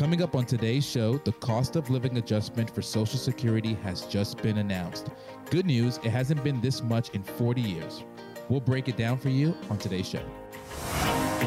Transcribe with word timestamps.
Coming 0.00 0.22
up 0.22 0.34
on 0.34 0.46
today's 0.46 0.88
show, 0.88 1.18
the 1.18 1.32
cost 1.32 1.76
of 1.76 1.90
living 1.90 2.16
adjustment 2.16 2.70
for 2.70 2.80
Social 2.80 3.18
Security 3.18 3.74
has 3.82 4.06
just 4.06 4.40
been 4.40 4.56
announced. 4.56 5.10
Good 5.50 5.66
news, 5.66 5.98
it 5.98 6.08
hasn't 6.08 6.42
been 6.42 6.58
this 6.62 6.82
much 6.82 7.10
in 7.10 7.22
40 7.22 7.60
years. 7.60 8.02
We'll 8.48 8.60
break 8.60 8.88
it 8.88 8.96
down 8.96 9.18
for 9.18 9.28
you 9.28 9.54
on 9.68 9.76
today's 9.76 10.08
show. 10.08 10.24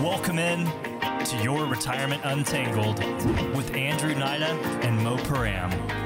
Welcome 0.04 0.38
in 0.38 0.68
to 1.25 1.43
Your 1.43 1.66
Retirement 1.66 2.21
Untangled 2.25 3.00
with 3.55 3.73
Andrew 3.73 4.13
Nida 4.13 4.52
and 4.83 5.04
Mo 5.04 5.17
Param. 5.17 6.02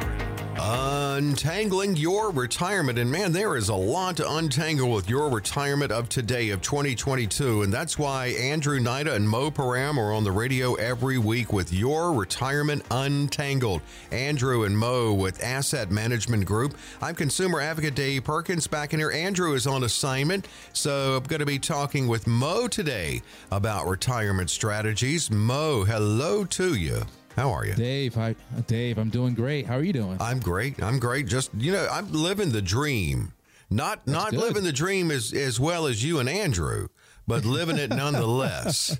Untangling 1.17 1.95
your 1.95 2.29
retirement. 2.29 2.99
And 2.99 3.11
man, 3.11 3.31
there 3.31 3.55
is 3.55 3.69
a 3.69 3.75
lot 3.75 4.17
to 4.17 4.31
untangle 4.33 4.91
with 4.91 5.09
your 5.09 5.31
retirement 5.31 5.91
of 5.91 6.09
today, 6.09 6.51
of 6.51 6.61
2022. 6.61 7.63
And 7.63 7.73
that's 7.73 7.97
why 7.97 8.27
Andrew 8.27 8.79
Nida 8.79 9.15
and 9.15 9.27
Mo 9.27 9.49
Param 9.49 9.97
are 9.97 10.13
on 10.13 10.23
the 10.23 10.31
radio 10.31 10.75
every 10.75 11.17
week 11.17 11.51
with 11.51 11.73
Your 11.73 12.13
Retirement 12.13 12.83
Untangled. 12.91 13.81
Andrew 14.11 14.65
and 14.65 14.77
Mo 14.77 15.11
with 15.11 15.43
Asset 15.43 15.89
Management 15.89 16.45
Group. 16.45 16.77
I'm 17.01 17.15
consumer 17.15 17.61
advocate 17.61 17.95
Dave 17.95 18.23
Perkins 18.23 18.67
back 18.67 18.93
in 18.93 18.99
here. 18.99 19.09
Andrew 19.09 19.55
is 19.55 19.65
on 19.65 19.85
assignment. 19.85 20.47
So 20.71 21.17
I'm 21.17 21.23
going 21.23 21.39
to 21.39 21.47
be 21.47 21.57
talking 21.57 22.07
with 22.07 22.27
Mo 22.27 22.67
today 22.67 23.23
about 23.49 23.87
retirement 23.87 24.51
strategies. 24.51 25.31
Mo, 25.31 25.83
hello 25.83 26.45
to 26.45 26.75
you. 26.75 27.07
How 27.37 27.51
are 27.51 27.67
you? 27.67 27.75
Dave, 27.75 28.15
hi, 28.15 28.35
Dave, 28.65 28.97
I'm 28.97 29.11
doing 29.11 29.35
great. 29.35 29.67
How 29.67 29.75
are 29.75 29.83
you 29.83 29.93
doing? 29.93 30.17
I'm 30.19 30.39
great. 30.39 30.81
I'm 30.81 30.97
great. 30.97 31.27
Just, 31.27 31.53
you 31.53 31.71
know, 31.71 31.87
I'm 31.91 32.11
living 32.11 32.51
the 32.51 32.63
dream. 32.63 33.31
Not 33.69 34.05
That's 34.05 34.17
not 34.17 34.31
good. 34.31 34.39
living 34.39 34.63
the 34.63 34.71
dream 34.71 35.11
as 35.11 35.33
as 35.33 35.59
well 35.59 35.85
as 35.85 36.03
you 36.03 36.17
and 36.19 36.27
Andrew, 36.27 36.87
but 37.27 37.45
living 37.45 37.77
it 37.77 37.89
nonetheless. 37.95 38.99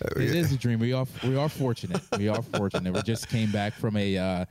it 0.00 0.16
is 0.16 0.50
a 0.50 0.56
dream. 0.56 0.78
We 0.78 0.94
are 0.94 1.04
we 1.24 1.36
are 1.36 1.48
fortunate. 1.50 2.00
We 2.16 2.28
are 2.28 2.40
fortunate. 2.40 2.94
We 2.94 3.02
just 3.02 3.28
came 3.28 3.50
back 3.50 3.74
from 3.74 3.98
a 3.98 4.16
uh, 4.16 4.44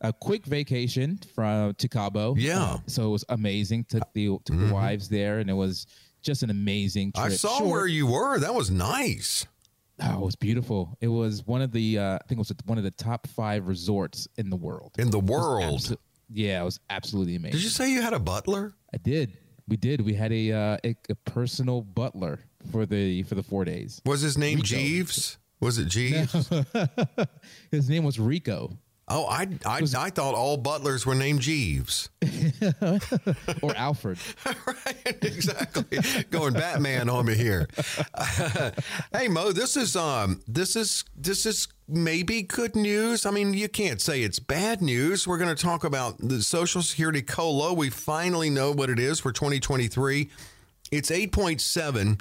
a 0.00 0.12
quick 0.14 0.46
vacation 0.46 1.18
from 1.34 1.74
to 1.74 1.88
Cabo. 1.88 2.36
Yeah. 2.36 2.62
Uh, 2.62 2.78
so 2.86 3.08
it 3.08 3.10
was 3.10 3.24
amazing. 3.28 3.84
Took 3.84 4.10
the 4.14 4.28
took 4.28 4.44
mm-hmm. 4.44 4.68
the 4.68 4.74
wives 4.74 5.08
there, 5.08 5.40
and 5.40 5.50
it 5.50 5.54
was 5.54 5.86
just 6.22 6.42
an 6.42 6.48
amazing 6.50 7.12
trip. 7.12 7.26
I 7.26 7.30
saw 7.30 7.58
Short. 7.58 7.70
where 7.70 7.86
you 7.86 8.06
were. 8.06 8.38
That 8.38 8.54
was 8.54 8.70
nice. 8.70 9.46
Oh, 10.04 10.14
it 10.14 10.20
was 10.20 10.36
beautiful. 10.36 10.96
It 11.00 11.08
was 11.08 11.46
one 11.46 11.62
of 11.62 11.72
the 11.72 11.98
uh, 11.98 12.14
I 12.14 12.18
think 12.26 12.32
it 12.32 12.38
was 12.38 12.52
one 12.64 12.78
of 12.78 12.84
the 12.84 12.90
top 12.92 13.26
five 13.28 13.66
resorts 13.66 14.28
in 14.36 14.50
the 14.50 14.56
world. 14.56 14.92
In 14.98 15.10
the 15.10 15.20
world. 15.20 15.80
Abso- 15.80 15.96
yeah, 16.28 16.62
it 16.62 16.64
was 16.64 16.80
absolutely 16.90 17.36
amazing. 17.36 17.58
Did 17.58 17.64
you 17.64 17.70
say 17.70 17.92
you 17.92 18.02
had 18.02 18.14
a 18.14 18.18
butler? 18.18 18.74
I 18.92 18.96
did. 18.96 19.36
We 19.68 19.76
did. 19.76 20.00
We 20.00 20.14
had 20.14 20.32
a 20.32 20.52
uh, 20.52 20.76
a, 20.84 20.96
a, 21.08 21.14
personal 21.24 21.82
butler 21.82 22.40
for 22.70 22.86
the 22.86 23.22
for 23.24 23.34
the 23.34 23.42
four 23.42 23.64
days. 23.64 24.00
Was 24.04 24.20
his 24.20 24.36
name 24.36 24.56
Rico. 24.56 24.66
Jeeves? 24.66 25.38
Was 25.60 25.78
it 25.78 25.86
Jeeves? 25.86 26.50
No. 26.50 26.64
his 27.70 27.88
name 27.88 28.04
was 28.04 28.18
Rico. 28.18 28.76
Oh, 29.08 29.26
I 29.26 29.48
I, 29.66 29.80
was, 29.80 29.94
I 29.94 30.10
thought 30.10 30.34
all 30.34 30.56
butlers 30.56 31.04
were 31.04 31.14
named 31.14 31.40
Jeeves 31.40 32.08
or 33.62 33.76
Alfred. 33.76 34.18
right, 34.66 35.18
exactly. 35.22 35.98
Going 36.30 36.54
Batman 36.54 37.10
on 37.10 37.26
me 37.26 37.34
here. 37.34 37.68
hey 39.12 39.28
Mo, 39.28 39.52
this 39.52 39.76
is 39.76 39.96
um 39.96 40.40
this 40.46 40.76
is 40.76 41.04
this 41.16 41.46
is 41.46 41.68
maybe 41.88 42.42
good 42.42 42.76
news. 42.76 43.26
I 43.26 43.32
mean, 43.32 43.54
you 43.54 43.68
can't 43.68 44.00
say 44.00 44.22
it's 44.22 44.38
bad 44.38 44.80
news. 44.80 45.26
We're 45.26 45.38
going 45.38 45.54
to 45.54 45.62
talk 45.62 45.84
about 45.84 46.18
the 46.18 46.40
Social 46.42 46.80
Security 46.80 47.22
COLA. 47.22 47.74
We 47.74 47.90
finally 47.90 48.50
know 48.50 48.72
what 48.72 48.88
it 48.88 48.98
is 48.98 49.20
for 49.20 49.32
2023. 49.32 50.30
It's 50.90 51.10
8.7. 51.10 52.20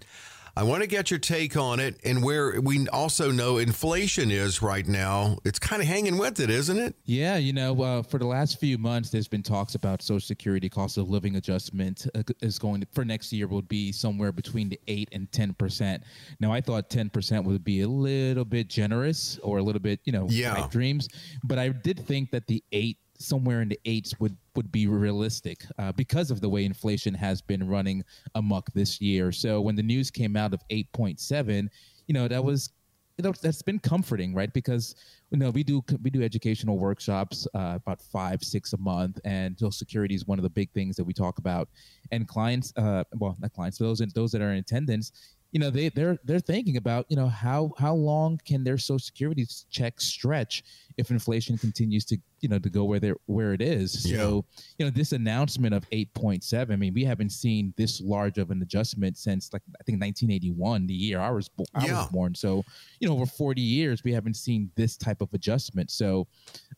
I 0.55 0.63
want 0.63 0.81
to 0.81 0.87
get 0.87 1.09
your 1.09 1.19
take 1.19 1.55
on 1.55 1.79
it 1.79 1.99
and 2.03 2.23
where 2.23 2.59
we 2.59 2.87
also 2.89 3.31
know 3.31 3.57
inflation 3.57 4.31
is 4.31 4.61
right 4.61 4.85
now. 4.85 5.37
It's 5.45 5.59
kind 5.59 5.81
of 5.81 5.87
hanging 5.87 6.17
with 6.17 6.39
it, 6.39 6.49
isn't 6.49 6.77
it? 6.77 6.95
Yeah, 7.05 7.37
you 7.37 7.53
know, 7.53 7.81
uh, 7.81 8.03
for 8.03 8.17
the 8.17 8.27
last 8.27 8.59
few 8.59 8.77
months, 8.77 9.09
there's 9.09 9.27
been 9.27 9.43
talks 9.43 9.75
about 9.75 10.01
Social 10.01 10.19
Security 10.19 10.69
cost 10.69 10.97
of 10.97 11.09
living 11.09 11.37
adjustment 11.37 12.05
uh, 12.15 12.23
is 12.41 12.59
going 12.59 12.81
to, 12.81 12.87
for 12.91 13.05
next 13.05 13.31
year 13.31 13.47
would 13.47 13.69
be 13.69 13.91
somewhere 13.91 14.31
between 14.31 14.67
the 14.67 14.79
eight 14.87 15.09
and 15.13 15.31
ten 15.31 15.53
percent. 15.53 16.03
Now, 16.39 16.51
I 16.51 16.59
thought 16.59 16.89
ten 16.89 17.09
percent 17.09 17.45
would 17.45 17.63
be 17.63 17.81
a 17.81 17.87
little 17.87 18.45
bit 18.45 18.67
generous 18.67 19.39
or 19.43 19.59
a 19.59 19.63
little 19.63 19.81
bit, 19.81 20.01
you 20.03 20.11
know, 20.11 20.27
yeah. 20.29 20.67
dreams, 20.69 21.07
but 21.43 21.59
I 21.59 21.69
did 21.69 22.05
think 22.05 22.31
that 22.31 22.47
the 22.47 22.63
eight 22.71 22.97
somewhere 23.21 23.61
in 23.61 23.69
the 23.69 23.79
eights 23.85 24.19
would 24.19 24.35
would 24.55 24.71
be 24.71 24.87
realistic 24.87 25.63
uh, 25.79 25.91
because 25.93 26.31
of 26.31 26.41
the 26.41 26.49
way 26.49 26.65
inflation 26.65 27.13
has 27.13 27.41
been 27.41 27.67
running 27.67 28.03
amok 28.35 28.71
this 28.73 28.99
year. 28.99 29.31
So 29.31 29.61
when 29.61 29.75
the 29.75 29.83
news 29.83 30.11
came 30.11 30.35
out 30.35 30.53
of 30.53 30.61
8.7, 30.69 31.67
you 32.07 32.13
know 32.13 32.27
that 32.27 32.43
was 32.43 32.71
you 33.17 33.23
know 33.23 33.33
that's 33.41 33.61
been 33.61 33.79
comforting, 33.79 34.33
right? 34.33 34.51
Because 34.51 34.95
you 35.29 35.37
know 35.37 35.49
we 35.49 35.63
do 35.63 35.83
we 36.01 36.09
do 36.09 36.23
educational 36.23 36.77
workshops 36.77 37.47
uh, 37.53 37.73
about 37.75 38.01
five 38.01 38.43
six 38.43 38.73
a 38.73 38.77
month, 38.77 39.19
and 39.25 39.57
Social 39.57 39.71
Security 39.71 40.15
is 40.15 40.25
one 40.25 40.39
of 40.39 40.43
the 40.43 40.49
big 40.49 40.71
things 40.71 40.95
that 40.95 41.03
we 41.03 41.13
talk 41.13 41.37
about. 41.37 41.69
And 42.11 42.27
clients, 42.27 42.73
uh, 42.77 43.03
well, 43.15 43.37
not 43.39 43.53
clients, 43.53 43.77
those 43.77 43.99
those 44.15 44.31
that 44.31 44.41
are 44.41 44.51
in 44.51 44.57
attendance, 44.57 45.11
you 45.51 45.59
know 45.59 45.69
they 45.69 45.89
they're 45.89 46.17
they're 46.23 46.39
thinking 46.39 46.77
about 46.77 47.05
you 47.09 47.15
know 47.15 47.27
how 47.27 47.71
how 47.77 47.93
long 47.93 48.39
can 48.45 48.63
their 48.63 48.77
social 48.77 48.99
security 48.99 49.45
check 49.69 49.99
stretch 49.99 50.63
if 50.97 51.11
inflation 51.11 51.57
continues 51.57 52.05
to 52.05 52.17
you 52.41 52.49
know 52.49 52.59
to 52.59 52.69
go 52.69 52.83
where 52.83 52.99
they 52.99 53.13
where 53.25 53.53
it 53.53 53.61
is. 53.61 54.05
Yeah. 54.09 54.17
So 54.17 54.45
you 54.77 54.85
know 54.85 54.91
this 54.91 55.11
announcement 55.11 55.73
of 55.73 55.89
8.7. 55.89 56.71
I 56.71 56.75
mean, 56.75 56.93
we 56.93 57.03
haven't 57.03 57.31
seen 57.31 57.73
this 57.77 58.01
large 58.01 58.37
of 58.37 58.51
an 58.51 58.61
adjustment 58.61 59.17
since 59.17 59.51
like 59.53 59.61
I 59.79 59.83
think 59.83 60.01
1981, 60.01 60.87
the 60.87 60.93
year 60.93 61.19
I 61.19 61.29
was 61.29 61.49
bo- 61.49 61.65
I 61.75 61.85
yeah. 61.85 61.99
was 61.99 62.07
born. 62.07 62.35
So 62.35 62.63
you 62.99 63.07
know 63.07 63.15
over 63.15 63.25
40 63.25 63.61
years 63.61 64.03
we 64.03 64.11
haven't 64.13 64.35
seen 64.35 64.71
this 64.75 64.97
type 64.97 65.21
of 65.21 65.29
adjustment. 65.33 65.91
So 65.91 66.27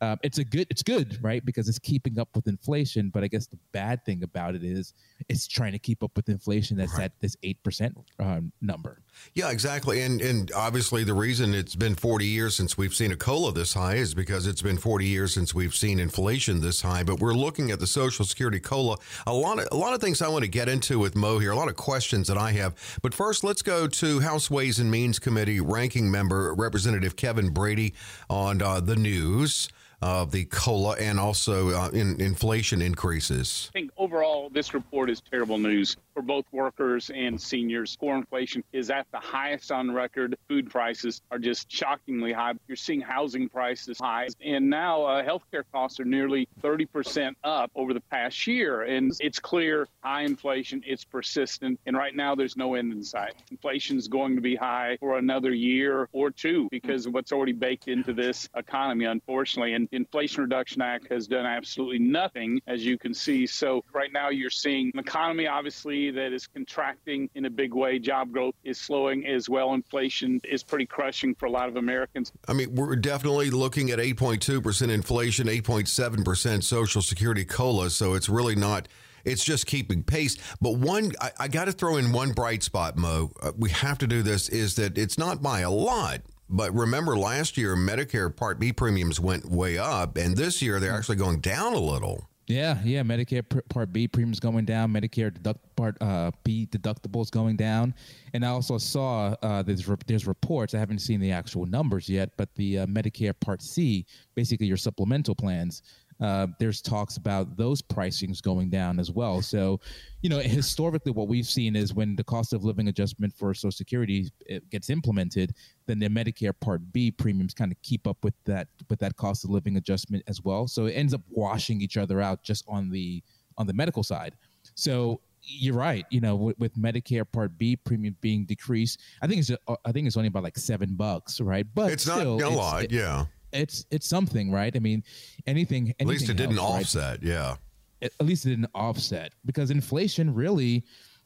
um, 0.01 0.18
it's 0.24 0.38
a 0.38 0.44
good 0.44 0.68
it's 0.69 0.84
good 0.84 1.18
right 1.24 1.44
because 1.45 1.68
it's 1.69 1.80
keeping 1.80 2.19
up 2.19 2.30
with 2.35 2.47
inflation. 2.47 3.09
But 3.09 3.24
I 3.24 3.28
guess 3.28 3.47
the 3.47 3.59
bad 3.72 4.03
thing 4.06 4.24
about 4.24 4.56
it 4.56 4.63
is 4.63 4.94
it's 5.30 5.47
trying 5.47 5.72
to 5.74 5.80
keep 5.80 6.03
up 6.03 6.12
with 6.16 6.30
inflation 6.30 6.78
that's 6.78 6.94
right. 6.94 7.06
at 7.06 7.19
this 7.19 7.35
eight 7.44 7.62
percent 7.63 7.97
um, 8.19 8.51
number. 8.62 9.01
Yeah, 9.34 9.51
exactly. 9.51 10.01
And 10.01 10.22
and 10.22 10.51
obviously 10.56 11.03
the 11.03 11.13
reason 11.13 11.53
it's 11.53 11.75
been 11.75 11.95
40 11.95 12.25
years 12.25 12.56
since 12.56 12.78
we've 12.78 12.94
seen 12.94 13.12
a 13.12 13.16
cola 13.16 13.51
this 13.51 13.74
high 13.74 13.95
is 13.95 14.12
because 14.13 14.47
it's 14.47 14.62
been 14.62 14.78
40 14.78 15.06
years 15.06 15.34
since 15.34 15.53
we've 15.53 15.75
seen 15.75 16.00
inflation 16.00 16.62
this 16.62 16.81
high. 16.81 17.03
But 17.03 17.19
we're 17.19 17.34
looking 17.34 17.72
at 17.72 17.79
the 17.79 17.88
Social 17.88 18.25
Security 18.25 18.59
cola. 18.59 18.97
A 19.28 19.34
lot 19.34 19.59
of 19.59 19.68
a 19.72 19.75
lot 19.75 19.94
of 19.94 20.01
things 20.01 20.22
I 20.22 20.28
want 20.28 20.44
to 20.44 20.50
get 20.50 20.69
into 20.69 21.00
with 21.00 21.16
Mo 21.16 21.40
here. 21.40 21.51
A 21.51 21.56
lot 21.56 21.69
of 21.69 21.75
questions 21.75 22.28
that 22.28 22.38
I 22.38 22.51
have. 22.51 23.00
But 23.01 23.13
first, 23.13 23.44
let's 23.44 23.62
go 23.62 23.88
to 23.88 24.19
House 24.19 24.50
Ways 24.50 24.79
and 24.79 24.90
Means 24.90 25.19
Committee 25.19 25.59
ranking 25.59 26.09
member 26.09 26.53
Representative 26.53 27.16
Kevin 27.16 27.50
Brady 27.50 27.94
on 28.29 28.62
uh, 28.62 28.79
the 28.79 28.96
news 28.96 29.69
of 30.03 30.31
the 30.31 30.44
cola 30.46 30.97
and 31.00 31.18
also 31.18 31.69
uh, 31.69 31.90
in 31.94 32.19
inflation 32.19 32.81
increases? 32.81 33.69
I 33.74 33.80
think 33.80 33.91
overall, 33.97 34.50
this 34.50 34.74
report 34.74 35.09
is 35.09 35.22
terrible 35.22 35.58
news 35.58 35.96
for 36.14 36.22
both 36.22 36.46
workers 36.52 37.09
and 37.16 37.40
seniors. 37.40 37.96
Core 37.96 38.18
inflation 38.18 38.63
is 38.74 38.90
at 38.90 39.08
the 39.12 39.19
highest 39.19 39.72
on 39.72 39.92
record. 39.92 40.36
Food 40.50 40.69
prices 40.69 41.22
are 41.31 41.40
just 41.40 41.72
shockingly 41.72 42.34
high. 42.34 42.53
You're 42.68 42.75
seeing 42.75 43.00
housing 43.00 43.47
prices 43.47 43.97
high, 43.97 44.28
and 44.44 44.69
now 44.69 45.03
uh, 45.06 45.24
healthcare 45.24 45.63
costs 45.72 46.00
are 46.02 46.06
nearly 46.06 46.50
30% 46.62 47.34
up 47.46 47.72
over 47.74 47.94
the 47.94 48.02
past 48.02 48.46
year. 48.46 48.81
And 48.81 49.13
it's 49.22 49.40
clear 49.40 49.88
high 50.03 50.24
inflation, 50.24 50.84
it's 50.86 51.06
persistent, 51.06 51.80
and 51.86 51.96
right 51.96 52.16
now 52.16 52.36
there's 52.36 52.58
no 52.58 52.75
end 52.75 52.92
in 52.92 53.03
sight. 53.03 53.36
Inflation 53.52 53.97
is 53.97 54.09
going 54.09 54.36
to 54.36 54.42
be 54.42 54.56
high 54.56 54.97
for 55.00 55.18
another 55.18 55.53
year 55.53 56.09
or 56.12 56.30
two 56.30 56.68
because 56.72 57.06
of 57.06 57.13
what's 57.13 57.31
already 57.31 57.53
baked 57.53 57.88
into 57.88 58.12
this 58.12 58.50
economy, 58.56 59.06
unfortunately. 59.06 59.74
And 59.74 59.88
Inflation 59.94 60.44
Reduction 60.44 60.81
Act 60.81 61.12
has 61.12 61.28
done 61.28 61.46
absolutely 61.46 62.00
nothing, 62.00 62.59
as 62.68 62.86
you 62.86 62.98
can 62.98 63.14
see. 63.14 63.46
So 63.46 63.84
right 63.94 64.12
now 64.12 64.30
you're 64.30 64.50
seeing 64.50 64.92
an 64.94 65.00
economy, 65.00 65.48
obviously, 65.48 66.12
that 66.12 66.34
is 66.34 66.48
contracting 66.48 67.30
in 67.36 67.46
a 67.46 67.50
big 67.50 67.74
way. 67.74 68.00
Job 68.00 68.31
growth 68.31 68.56
is 68.64 68.80
slowing 68.80 69.26
as 69.28 69.50
well. 69.50 69.74
Inflation 69.74 70.42
is 70.44 70.64
pretty 70.64 70.86
crushing 70.86 71.36
for 71.36 71.45
a 71.45 71.51
lot 71.51 71.69
of 71.69 71.78
Americans. 71.78 72.31
I 72.48 72.54
mean, 72.54 72.75
we're 72.75 72.95
definitely 72.95 73.50
looking 73.51 73.92
at 73.92 74.00
8.2% 74.00 74.90
inflation, 74.90 75.48
8.7% 75.48 76.63
Social 76.63 77.01
Security 77.01 77.45
COLA. 77.45 77.90
So 77.90 78.13
it's 78.13 78.30
really 78.30 78.56
not 78.56 78.88
it's 79.25 79.44
just 79.44 79.68
keeping 79.68 80.04
pace. 80.04 80.38
But 80.62 80.75
one, 80.75 81.13
I, 81.22 81.31
I 81.40 81.48
got 81.48 81.66
to 81.66 81.72
throw 81.72 81.98
in 81.98 82.12
one 82.12 82.31
bright 82.31 82.63
spot, 82.63 82.98
Mo. 82.98 83.31
Uh, 83.42 83.51
we 83.57 83.69
have 83.69 83.98
to 84.00 84.07
do 84.07 84.22
this. 84.22 84.50
Is 84.50 84.75
that 84.75 84.98
it's 84.98 85.18
not 85.18 85.42
by 85.42 85.62
a 85.62 85.72
lot, 85.72 86.22
but 86.54 86.72
remember, 86.72 87.18
last 87.18 87.58
year 87.58 87.76
Medicare 87.76 88.34
Part 88.34 88.60
B 88.60 88.72
premiums 88.72 89.20
went 89.20 89.50
way 89.50 89.80
up, 89.80 90.18
and 90.18 90.38
this 90.38 90.62
year 90.62 90.80
they're 90.80 90.94
actually 90.94 91.16
going 91.16 91.40
down 91.40 91.74
a 91.74 91.80
little. 91.80 92.30
Yeah, 92.46 92.78
yeah. 92.84 93.02
Medicare 93.02 93.44
Part 93.70 93.92
B 93.92 94.08
premiums 94.08 94.40
going 94.40 94.66
down. 94.66 94.94
Medicare 94.94 95.34
deduct, 95.34 95.60
Part 95.76 95.98
uh, 96.00 96.30
B 96.44 96.68
deductibles 96.70 97.32
going 97.32 97.56
down. 97.56 97.96
And 98.34 98.46
I 98.46 98.50
also 98.50 98.78
saw 98.78 99.36
uh, 99.42 99.64
there's 99.64 99.90
there's 100.06 100.28
reports. 100.28 100.76
I 100.76 100.78
haven't 100.78 101.00
seen 101.00 101.20
the 101.20 101.32
actual 101.32 101.66
numbers 101.66 102.08
yet, 102.08 102.32
but 102.38 102.54
the 102.54 102.80
uh, 102.80 102.86
Medicare 102.86 103.34
Part 103.40 103.64
C, 103.64 104.06
basically 104.36 104.68
your 104.68 104.78
supplemental 104.78 105.34
plans, 105.34 105.82
uh, 106.21 106.48
there's 106.60 106.81
talks 106.81 107.18
about 107.18 107.57
those 107.57 107.81
pricings 107.81 108.42
going 108.42 108.69
down 108.69 109.00
as 109.00 109.12
well. 109.12 109.42
So, 109.42 109.80
you 110.21 110.30
know, 110.30 110.39
historically, 110.39 111.12
what 111.12 111.27
we've 111.27 111.48
seen 111.48 111.75
is 111.75 111.94
when 111.94 112.15
the 112.15 112.24
cost 112.24 112.54
of 112.54 112.63
living 112.63 112.88
adjustment 112.88 113.33
for 113.33 113.54
Social 113.54 113.71
Security 113.71 114.31
gets 114.69 114.89
implemented, 114.89 115.54
then 115.86 116.00
the 116.00 116.07
Medicare 116.07 116.54
Part 116.60 116.81
B 116.94 117.12
premiums 117.12 117.54
kind 117.54 117.71
of 117.71 117.81
keep 117.81 118.07
up 118.07 118.18
with 118.24 118.36
that 118.45 118.68
with 118.89 119.00
that 119.00 119.15
cost 119.15 119.44
of 119.44 119.50
living 119.50 119.77
adjustment 119.77 120.24
as 120.27 120.42
well. 120.44 120.68
So 120.68 120.86
it 120.86 120.94
ends 120.94 121.13
up 121.13 121.21
washing 121.30 121.81
each 121.81 121.98
other 121.98 122.21
out 122.21 122.44
just 122.44 122.63
on 122.68 122.89
the 122.89 123.24
on 123.57 123.68
the 123.68 123.74
medical 123.74 124.04
side. 124.04 124.36
So 124.75 125.21
you're 125.45 125.75
right. 125.75 126.06
You 126.09 126.21
know, 126.21 126.36
with, 126.36 126.57
with, 126.57 126.75
Medicare 126.75 127.25
Part 127.30 127.57
B 127.57 127.75
premium 127.75 128.16
being 128.21 128.45
decreased, 128.45 129.01
I 129.21 129.27
think 129.27 129.42
it's 129.42 129.51
I 129.86 129.92
think 129.92 130.07
it's 130.07 130.18
only 130.18 130.27
about 130.27 130.44
like 130.44 130.57
seven 130.57 130.95
bucks, 130.95 131.42
right? 131.42 131.66
But 131.74 131.92
it's 131.92 132.04
still, 132.04 132.38
not 132.38 132.51
a 132.51 132.56
lot. 132.56 132.92
Yeah, 132.92 133.25
it's 133.54 133.86
it's 133.92 134.08
something, 134.08 134.52
right? 134.52 134.76
I 134.76 134.80
mean, 134.80 135.04
anything. 135.48 135.84
anything 135.84 135.96
at 136.00 136.08
least 136.08 136.30
it 136.30 136.38
didn't 136.38 136.60
offset. 136.60 137.20
Right? 137.20 137.24
Yeah. 137.24 137.56
At, 138.02 138.12
at 138.20 138.26
least 138.26 138.46
it 138.46 138.50
didn't 138.50 138.72
offset 138.76 139.34
because 139.46 139.72
inflation 139.72 140.34
really, 140.34 140.84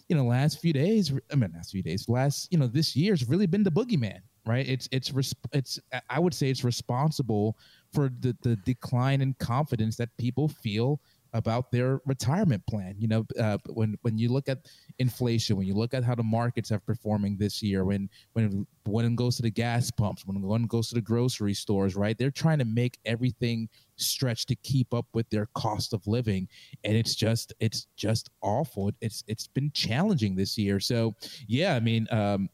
you 0.09 0.15
know, 0.15 0.25
last 0.25 0.59
few 0.59 0.73
days. 0.73 1.11
I 1.31 1.35
mean, 1.35 1.51
last 1.55 1.71
few 1.71 1.83
days, 1.83 2.07
last 2.07 2.51
you 2.51 2.57
know, 2.57 2.67
this 2.67 2.95
year's 2.95 3.27
really 3.27 3.47
been 3.47 3.63
the 3.63 3.71
boogeyman, 3.71 4.19
right? 4.45 4.67
It's 4.67 4.87
it's 4.91 5.11
it's 5.53 5.79
I 6.09 6.19
would 6.19 6.33
say 6.33 6.49
it's 6.49 6.63
responsible 6.63 7.57
for 7.93 8.09
the 8.19 8.35
the 8.41 8.55
decline 8.57 9.21
in 9.21 9.33
confidence 9.39 9.95
that 9.97 10.15
people 10.17 10.47
feel 10.47 11.01
about 11.33 11.71
their 11.71 12.01
retirement 12.05 12.65
plan. 12.67 12.95
You 12.97 13.07
know, 13.07 13.25
uh, 13.39 13.57
when 13.69 13.97
when 14.01 14.17
you 14.17 14.29
look 14.29 14.49
at 14.49 14.59
inflation, 14.99 15.57
when 15.57 15.67
you 15.67 15.73
look 15.73 15.93
at 15.93 16.03
how 16.03 16.15
the 16.15 16.23
markets 16.23 16.71
are 16.71 16.79
performing 16.79 17.37
this 17.37 17.61
year, 17.61 17.85
when 17.85 18.09
when 18.33 18.65
one 18.85 19.15
goes 19.15 19.35
to 19.37 19.41
the 19.41 19.49
gas 19.49 19.91
pumps, 19.91 20.25
when 20.25 20.41
one 20.41 20.63
goes 20.63 20.89
to 20.89 20.95
the 20.95 21.01
grocery 21.01 21.53
stores, 21.53 21.95
right? 21.95 22.17
They're 22.17 22.31
trying 22.31 22.59
to 22.59 22.65
make 22.65 22.99
everything 23.05 23.69
stretch 23.95 24.45
to 24.47 24.55
keep 24.55 24.93
up 24.93 25.05
with 25.13 25.29
their 25.29 25.47
cost 25.55 25.93
of 25.93 26.05
living, 26.07 26.47
and 26.83 26.95
it's 26.95 27.15
just 27.15 27.53
it's 27.59 27.87
just 27.95 28.29
awful. 28.41 28.91
It's 29.01 29.23
it's 29.27 29.47
been 29.47 29.71
challenging 29.73 30.35
this 30.35 30.57
year. 30.57 30.79
So 30.79 31.15
yeah, 31.47 31.75
I 31.75 31.79
mean. 31.79 32.07
Um, 32.11 32.49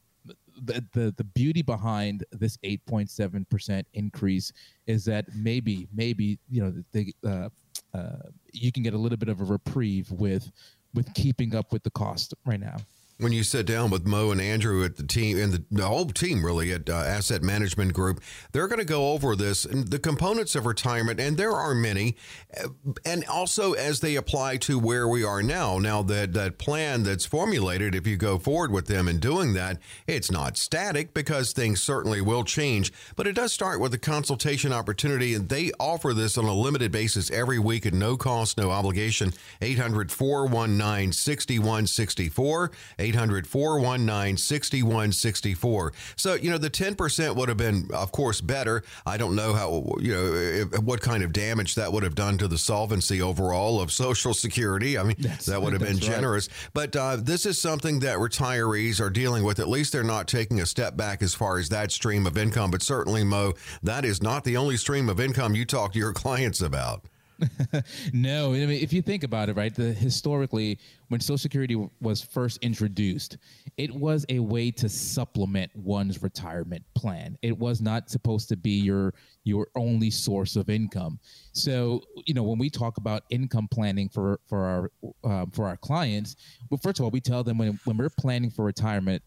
the, 0.62 0.84
the 0.92 1.14
the 1.16 1.24
beauty 1.24 1.62
behind 1.62 2.24
this 2.30 2.56
8.7% 2.58 3.84
increase 3.94 4.52
is 4.86 5.04
that 5.04 5.26
maybe 5.34 5.88
maybe 5.92 6.38
you 6.48 6.62
know 6.62 6.74
the 6.92 7.12
uh, 7.26 7.48
uh, 7.94 8.28
you 8.52 8.72
can 8.72 8.82
get 8.82 8.94
a 8.94 8.98
little 8.98 9.18
bit 9.18 9.28
of 9.28 9.40
a 9.40 9.44
reprieve 9.44 10.10
with 10.10 10.50
with 10.94 11.12
keeping 11.14 11.54
up 11.54 11.72
with 11.72 11.82
the 11.82 11.90
cost 11.90 12.34
right 12.44 12.60
now 12.60 12.76
when 13.18 13.32
you 13.32 13.44
sit 13.44 13.66
down 13.66 13.90
with 13.90 14.06
Mo 14.06 14.32
and 14.32 14.40
Andrew 14.40 14.84
at 14.84 14.96
the 14.96 15.06
team 15.06 15.38
and 15.38 15.52
the, 15.52 15.64
the 15.70 15.86
whole 15.86 16.06
team 16.06 16.44
really 16.44 16.72
at 16.72 16.90
uh, 16.90 16.94
Asset 16.94 17.42
Management 17.42 17.92
Group, 17.92 18.20
they're 18.52 18.66
going 18.66 18.80
to 18.80 18.84
go 18.84 19.12
over 19.12 19.36
this 19.36 19.64
and 19.64 19.88
the 19.88 19.98
components 19.98 20.56
of 20.56 20.66
retirement, 20.66 21.20
and 21.20 21.36
there 21.36 21.52
are 21.52 21.74
many, 21.74 22.16
uh, 22.58 22.68
and 23.04 23.24
also 23.26 23.72
as 23.74 24.00
they 24.00 24.16
apply 24.16 24.56
to 24.58 24.78
where 24.78 25.06
we 25.06 25.22
are 25.22 25.42
now. 25.42 25.78
Now 25.78 26.02
that 26.02 26.32
that 26.32 26.58
plan 26.58 27.04
that's 27.04 27.24
formulated, 27.24 27.94
if 27.94 28.06
you 28.06 28.16
go 28.16 28.38
forward 28.38 28.72
with 28.72 28.86
them 28.86 29.06
in 29.06 29.20
doing 29.20 29.54
that, 29.54 29.78
it's 30.06 30.30
not 30.30 30.56
static 30.56 31.14
because 31.14 31.52
things 31.52 31.80
certainly 31.80 32.20
will 32.20 32.44
change, 32.44 32.92
but 33.14 33.26
it 33.26 33.34
does 33.34 33.52
start 33.52 33.80
with 33.80 33.94
a 33.94 33.98
consultation 33.98 34.72
opportunity, 34.72 35.34
and 35.34 35.48
they 35.48 35.70
offer 35.78 36.14
this 36.14 36.36
on 36.36 36.46
a 36.46 36.54
limited 36.54 36.90
basis 36.90 37.30
every 37.30 37.58
week 37.58 37.86
at 37.86 37.94
no 37.94 38.16
cost, 38.16 38.58
no 38.58 38.70
obligation. 38.70 39.32
800 39.60 40.10
419 40.10 41.12
6164. 41.12 42.70
800 43.04 43.46
419 43.46 44.36
6164. 44.36 45.92
So, 46.16 46.34
you 46.34 46.50
know, 46.50 46.58
the 46.58 46.70
10% 46.70 47.36
would 47.36 47.48
have 47.48 47.58
been, 47.58 47.88
of 47.92 48.12
course, 48.12 48.40
better. 48.40 48.82
I 49.06 49.16
don't 49.16 49.36
know 49.36 49.52
how, 49.52 49.94
you 50.00 50.12
know, 50.12 50.34
if, 50.34 50.78
what 50.82 51.00
kind 51.00 51.22
of 51.22 51.32
damage 51.32 51.74
that 51.74 51.92
would 51.92 52.02
have 52.02 52.14
done 52.14 52.38
to 52.38 52.48
the 52.48 52.58
solvency 52.58 53.20
overall 53.20 53.80
of 53.80 53.92
Social 53.92 54.34
Security. 54.34 54.98
I 54.98 55.02
mean, 55.02 55.16
that's, 55.18 55.46
that 55.46 55.60
would 55.60 55.72
have 55.72 55.82
been 55.90 55.98
generous. 55.98 56.48
Right. 56.48 56.70
But 56.72 56.96
uh, 56.96 57.16
this 57.16 57.46
is 57.46 57.60
something 57.60 58.00
that 58.00 58.18
retirees 58.18 59.00
are 59.00 59.10
dealing 59.10 59.44
with. 59.44 59.58
At 59.60 59.68
least 59.68 59.92
they're 59.92 60.02
not 60.02 60.26
taking 60.26 60.60
a 60.60 60.66
step 60.66 60.96
back 60.96 61.22
as 61.22 61.34
far 61.34 61.58
as 61.58 61.68
that 61.68 61.92
stream 61.92 62.26
of 62.26 62.38
income. 62.38 62.70
But 62.70 62.82
certainly, 62.82 63.24
Mo, 63.24 63.52
that 63.82 64.04
is 64.04 64.22
not 64.22 64.44
the 64.44 64.56
only 64.56 64.76
stream 64.76 65.08
of 65.08 65.20
income 65.20 65.54
you 65.54 65.64
talk 65.64 65.92
to 65.92 65.98
your 65.98 66.12
clients 66.24 66.60
about. 66.60 67.04
no, 68.12 68.52
I 68.52 68.66
mean, 68.66 68.70
if 68.70 68.92
you 68.92 69.02
think 69.02 69.24
about 69.24 69.48
it, 69.48 69.56
right, 69.56 69.74
the, 69.74 69.92
historically, 69.92 70.78
when 71.08 71.20
Social 71.20 71.38
Security 71.38 71.76
was 72.00 72.22
first 72.22 72.58
introduced, 72.62 73.38
it 73.76 73.94
was 73.94 74.24
a 74.28 74.38
way 74.38 74.70
to 74.72 74.88
supplement 74.88 75.70
one's 75.74 76.22
retirement 76.22 76.84
plan. 76.94 77.36
It 77.42 77.56
was 77.56 77.80
not 77.80 78.10
supposed 78.10 78.48
to 78.50 78.56
be 78.56 78.72
your 78.72 79.14
your 79.44 79.68
only 79.76 80.10
source 80.10 80.56
of 80.56 80.70
income. 80.70 81.18
So, 81.52 82.02
you 82.24 82.34
know, 82.34 82.42
when 82.42 82.58
we 82.58 82.70
talk 82.70 82.96
about 82.96 83.24
income 83.30 83.68
planning 83.70 84.08
for 84.08 84.40
for 84.46 84.64
our 84.64 84.90
um, 85.24 85.50
for 85.50 85.66
our 85.66 85.76
clients, 85.76 86.36
well, 86.70 86.78
first 86.82 86.98
of 86.98 87.04
all, 87.04 87.10
we 87.10 87.20
tell 87.20 87.44
them 87.44 87.58
when 87.58 87.78
when 87.84 87.96
we're 87.96 88.10
planning 88.10 88.50
for 88.50 88.64
retirement, 88.64 89.22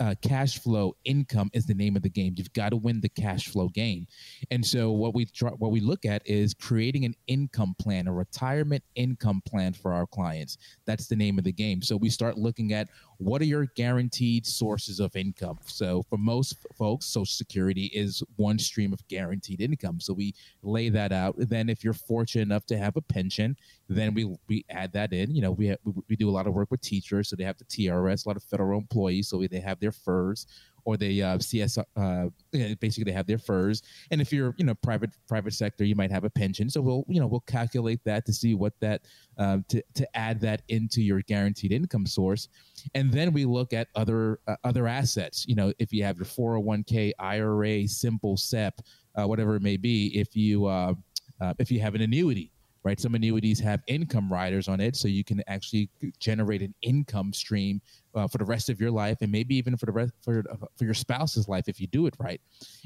uh, 0.00 0.14
cash 0.22 0.58
flow 0.58 0.96
income 1.04 1.50
is 1.52 1.66
the 1.66 1.74
name 1.74 1.96
of 1.96 2.02
the 2.02 2.10
game. 2.10 2.34
You've 2.36 2.52
got 2.52 2.70
to 2.70 2.76
win 2.76 3.00
the 3.00 3.08
cash 3.08 3.48
flow 3.48 3.68
game. 3.68 4.06
And 4.50 4.64
so 4.64 4.90
what 4.90 5.14
we 5.14 5.26
try, 5.26 5.50
what 5.50 5.70
we 5.70 5.80
look 5.80 6.04
at 6.04 6.22
is 6.26 6.54
creating 6.54 7.04
an 7.04 7.14
income 7.26 7.74
plan, 7.78 8.08
a 8.08 8.12
retirement 8.12 8.82
income 8.94 9.42
plan 9.46 9.72
for 9.72 9.92
our 9.92 10.06
clients. 10.06 10.58
That's 10.86 11.06
the 11.06 11.16
name 11.16 11.38
of 11.38 11.44
the 11.44 11.52
game. 11.52 11.82
So 11.82 11.96
we 11.96 12.08
start 12.08 12.38
looking 12.38 12.72
at 12.72 12.88
what 13.18 13.40
are 13.40 13.46
your 13.46 13.66
guaranteed 13.76 14.46
sources 14.46 14.98
of 14.98 15.14
income? 15.14 15.58
So 15.66 16.02
for 16.08 16.18
most 16.18 16.56
folks, 16.76 17.06
Social 17.06 17.24
Security 17.24 17.86
is 17.94 18.22
one 18.36 18.58
stream 18.58 18.92
of 18.92 19.06
guaranteed 19.08 19.60
income. 19.60 20.00
So 20.00 20.12
we 20.12 20.34
lay 20.62 20.88
that 20.88 21.12
out. 21.12 21.36
Then 21.38 21.68
if 21.68 21.84
you're 21.84 21.92
fortunate 21.92 22.42
enough 22.42 22.66
to 22.66 22.78
have 22.78 22.96
a 22.96 23.00
pension, 23.00 23.56
then 23.88 24.14
we 24.14 24.36
we 24.48 24.64
add 24.70 24.92
that 24.94 25.12
in. 25.12 25.34
You 25.34 25.42
know, 25.42 25.52
we 25.52 25.66
have, 25.68 25.78
we 26.08 26.16
do 26.16 26.28
a 26.28 26.32
lot 26.32 26.46
of 26.46 26.54
work 26.54 26.70
with 26.70 26.80
teachers, 26.80 27.28
so 27.28 27.36
they 27.36 27.44
have 27.44 27.58
the 27.58 27.64
TRS, 27.64 28.24
a 28.24 28.28
lot 28.28 28.36
of 28.36 28.42
federal 28.42 28.78
employees, 28.78 29.28
so 29.28 29.44
they 29.50 29.60
have 29.60 29.78
their 29.82 29.92
FERS 29.92 30.46
or 30.84 30.96
they 30.96 31.20
uh, 31.22 31.38
CS 31.38 31.78
uh, 31.78 32.26
basically 32.80 33.04
they 33.04 33.12
have 33.12 33.26
their 33.26 33.38
FERS. 33.38 33.82
And 34.10 34.20
if 34.20 34.32
you're 34.32 34.54
you 34.58 34.64
know 34.64 34.74
private 34.74 35.10
private 35.28 35.54
sector, 35.54 35.84
you 35.84 35.94
might 35.94 36.10
have 36.10 36.24
a 36.24 36.30
pension. 36.30 36.68
So 36.68 36.80
we'll 36.80 37.04
you 37.08 37.20
know 37.20 37.26
we'll 37.26 37.40
calculate 37.40 38.00
that 38.04 38.26
to 38.26 38.32
see 38.32 38.54
what 38.54 38.72
that 38.80 39.02
um, 39.38 39.64
to 39.68 39.82
to 39.94 40.16
add 40.16 40.40
that 40.40 40.62
into 40.68 41.02
your 41.02 41.22
guaranteed 41.22 41.72
income 41.72 42.06
source, 42.06 42.48
and 42.94 43.12
then 43.12 43.32
we 43.32 43.44
look 43.44 43.72
at 43.72 43.88
other 43.94 44.40
uh, 44.46 44.56
other 44.64 44.86
assets. 44.86 45.44
You 45.46 45.54
know 45.54 45.72
if 45.78 45.92
you 45.92 46.04
have 46.04 46.16
your 46.16 46.26
401k, 46.26 47.12
IRA, 47.18 47.86
simple 47.88 48.36
SEP, 48.36 48.80
uh, 49.16 49.26
whatever 49.26 49.56
it 49.56 49.62
may 49.62 49.76
be. 49.76 50.18
If 50.18 50.36
you 50.36 50.66
uh, 50.66 50.94
uh, 51.40 51.54
if 51.58 51.70
you 51.70 51.80
have 51.80 51.94
an 51.94 52.02
annuity 52.02 52.50
right? 52.84 52.98
Some 52.98 53.14
annuities 53.14 53.60
have 53.60 53.80
income 53.86 54.32
riders 54.32 54.66
on 54.66 54.80
it, 54.80 54.96
so 54.96 55.06
you 55.06 55.22
can 55.22 55.40
actually 55.46 55.88
generate 56.18 56.62
an 56.62 56.74
income 56.82 57.32
stream 57.32 57.80
uh, 58.14 58.26
for 58.28 58.38
the 58.38 58.44
rest 58.44 58.68
of 58.68 58.80
your 58.80 58.90
life, 58.90 59.18
and 59.20 59.30
maybe 59.30 59.56
even 59.56 59.76
for 59.76 59.86
the 59.86 59.92
rest 59.92 60.12
for 60.22 60.44
uh, 60.50 60.56
for 60.76 60.84
your 60.84 60.94
spouse's 60.94 61.48
life 61.48 61.68
if 61.68 61.80
you 61.80 61.86
do 61.86 62.06
it 62.06 62.14
right. 62.18 62.40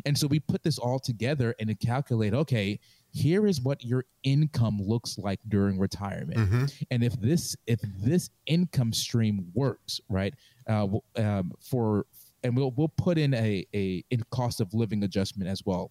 And 0.05 0.17
so 0.17 0.27
we 0.27 0.41
put 0.41 0.63
this 0.63 0.79
all 0.79 0.99
together 0.99 1.55
and 1.59 1.79
calculate, 1.81 2.35
okay, 2.35 2.79
here 3.13 3.47
is 3.47 3.61
what 3.61 3.85
your 3.85 4.05
income 4.23 4.79
looks 4.81 5.19
like 5.19 5.41
during 5.49 5.79
retirement, 5.79 6.39
mm-hmm. 6.39 6.65
and 6.91 7.03
if 7.03 7.19
this 7.21 7.57
if 7.67 7.81
this 7.83 8.31
income 8.47 8.93
stream 8.93 9.51
works, 9.55 10.01
right, 10.09 10.35
uh, 10.69 10.87
um, 11.17 11.53
for 11.61 12.07
and 12.43 12.57
we'll 12.57 12.73
we'll 12.77 12.93
put 12.97 13.19
in 13.19 13.35
a 13.35 13.67
a 13.75 14.05
in 14.11 14.23
cost 14.31 14.61
of 14.61 14.73
living 14.75 15.03
adjustment 15.03 15.51
as 15.51 15.63
well. 15.65 15.91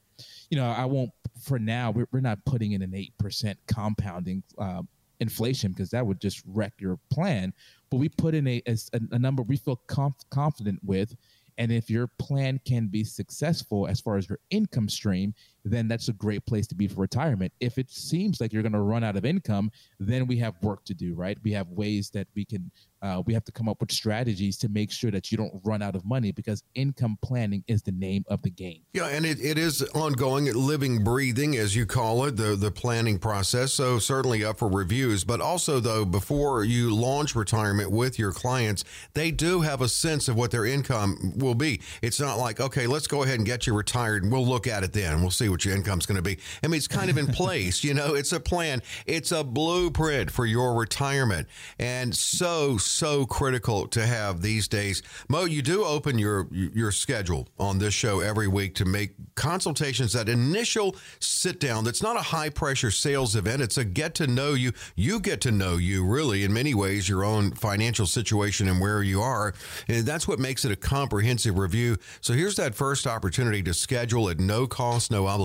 You 0.49 0.57
know, 0.57 0.69
I 0.69 0.85
won't 0.85 1.11
for 1.41 1.59
now. 1.59 1.91
We're, 1.91 2.07
we're 2.11 2.21
not 2.21 2.43
putting 2.45 2.71
in 2.71 2.81
an 2.81 2.93
eight 2.95 3.13
percent 3.17 3.59
compounding 3.67 4.43
uh, 4.57 4.83
inflation 5.19 5.71
because 5.71 5.89
that 5.89 6.05
would 6.05 6.19
just 6.19 6.41
wreck 6.45 6.73
your 6.79 6.99
plan. 7.11 7.53
But 7.89 7.97
we 7.97 8.09
put 8.09 8.35
in 8.35 8.47
a 8.47 8.61
a, 8.67 8.77
a 9.11 9.19
number 9.19 9.43
we 9.43 9.57
feel 9.57 9.81
conf- 9.87 10.29
confident 10.29 10.79
with, 10.83 11.15
and 11.57 11.71
if 11.71 11.89
your 11.89 12.07
plan 12.19 12.59
can 12.65 12.87
be 12.87 13.03
successful 13.03 13.87
as 13.87 14.01
far 14.01 14.17
as 14.17 14.27
your 14.27 14.39
income 14.49 14.89
stream, 14.89 15.33
then 15.65 15.87
that's 15.87 16.07
a 16.07 16.13
great 16.13 16.45
place 16.45 16.67
to 16.67 16.75
be 16.75 16.87
for 16.87 17.01
retirement. 17.01 17.51
If 17.59 17.77
it 17.77 17.89
seems 17.89 18.39
like 18.39 18.53
you're 18.53 18.61
going 18.61 18.71
to 18.71 18.79
run 18.79 19.03
out 19.03 19.17
of 19.17 19.25
income, 19.25 19.71
then 19.99 20.27
we 20.27 20.37
have 20.37 20.53
work 20.61 20.85
to 20.85 20.93
do, 20.93 21.15
right? 21.15 21.37
We 21.43 21.51
have 21.53 21.67
ways 21.69 22.11
that 22.11 22.27
we 22.35 22.45
can, 22.45 22.71
uh, 23.01 23.23
we 23.25 23.33
have 23.33 23.43
to 23.45 23.51
come 23.51 23.67
up 23.67 23.79
with 23.79 23.91
strategies 23.91 24.57
to 24.59 24.69
make 24.69 24.91
sure 24.91 25.09
that 25.11 25.31
you 25.31 25.37
don't 25.37 25.53
run 25.63 25.81
out 25.81 25.95
of 25.95 26.05
money 26.05 26.31
because 26.31 26.63
income 26.75 27.17
planning 27.23 27.63
is 27.67 27.81
the 27.81 27.91
name 27.91 28.23
of 28.27 28.41
the 28.43 28.51
game. 28.51 28.81
Yeah, 28.93 29.07
and 29.07 29.25
it, 29.25 29.43
it 29.43 29.57
is 29.57 29.81
ongoing, 29.95 30.53
living, 30.53 31.03
breathing, 31.03 31.55
as 31.57 31.75
you 31.75 31.87
call 31.87 32.25
it, 32.25 32.35
the, 32.37 32.55
the 32.55 32.71
planning 32.71 33.17
process. 33.17 33.73
So 33.73 33.97
certainly 33.97 34.43
up 34.43 34.59
for 34.59 34.69
reviews. 34.69 35.23
But 35.23 35.41
also, 35.41 35.79
though, 35.79 36.05
before 36.05 36.63
you 36.63 36.93
launch 36.93 37.35
retirement 37.35 37.91
with 37.91 38.19
your 38.19 38.31
clients, 38.31 38.83
they 39.13 39.31
do 39.31 39.61
have 39.61 39.81
a 39.81 39.89
sense 39.89 40.27
of 40.27 40.35
what 40.35 40.51
their 40.51 40.65
income 40.65 41.33
will 41.35 41.55
be. 41.55 41.81
It's 42.03 42.19
not 42.19 42.37
like, 42.37 42.59
okay, 42.59 42.85
let's 42.85 43.07
go 43.07 43.23
ahead 43.23 43.37
and 43.37 43.45
get 43.45 43.65
you 43.65 43.73
retired 43.73 44.23
and 44.23 44.31
we'll 44.31 44.45
look 44.45 44.67
at 44.67 44.83
it 44.83 44.93
then. 44.93 45.21
We'll 45.21 45.31
see 45.31 45.49
what 45.55 45.63
your 45.63 45.73
income's 45.73 46.05
going 46.05 46.17
to 46.17 46.21
be. 46.21 46.37
I 46.61 46.67
mean, 46.67 46.77
it's 46.77 46.87
kind 46.87 47.09
of 47.09 47.17
in 47.17 47.27
place, 47.33 47.81
you 47.83 47.93
know, 47.93 48.13
it's 48.13 48.33
a 48.33 48.39
plan, 48.39 48.81
it's 49.05 49.31
a 49.31 49.43
blueprint 49.43 50.29
for 50.29 50.45
your 50.45 50.75
retirement. 50.75 51.47
And 51.79 52.13
so, 52.13 52.77
so 52.77 53.25
critical 53.25 53.87
to 53.87 54.05
have 54.05 54.41
these 54.41 54.67
days. 54.67 55.01
Mo, 55.29 55.45
you 55.45 55.61
do 55.61 55.85
open 55.85 56.19
your 56.19 56.47
your 56.51 56.91
schedule 56.91 57.47
on 57.57 57.79
this 57.79 57.93
show 57.93 58.19
every 58.19 58.47
week 58.47 58.75
to 58.75 58.85
make 58.85 59.13
consultations, 59.35 60.13
that 60.13 60.27
initial 60.27 60.95
sit 61.19 61.59
down 61.59 61.85
that's 61.85 62.01
not 62.01 62.17
a 62.17 62.21
high 62.21 62.49
pressure 62.49 62.91
sales 62.91 63.35
event. 63.35 63.61
It's 63.61 63.77
a 63.77 63.85
get 63.85 64.15
to 64.15 64.27
know 64.27 64.53
you. 64.53 64.73
You 64.95 65.19
get 65.19 65.39
to 65.41 65.51
know 65.51 65.77
you, 65.77 66.05
really, 66.05 66.43
in 66.43 66.51
many 66.51 66.73
ways, 66.73 67.07
your 67.07 67.23
own 67.23 67.51
financial 67.51 68.05
situation 68.05 68.67
and 68.67 68.81
where 68.81 69.01
you 69.03 69.21
are. 69.21 69.53
And 69.87 70.05
that's 70.05 70.27
what 70.27 70.39
makes 70.39 70.65
it 70.65 70.71
a 70.71 70.75
comprehensive 70.75 71.57
review. 71.57 71.97
So 72.19 72.33
here's 72.33 72.55
that 72.57 72.75
first 72.75 73.07
opportunity 73.07 73.63
to 73.63 73.73
schedule 73.73 74.29
at 74.29 74.39
no 74.39 74.67
cost, 74.67 75.11
no 75.11 75.27
obligation. 75.27 75.44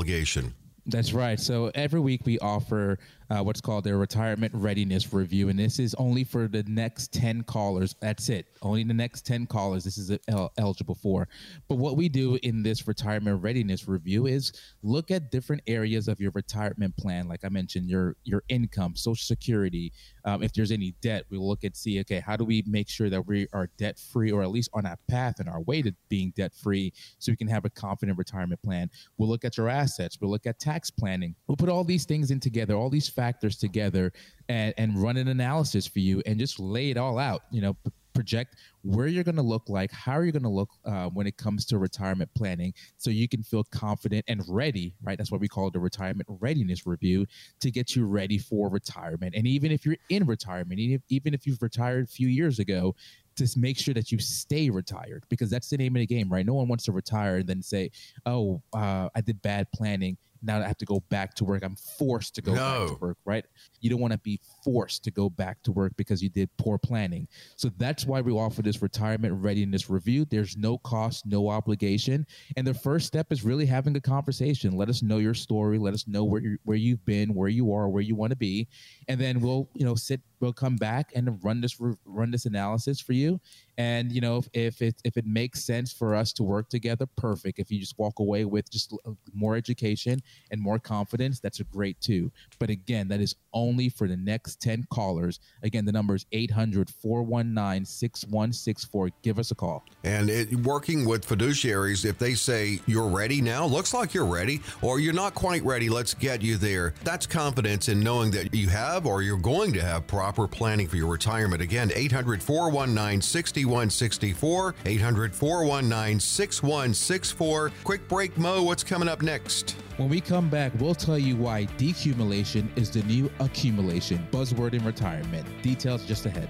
That's 0.87 1.13
right. 1.13 1.39
So 1.39 1.71
every 1.75 2.01
week 2.01 2.23
we 2.25 2.39
offer 2.41 2.99
uh, 3.31 3.43
what's 3.43 3.61
called 3.61 3.85
their 3.85 3.99
retirement 3.99 4.53
readiness 4.55 5.13
review. 5.13 5.49
And 5.49 5.59
this 5.59 5.79
is 5.79 5.95
only 5.95 6.25
for 6.25 6.49
the 6.49 6.65
next 6.65 7.13
10 7.13 7.43
callers. 7.45 7.95
That's 8.01 8.29
it. 8.29 8.47
Only 8.63 8.83
the 8.83 8.95
next 8.95 9.25
10 9.27 9.47
callers 9.47 9.85
this 9.85 9.99
is 9.99 10.11
el- 10.29 10.53
eligible 10.59 10.95
for. 10.97 11.29
But 11.69 11.77
what 11.77 11.97
we 11.97 12.09
do 12.09 12.39
in 12.43 12.63
this 12.63 12.89
retirement 12.89 13.43
readiness 13.43 13.87
review 13.87 14.27
is 14.27 14.53
look 14.83 15.11
at 15.11 15.31
different 15.31 15.63
areas 15.67 16.09
of 16.09 16.21
your 16.21 16.33
retirement 16.35 16.97
plan. 16.97 17.29
Like 17.29 17.45
I 17.45 17.51
mentioned, 17.51 17.89
your, 17.89 18.17
your 18.25 18.43
income, 18.49 18.97
social 18.97 19.23
security. 19.23 19.93
Um, 20.25 20.43
if 20.43 20.53
there's 20.53 20.71
any 20.71 20.95
debt, 21.01 21.25
we 21.31 21.39
look 21.39 21.65
at 21.65 21.77
see, 21.77 22.01
okay, 22.01 22.21
how 22.21 22.37
do 22.37 22.45
we 22.45 22.63
make 22.67 22.89
sure 22.89 23.11
that 23.11 23.27
we 23.27 23.47
are 23.53 23.69
debt 23.79 23.99
free 23.99 24.31
or 24.31 24.43
at 24.43 24.51
least 24.51 24.71
on 24.73 24.87
a 24.87 24.97
path 25.09 25.41
and 25.41 25.49
our 25.49 25.61
way 25.63 25.83
to 25.83 25.93
being 26.09 26.33
debt 26.37 26.53
free 26.55 26.93
so 27.19 27.33
we 27.33 27.37
can 27.37 27.49
have 27.49 27.65
a 27.65 27.71
confident 27.71 28.19
retirement 28.19 28.63
plan. 28.63 28.91
We'll 29.19 29.29
look 29.29 29.45
at 29.45 29.57
your 29.57 29.69
assets. 29.69 30.19
We'll 30.21 30.31
look 30.31 30.47
at 30.47 30.59
tax 30.59 30.91
planning. 30.91 31.35
We'll 31.47 31.57
put 31.57 31.69
all 31.69 31.85
these 31.85 32.05
things 32.05 32.31
in 32.31 32.41
together, 32.41 32.75
all 32.75 32.91
these 32.91 33.09
factors 33.09 33.57
together 33.57 34.13
and, 34.49 34.75
and 34.77 35.01
run 35.01 35.17
an 35.17 35.29
analysis 35.29 35.87
for 35.87 36.01
you 36.01 36.23
and 36.27 36.39
just 36.39 36.59
lay 36.59 36.91
it 36.91 36.97
all 36.97 37.19
out, 37.19 37.43
you 37.51 37.61
know, 37.61 37.77
project 38.21 38.57
where 38.83 39.07
you're 39.07 39.25
going 39.25 39.37
to 39.37 39.43
look 39.43 39.69
like, 39.69 39.91
how 39.91 40.13
are 40.13 40.25
you 40.25 40.33
going 40.33 40.43
to 40.43 40.49
look 40.49 40.69
uh, 40.85 41.07
when 41.07 41.27
it 41.27 41.39
comes 41.39 41.65
to 41.65 41.79
retirement 41.79 42.29
planning 42.37 42.73
so 42.99 43.11
you 43.11 43.27
can 43.27 43.43
feel 43.43 43.65
confident 43.65 44.23
and 44.29 44.43
ready, 44.47 44.95
right? 45.03 45.17
That's 45.17 45.31
what 45.31 45.41
we 45.41 45.49
call 45.49 45.71
the 45.71 45.81
retirement 45.81 46.29
readiness 46.29 46.87
review 46.87 47.27
to 47.61 47.71
get 47.71 47.97
you 47.97 48.05
ready 48.05 48.37
for 48.37 48.69
retirement. 48.69 49.35
And 49.35 49.47
even 49.47 49.73
if 49.73 49.87
you're 49.87 49.97
in 50.11 50.27
retirement, 50.27 50.79
even 51.09 51.33
if 51.33 51.47
you've 51.47 51.63
retired 51.63 52.05
a 52.05 52.09
few 52.09 52.29
years 52.29 52.59
ago, 52.59 52.95
to 53.37 53.49
make 53.57 53.79
sure 53.79 53.95
that 53.95 54.13
you 54.13 54.19
stay 54.19 54.69
retired 54.69 55.25
because 55.31 55.49
that's 55.49 55.71
the 55.71 55.77
name 55.79 55.97
of 55.97 56.01
the 56.01 56.07
game, 56.07 56.29
right? 56.29 56.45
No 56.45 56.55
one 56.55 56.69
wants 56.69 56.85
to 56.85 56.93
retire 56.93 57.37
and 57.37 57.47
then 57.47 57.63
say, 57.63 57.91
"Oh, 58.27 58.61
uh, 58.75 59.09
I 59.15 59.21
did 59.23 59.41
bad 59.41 59.67
planning." 59.73 60.19
Now 60.43 60.61
I 60.61 60.67
have 60.67 60.79
to 60.79 60.85
go 60.85 61.01
back 61.11 61.35
to 61.35 61.45
work. 61.45 61.63
I'm 61.63 61.77
forced 61.77 62.35
to 62.37 62.43
go 62.43 62.55
no. 62.55 62.57
back 62.57 62.89
to 62.89 62.99
work, 63.01 63.19
right? 63.25 63.45
You 63.81 63.91
don't 63.91 64.01
want 64.01 64.13
to 64.13 64.19
be 64.19 64.41
forced 64.65 65.05
to 65.05 65.11
go 65.11 65.29
back 65.29 65.63
to 65.65 65.73
work 65.73 65.93
because 65.97 66.23
you 66.23 66.29
did 66.29 66.49
poor 66.59 66.79
planning. 66.79 67.29
So 67.57 67.71
that's 67.77 68.07
why 68.07 68.21
we 68.21 68.33
offer 68.33 68.63
this 68.63 68.83
retirement 68.83 69.35
readiness 69.35 69.91
review. 69.91 70.25
There's 70.25 70.57
no 70.57 70.79
cost, 70.79 71.27
no 71.27 71.49
obligation. 71.49 72.27
And 72.57 72.67
the 72.67 72.75
first 72.75 73.07
step 73.07 73.33
is 73.33 73.45
really 73.45 73.67
having 73.67 73.97
a 73.97 74.01
conversation. 74.01 74.77
Let 74.77 74.89
us 74.89 75.03
know 75.03 75.19
your 75.19 75.35
story. 75.35 75.79
Let 75.79 75.95
us 75.95 76.07
know 76.07 76.25
where 76.25 76.41
you 76.41 76.59
where 76.65 76.77
you've 76.77 77.05
been, 77.05 77.35
where 77.35 77.49
you 77.49 77.73
are, 77.73 77.89
where 77.89 78.03
you 78.03 78.15
want 78.15 78.31
to 78.31 78.37
be. 78.37 78.69
And 79.09 79.21
then 79.21 79.41
we'll, 79.41 79.69
you 79.75 79.85
know, 79.85 79.95
sit 79.95 80.21
we'll 80.41 80.53
come 80.53 80.77
back 80.77 81.13
and 81.15 81.39
run 81.43 81.61
this 81.61 81.77
run 82.05 82.31
this 82.31 82.47
analysis 82.47 83.01
for 83.01 83.13
you 83.13 83.41
and 83.79 84.13
you 84.13 84.21
know 84.21 84.39
if, 84.39 84.49
if 84.53 84.83
it 84.83 85.01
if 85.05 85.17
it 85.17 85.27
makes 85.27 85.65
sense 85.65 85.93
for 85.93 86.15
us 86.15 86.33
to 86.33 86.43
work 86.43 86.69
together 86.69 87.07
perfect 87.17 87.59
if 87.59 87.71
you 87.71 87.79
just 87.79 87.99
walk 87.99 88.19
away 88.19 88.45
with 88.45 88.71
just 88.71 88.93
uh, 89.07 89.13
more 89.33 89.57
education 89.57 90.23
and 90.51 90.61
more 90.61 90.79
confidence, 90.79 91.41
that's 91.41 91.61
a 91.61 91.65
great 91.65 92.01
too. 92.01 92.31
But 92.59 92.71
again, 92.71 93.09
that 93.09 93.21
is 93.21 93.37
only 93.53 93.89
for 93.89 94.09
the 94.09 94.17
next 94.17 94.61
10 94.61 94.87
callers. 94.91 95.41
Again, 95.63 95.85
the 95.85 95.93
number 95.93 96.15
is 96.15 96.27
800 96.33 96.91
419 96.91 97.85
6164. 97.85 99.11
Give 99.23 99.39
us 99.39 99.51
a 99.51 99.55
call. 99.55 99.85
And 100.05 100.31
it, 100.31 100.55
working 100.55 101.05
with 101.05 101.27
fiduciaries, 101.27 102.05
if 102.05 102.19
they 102.19 102.35
say 102.35 102.81
you're 102.87 103.09
ready 103.09 103.41
now, 103.41 103.67
looks 103.67 103.95
like 103.95 104.15
you're 104.15 104.25
ready, 104.25 104.61
or 104.83 105.01
you're 105.01 105.13
not 105.13 105.35
quite 105.35 105.65
ready, 105.65 105.89
let's 105.89 106.15
get 106.15 106.43
you 106.43 106.57
there. 106.57 106.95
That's 107.05 107.27
confidence 107.27 107.89
in 107.89 108.01
knowing 108.01 108.31
that 108.33 108.55
you 108.55 108.69
have 108.69 109.07
or 109.07 109.23
you're 109.23 109.37
going 109.37 109.73
to 109.75 109.83
have 109.83 110.07
proper 110.31 110.47
planning 110.47 110.87
for 110.87 110.95
your 110.95 111.09
retirement. 111.09 111.61
Again, 111.61 111.91
800 111.93 112.41
419 112.41 113.21
6164. 113.21 114.75
800 114.85 115.35
419 115.35 116.21
6164. 116.21 117.73
Quick 117.83 118.09
break, 118.09 118.39
Mo. 118.39 118.63
What's 118.63 118.85
coming 118.85 119.09
up 119.09 119.23
next? 119.23 119.73
When 119.97 120.09
we 120.09 120.21
come 120.21 120.49
back, 120.49 120.73
we'll 120.79 120.95
tell 120.95 121.19
you 121.19 121.37
why 121.37 121.67
decumulation 121.79 122.69
is 122.77 122.91
the 122.91 123.03
new 123.03 123.29
accumulation. 123.41 124.27
Buzzword 124.31 124.75
in 124.75 124.85
retirement. 124.85 125.47
Details 125.63 126.05
just 126.07 126.27
ahead. 126.27 126.49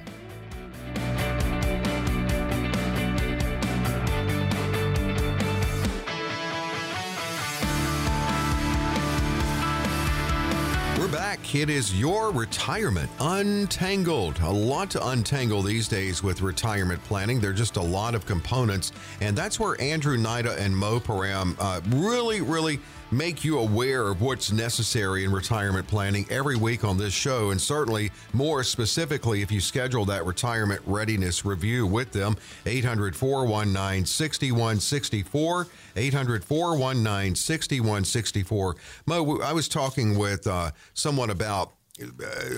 It 11.52 11.68
is 11.68 11.98
your 11.98 12.30
retirement 12.30 13.10
untangled. 13.18 14.38
A 14.40 14.48
lot 14.48 14.88
to 14.90 15.08
untangle 15.08 15.62
these 15.62 15.88
days 15.88 16.22
with 16.22 16.42
retirement 16.42 17.02
planning. 17.04 17.40
There 17.40 17.50
are 17.50 17.52
just 17.52 17.76
a 17.76 17.82
lot 17.82 18.14
of 18.14 18.24
components, 18.24 18.92
and 19.20 19.36
that's 19.36 19.58
where 19.58 19.78
Andrew 19.80 20.16
Nida 20.16 20.56
and 20.58 20.74
Mo 20.74 21.00
Param 21.00 21.56
uh, 21.58 21.80
really, 21.88 22.40
really 22.40 22.78
make 23.10 23.44
you 23.44 23.58
aware 23.58 24.08
of 24.08 24.20
what's 24.20 24.52
necessary 24.52 25.24
in 25.24 25.32
retirement 25.32 25.86
planning 25.88 26.26
every 26.30 26.56
week 26.56 26.84
on 26.84 26.96
this 26.96 27.12
show, 27.12 27.50
and 27.50 27.60
certainly 27.60 28.10
more 28.32 28.62
specifically 28.62 29.42
if 29.42 29.50
you 29.50 29.60
schedule 29.60 30.04
that 30.04 30.24
retirement 30.24 30.80
readiness 30.86 31.44
review 31.44 31.86
with 31.86 32.12
them. 32.12 32.36
800 32.66 33.16
419 33.16 34.06
6164. 34.06 35.66
800 35.96 36.44
419 36.44 37.34
6164. 37.34 38.76
Mo, 39.06 39.40
I 39.40 39.52
was 39.52 39.68
talking 39.68 40.18
with 40.18 40.46
uh, 40.46 40.70
someone 40.94 41.30
about 41.30 41.72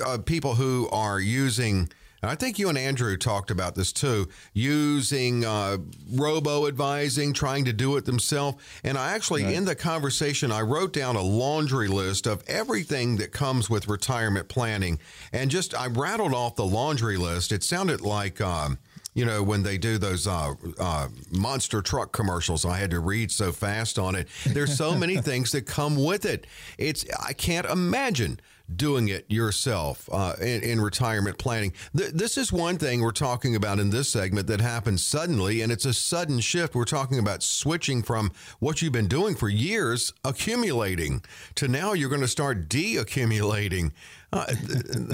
uh, 0.07 0.19
people 0.25 0.55
who 0.55 0.89
are 0.91 1.19
using 1.19 1.89
and 2.23 2.31
I 2.31 2.37
think 2.37 2.59
you 2.59 2.69
and 2.69 2.79
Andrew 2.79 3.17
talked 3.17 3.51
about 3.51 3.75
this 3.75 3.93
too, 3.93 4.29
using 4.53 5.45
uh, 5.45 5.79
robo 6.13 6.69
advising, 6.69 7.33
trying 7.33 7.65
to 7.65 7.73
do 7.73 7.97
it 7.97 8.05
themselves. 8.05 8.63
And 8.85 8.97
I 8.97 9.13
actually, 9.13 9.43
right. 9.43 9.55
in 9.55 9.65
the 9.65 9.75
conversation, 9.75 10.53
I 10.53 10.61
wrote 10.61 10.93
down 10.93 11.17
a 11.17 11.23
laundry 11.23 11.89
list 11.89 12.29
of 12.29 12.45
everything 12.47 13.17
that 13.17 13.33
comes 13.33 13.69
with 13.69 13.89
retirement 13.89 14.49
planning. 14.49 15.01
And 15.33 15.51
just, 15.51 15.75
I 15.75 15.89
rattled 15.89 16.33
off 16.33 16.55
the 16.55 16.65
laundry 16.65 17.17
list. 17.17 17.51
It 17.51 17.65
sounded 17.65 18.01
like, 18.01 18.41
um, 18.41 18.79
you 19.15 19.25
know, 19.25 19.43
when 19.43 19.65
they 19.65 19.77
do 19.77 19.99
those 19.99 20.27
uh, 20.27 20.55
uh, 20.79 21.09
monster 21.31 21.83
truck 21.83 22.13
commercials, 22.13 22.65
I 22.65 22.79
had 22.79 22.93
to 22.93 23.01
read 23.01 23.31
so 23.33 23.51
fast 23.51 23.99
on 23.99 24.15
it. 24.15 24.29
There's 24.47 24.77
so 24.77 24.95
many 24.95 25.17
things 25.21 25.51
that 25.53 25.67
come 25.67 26.03
with 26.03 26.25
it. 26.25 26.47
It's 26.79 27.05
I 27.21 27.33
can't 27.33 27.67
imagine 27.67 28.41
doing 28.75 29.09
it 29.09 29.25
yourself 29.29 30.09
uh, 30.13 30.35
in, 30.41 30.63
in, 30.63 30.81
retirement 30.81 31.39
planning. 31.39 31.73
Th- 31.97 32.13
this 32.13 32.37
is 32.39 32.53
one 32.53 32.79
thing 32.79 33.01
we're 33.01 33.11
talking 33.11 33.57
about 33.57 33.79
in 33.79 33.91
this 33.91 34.09
segment 34.09 34.47
that 34.47 34.61
happens 34.61 35.03
suddenly, 35.03 35.61
and 35.63 35.73
it's 35.73 35.85
a 35.85 35.93
sudden 35.93 36.41
shift. 36.41 36.75
We're 36.75 36.85
talking 36.85 37.19
about 37.19 37.43
switching 37.43 38.03
from 38.03 38.33
what 38.61 38.83
you've 38.83 38.93
been 38.93 39.09
doing 39.09 39.35
for 39.35 39.49
years, 39.49 40.13
accumulating, 40.25 41.23
to 41.57 41.69
now 41.69 41.93
you're 41.93 42.09
going 42.09 42.21
to 42.21 42.29
start 42.29 42.69
de-accumulating. 42.69 43.93
Uh, 44.33 44.47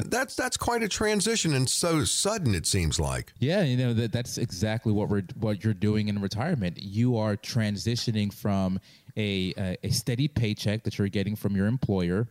that's 0.06 0.37
that's 0.37 0.56
quite 0.56 0.82
a 0.84 0.88
transition, 0.88 1.54
and 1.54 1.68
so 1.68 2.04
sudden 2.04 2.54
it 2.54 2.66
seems 2.66 3.00
like. 3.00 3.32
Yeah, 3.40 3.62
you 3.62 3.76
know 3.76 3.92
that 3.94 4.12
that's 4.12 4.38
exactly 4.38 4.92
what 4.92 5.08
we're 5.08 5.25
what 5.40 5.64
you're 5.64 5.75
doing 5.75 6.06
in 6.08 6.20
retirement. 6.20 6.78
You 6.80 7.16
are 7.16 7.37
transitioning 7.37 8.32
from 8.32 8.78
a, 9.16 9.52
a, 9.58 9.76
a 9.82 9.90
steady 9.90 10.28
paycheck 10.28 10.84
that 10.84 10.98
you're 10.98 11.08
getting 11.08 11.34
from 11.34 11.56
your 11.56 11.66
employer 11.66 12.28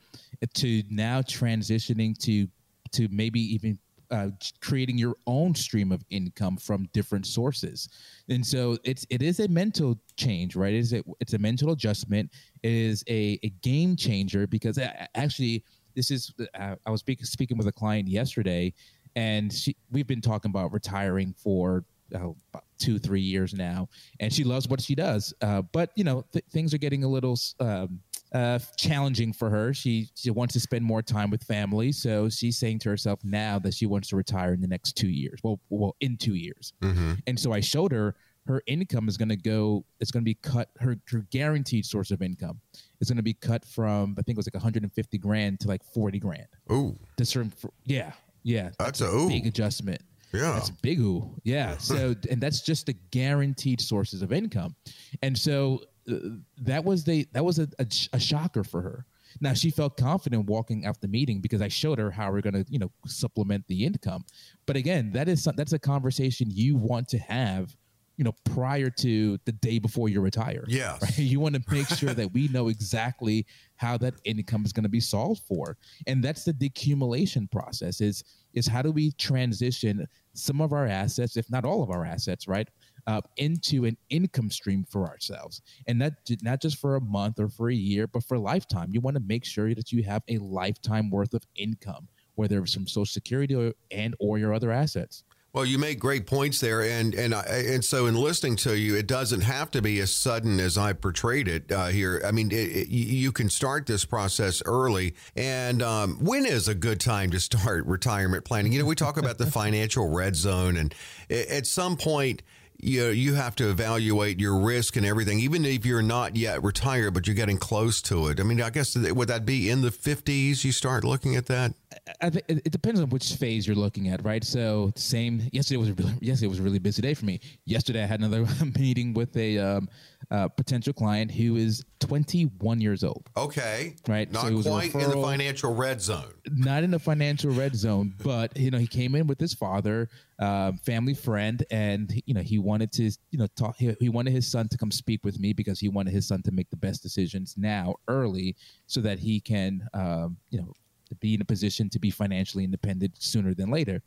to 0.53 0.84
now 0.89 1.22
transitioning 1.22 2.17
to 2.20 2.48
to 2.94 3.10
maybe 3.12 3.41
even 3.41 3.77
uh, 4.10 4.29
creating 4.62 4.98
your 4.98 5.15
own 5.25 5.53
stream 5.53 5.91
of 5.91 6.06
income 6.10 6.56
from 6.56 6.88
different 6.94 7.25
sources, 7.25 7.89
and 8.29 8.46
so 8.46 8.77
it's 8.86 9.06
it 9.10 9.22
is 9.22 9.41
a 9.41 9.48
mental 9.50 10.00
change, 10.15 10.56
right? 10.56 10.74
It 10.74 10.79
is 10.79 10.94
a, 10.94 11.03
it's 11.20 11.34
a 11.34 11.38
mental 11.38 11.74
adjustment. 11.74 12.32
It 12.63 12.72
is 12.72 13.03
a, 13.10 13.38
a 13.44 13.50
game 13.62 13.98
changer 13.98 14.48
because 14.48 14.79
actually 15.15 15.65
this 15.98 16.12
is 16.12 16.32
uh, 16.58 16.75
I 16.86 16.92
was 16.92 17.01
speak, 17.01 17.25
speaking 17.25 17.58
with 17.58 17.68
a 17.68 17.72
client 17.72 18.08
yesterday, 18.08 18.74
and 19.16 19.51
she, 19.51 19.75
we've 19.92 20.08
been 20.08 20.22
talking 20.22 20.51
about 20.51 20.72
retiring 20.72 21.34
for 21.38 21.84
uh, 22.16 22.30
about 22.54 22.63
two 22.77 23.00
three 23.00 23.20
years 23.20 23.54
now, 23.54 23.89
and 24.22 24.32
she 24.32 24.44
loves 24.46 24.70
what 24.70 24.80
she 24.80 24.96
does. 24.96 25.34
Uh, 25.42 25.63
but 25.74 25.89
you 25.96 26.04
know 26.04 26.24
th- 26.32 26.46
things 26.51 26.74
are 26.74 26.77
getting 26.77 27.04
a 27.04 27.08
little 27.08 27.36
um, 27.60 28.00
uh, 28.32 28.60
challenging 28.77 29.34
for 29.34 29.50
her. 29.50 29.74
She 29.74 30.08
she 30.16 30.30
wants 30.30 30.54
to 30.54 30.60
spend 30.60 30.86
more 30.86 31.01
time 31.01 31.32
with 31.32 31.44
family, 31.44 31.92
so 31.92 32.30
she's 32.30 32.58
saying 32.58 32.80
to 32.80 32.89
herself 32.89 33.20
now 33.24 33.58
that 33.60 33.74
she 33.74 33.88
wants 33.88 34.10
to 34.10 34.16
retire 34.16 34.54
in 34.54 34.62
the 34.62 34.68
next 34.68 34.94
two 34.94 35.10
years. 35.10 35.39
Well, 35.44 35.60
well, 35.70 35.96
in 36.00 36.16
two 36.16 36.36
years. 36.36 36.74
Mm-hmm. 36.84 37.13
And 37.25 37.39
so 37.39 37.51
I 37.51 37.60
showed 37.60 37.92
her 37.92 38.16
her 38.48 38.62
income 38.68 39.08
is 39.08 39.18
going 39.18 39.30
to 39.30 39.36
go. 39.36 39.86
It's 40.00 40.12
going 40.12 40.24
to 40.24 40.25
be 40.25 40.36
cut. 40.36 40.70
Her 40.80 40.98
her 41.10 41.25
guaranteed 41.32 41.86
source 41.86 42.12
of 42.12 42.22
income 42.22 42.60
is 43.00 43.10
going 43.10 43.18
to 43.18 43.24
be 43.24 43.34
cut 43.34 43.66
from 43.66 44.16
I 44.18 44.22
think 44.22 44.36
it 44.36 44.38
was 44.38 44.48
like 44.48 44.56
150 44.56 45.18
grand 45.18 45.60
to 45.62 45.68
like 45.68 45.84
40 45.84 46.20
grand. 46.20 46.48
Ooh, 46.72 46.98
this 47.18 47.30
certain, 47.30 47.54
yeah, 47.86 48.13
yeah. 48.44 48.70
That's, 48.80 49.00
that's 49.00 49.01
a, 49.01 49.18
a 49.18 49.27
big 49.27 49.48
adjustment. 49.48 50.01
Yeah. 50.34 50.54
That's 50.54 50.70
big 50.70 51.00
ooh. 51.00 51.36
Yeah. 51.44 51.77
So 51.80 52.16
and 52.30 52.42
that's 52.42 52.62
just 52.62 52.88
the 52.88 52.94
guaranteed 53.12 53.82
sources 53.82 54.22
of 54.22 54.32
income. 54.32 54.75
And 55.22 55.38
so 55.38 55.82
uh, 56.10 56.16
that 56.62 56.84
was 56.84 57.04
the 57.04 57.27
that 57.34 57.44
was 57.44 57.60
a, 57.60 57.68
a, 57.80 57.88
a 58.13 58.20
shocker 58.20 58.63
for 58.63 58.82
her. 58.82 59.06
Now 59.42 59.54
she 59.54 59.70
felt 59.70 59.98
confident 59.98 60.46
walking 60.46 60.86
out 60.86 61.00
the 61.01 61.08
meeting 61.08 61.42
because 61.42 61.62
I 61.62 61.68
showed 61.68 62.00
her 62.00 62.12
how 62.12 62.32
we're 62.32 62.42
going 62.42 62.54
to, 62.54 62.66
you 62.70 62.80
know, 62.80 62.92
supplement 63.06 63.68
the 63.68 63.86
income. 63.86 64.25
But 64.66 64.75
again, 64.75 65.12
that 65.12 65.27
is 65.27 65.48
that's 65.56 65.74
a 65.74 65.80
conversation 65.80 66.48
you 66.50 66.75
want 66.75 67.08
to 67.10 67.20
have, 67.20 67.75
you 68.18 68.24
know, 68.24 68.34
prior 68.44 68.90
to 68.90 69.38
the 69.46 69.52
day 69.52 69.78
before 69.78 70.10
you 70.10 70.22
retire. 70.22 70.64
Yeah, 70.68 70.98
right? 71.02 71.18
you 71.18 71.40
want 71.40 71.56
to 71.56 71.62
make 71.72 71.88
sure 71.88 72.14
that 72.14 72.34
we 72.34 72.48
know 72.48 72.68
exactly 72.68 73.46
how 73.76 73.96
that 74.00 74.16
income 74.24 74.66
is 74.66 74.74
going 74.74 74.84
to 74.84 74.90
be 74.90 75.00
solved 75.00 75.44
for, 75.48 75.78
and 76.08 76.24
that's 76.24 76.44
the 76.44 76.54
decumulation 76.54 77.50
process. 77.50 78.02
Is 78.02 78.24
is 78.54 78.68
how 78.68 78.82
do 78.82 78.92
we 78.92 79.12
transition 79.14 80.08
some 80.34 80.62
of 80.62 80.74
our 80.74 80.88
assets, 80.88 81.38
if 81.38 81.50
not 81.52 81.64
all 81.64 81.84
of 81.84 81.92
our 81.92 82.06
assets, 82.06 82.48
right, 82.48 82.68
uh, 83.06 83.22
into 83.38 83.86
an 83.86 83.96
income 84.10 84.50
stream 84.50 84.84
for 84.90 85.08
ourselves, 85.08 85.62
and 85.88 86.00
not 86.00 86.14
not 86.42 86.60
just 86.60 86.78
for 86.78 86.96
a 86.96 87.02
month 87.02 87.40
or 87.40 87.48
for 87.48 87.70
a 87.70 87.76
year, 87.76 88.08
but 88.08 88.24
for 88.24 88.36
a 88.36 88.40
lifetime. 88.40 88.90
You 88.92 89.00
want 89.00 89.16
to 89.16 89.24
make 89.24 89.46
sure 89.46 89.74
that 89.76 89.92
you 89.92 90.02
have 90.04 90.24
a 90.28 90.40
lifetime 90.40 91.12
worth 91.12 91.36
of 91.36 91.44
income, 91.56 92.08
whether 92.34 92.60
it's 92.64 92.74
from 92.74 92.88
Social 92.88 93.06
Security 93.06 93.54
or, 93.54 93.74
and 93.92 94.16
or 94.20 94.40
your 94.40 94.56
other 94.56 94.72
assets. 94.72 95.24
Well, 95.58 95.66
you 95.66 95.80
make 95.80 95.98
great 95.98 96.28
points 96.28 96.60
there, 96.60 96.84
and 96.84 97.16
and 97.16 97.34
and 97.34 97.84
so 97.84 98.06
in 98.06 98.14
listening 98.14 98.58
to 98.58 98.78
you, 98.78 98.96
it 98.96 99.08
doesn't 99.08 99.42
have 99.42 99.72
to 99.72 99.82
be 99.82 100.00
as 100.02 100.14
sudden 100.14 100.60
as 100.60 100.78
I 100.78 100.94
portrayed 100.94 101.48
it 101.48 101.72
uh, 101.72 101.88
here. 101.88 102.22
I 102.24 102.30
mean, 102.30 102.52
it, 102.52 102.56
it, 102.56 102.90
you 102.90 103.32
can 103.32 103.50
start 103.50 103.88
this 103.88 104.06
process 104.06 104.62
early. 104.68 105.16
And 105.36 105.82
um, 105.82 106.24
when 106.24 106.46
is 106.46 106.68
a 106.68 106.76
good 106.76 107.00
time 107.00 107.32
to 107.32 107.40
start 107.40 107.86
retirement 107.88 108.46
planning? 108.46 108.72
You 108.72 108.78
know, 108.78 108.86
we 108.86 108.94
talk 108.94 109.18
about 109.18 109.40
the 109.40 109.48
financial 109.48 110.08
red 110.08 110.36
zone, 110.36 110.78
and 110.78 110.94
at 111.28 111.66
some 111.66 111.98
point 111.98 112.44
you 112.80 113.08
you 113.08 113.34
have 113.34 113.56
to 113.56 113.70
evaluate 113.70 114.40
your 114.40 114.58
risk 114.60 114.96
and 114.96 115.06
everything, 115.06 115.40
even 115.40 115.66
if 115.66 115.86
you're 115.86 116.02
not 116.02 116.36
yet 116.36 116.64
retired, 116.64 117.14
but 117.14 117.26
you're 117.28 117.36
getting 117.36 117.58
close 117.58 118.02
to 118.04 118.28
it. 118.28 118.40
I 118.40 118.44
mean, 118.44 118.62
I 118.62 118.70
guess 118.70 118.96
would 118.96 119.28
that 119.28 119.46
be 119.46 119.70
in 119.70 119.82
the 119.82 119.90
50s? 119.90 120.64
You 120.64 120.72
start 120.72 121.04
looking 121.04 121.36
at 121.36 121.48
that. 121.48 121.74
I 122.22 122.30
think 122.30 122.46
it 122.48 122.72
depends 122.72 123.00
on 123.00 123.10
which 123.10 123.34
phase 123.34 123.66
you're 123.66 123.76
looking 123.76 124.10
at, 124.10 124.24
right? 124.24 124.44
So, 124.44 124.92
same. 124.96 125.42
Yesterday 125.52 125.78
was 125.78 125.92
really, 125.92 126.14
yesterday 126.22 126.48
was 126.48 126.60
a 126.60 126.64
really 126.64 126.80
busy 126.80 127.02
day 127.02 127.14
for 127.14 127.26
me. 127.26 127.40
Yesterday, 127.66 128.04
I 128.04 128.06
had 128.06 128.20
another 128.20 128.46
meeting 128.80 129.14
with 129.14 129.36
a 129.36 129.58
um, 129.58 129.90
uh, 130.30 130.48
potential 130.50 130.94
client 130.94 131.32
who 131.32 131.56
is 131.56 131.86
21 132.00 132.82
years 132.82 133.04
old. 133.04 133.30
Okay, 133.36 133.96
right. 134.08 134.32
Not 134.32 134.48
so 134.48 134.62
quite 134.62 134.94
in 134.94 135.10
the 135.10 135.22
financial 135.22 135.74
red 135.74 136.02
zone. 136.02 136.34
Not 136.52 136.84
in 136.84 136.92
the 136.92 137.00
financial 137.00 137.52
red 137.52 137.76
zone, 137.76 138.14
but 138.24 138.56
you 138.58 138.72
know, 138.72 138.78
he 138.78 138.88
came 138.88 139.16
in 139.16 139.28
with 139.28 139.40
his 139.40 139.54
father, 139.54 140.10
uh, 140.40 140.74
family 140.86 141.14
friend, 141.14 141.64
and 141.72 142.22
you 142.26 142.34
know, 142.34 142.42
he 142.42 142.60
wanted 142.60 142.92
to, 142.94 143.04
you 143.32 143.40
know, 143.40 143.48
talk. 143.56 143.76
He, 143.78 143.96
he 144.00 144.10
wanted 144.10 144.32
his 144.32 144.50
son 144.50 144.68
to 144.70 144.78
come 144.78 144.92
speak 144.92 145.24
with 145.24 145.40
me 145.40 145.54
because 145.54 145.80
he 145.80 145.90
wanted 145.90 146.12
his 146.12 146.28
son 146.28 146.42
to 146.44 146.52
make 146.52 146.70
the 146.70 146.78
best 146.78 147.02
decisions 147.02 147.56
now, 147.58 147.96
early, 148.08 148.56
so 148.86 149.02
that 149.02 149.20
he 149.20 149.40
can, 149.40 149.88
um, 149.94 150.38
you 150.50 150.60
know 150.60 150.74
be 151.22 151.34
in 151.34 151.42
a 151.42 151.46
position 151.46 151.90
to 151.90 152.00
be 152.00 152.10
financially 152.10 152.64
independent 152.64 153.14
sooner 153.18 153.54
than 153.54 153.72
later. 153.72 154.02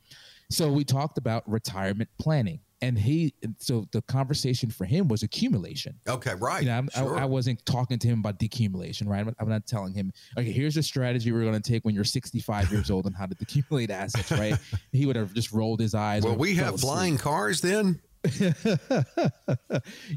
So 0.51 0.71
we 0.71 0.85
talked 0.85 1.19
about 1.19 1.49
retirement 1.49 2.09
planning. 2.19 2.61
And 2.83 2.99
he, 2.99 3.35
so 3.59 3.87
the 3.93 4.01
conversation 4.03 4.71
for 4.71 4.85
him 4.85 5.09
was 5.09 5.23
accumulation. 5.23 5.95
Okay, 6.09 6.35
right. 6.35 6.63
You 6.63 6.69
know, 6.69 6.87
sure. 6.95 7.19
I, 7.19 7.23
I, 7.23 7.25
wasn't 7.27 7.65
talking 7.67 7.99
to 7.99 8.09
him 8.09 8.21
about 8.21 8.39
decumulation, 8.39 9.07
right? 9.07 9.21
I'm, 9.21 9.35
I'm 9.39 9.49
not 9.49 9.67
telling 9.67 9.93
him, 9.93 10.13
okay, 10.39 10.51
here's 10.51 10.77
a 10.77 10.83
strategy 10.83 11.31
we're 11.31 11.43
going 11.43 11.61
to 11.61 11.73
take 11.73 11.85
when 11.85 11.95
you're 11.95 12.05
65 12.05 12.73
years 12.73 12.91
old 12.91 13.07
and 13.07 13.15
how 13.15 13.27
to 13.27 13.35
decumulate 13.35 13.91
assets, 13.91 14.31
right? 14.33 14.57
he 14.93 15.05
would 15.05 15.17
have 15.17 15.35
just 15.35 15.53
rolled 15.53 15.81
his 15.81 15.95
eyes. 15.95 16.23
Well, 16.23 16.37
we 16.37 16.55
have 16.57 16.81
flying 16.81 17.19
cars 17.19 17.61
then. 17.61 18.01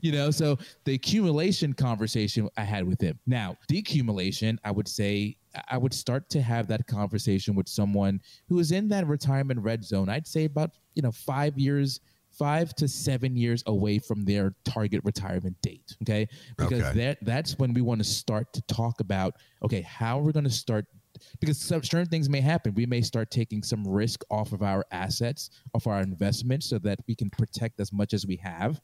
you 0.02 0.12
know, 0.12 0.30
so 0.30 0.58
the 0.84 0.94
accumulation 0.94 1.72
conversation 1.74 2.50
I 2.58 2.64
had 2.64 2.86
with 2.86 3.00
him. 3.00 3.18
Now, 3.26 3.58
decumulation, 3.70 4.58
I 4.64 4.72
would 4.72 4.88
say 4.90 5.38
I 5.70 5.78
would 5.78 5.94
start 5.94 6.30
to 6.32 6.42
have 6.42 6.68
that 6.68 6.86
conversation 6.88 7.56
with 7.56 7.70
someone 7.70 8.20
who 8.50 8.60
is 8.60 8.72
in 8.72 8.90
that 8.90 9.08
retirement 9.08 9.62
red 9.62 9.86
zone. 9.86 10.10
I'd 10.10 10.28
say 10.28 10.46
about, 10.46 10.72
you 10.96 11.02
know, 11.02 11.12
five 11.12 11.58
years, 11.58 12.02
five 12.38 12.74
to 12.76 12.88
seven 12.88 13.36
years 13.36 13.64
away 13.68 14.00
from 14.00 14.26
their 14.26 14.56
target 14.66 15.02
retirement 15.04 15.56
date. 15.62 15.96
Okay. 16.02 16.28
Because 16.58 16.84
okay. 16.84 17.00
that 17.00 17.18
that's 17.22 17.58
when 17.58 17.74
we 17.74 17.82
want 17.82 18.00
to 18.00 18.08
start 18.08 18.52
to 18.54 18.62
talk 18.64 19.00
about, 19.00 19.36
okay, 19.64 19.82
how 19.82 20.20
we're 20.20 20.32
going 20.32 20.44
to 20.44 20.50
start 20.50 20.86
because 21.40 21.60
certain 21.60 22.08
things 22.08 22.30
may 22.30 22.42
happen. 22.42 22.74
We 22.74 22.86
may 22.86 23.02
start 23.02 23.30
taking 23.30 23.64
some 23.64 23.88
risk 23.88 24.24
off 24.32 24.52
of 24.52 24.64
our 24.64 24.86
assets, 24.92 25.52
off 25.74 25.88
our 25.88 26.02
investments, 26.02 26.68
so 26.68 26.80
that 26.80 27.00
we 27.08 27.16
can 27.16 27.30
protect 27.30 27.80
as 27.80 27.94
much 27.94 28.14
as 28.14 28.26
we 28.26 28.38
have. 28.38 28.82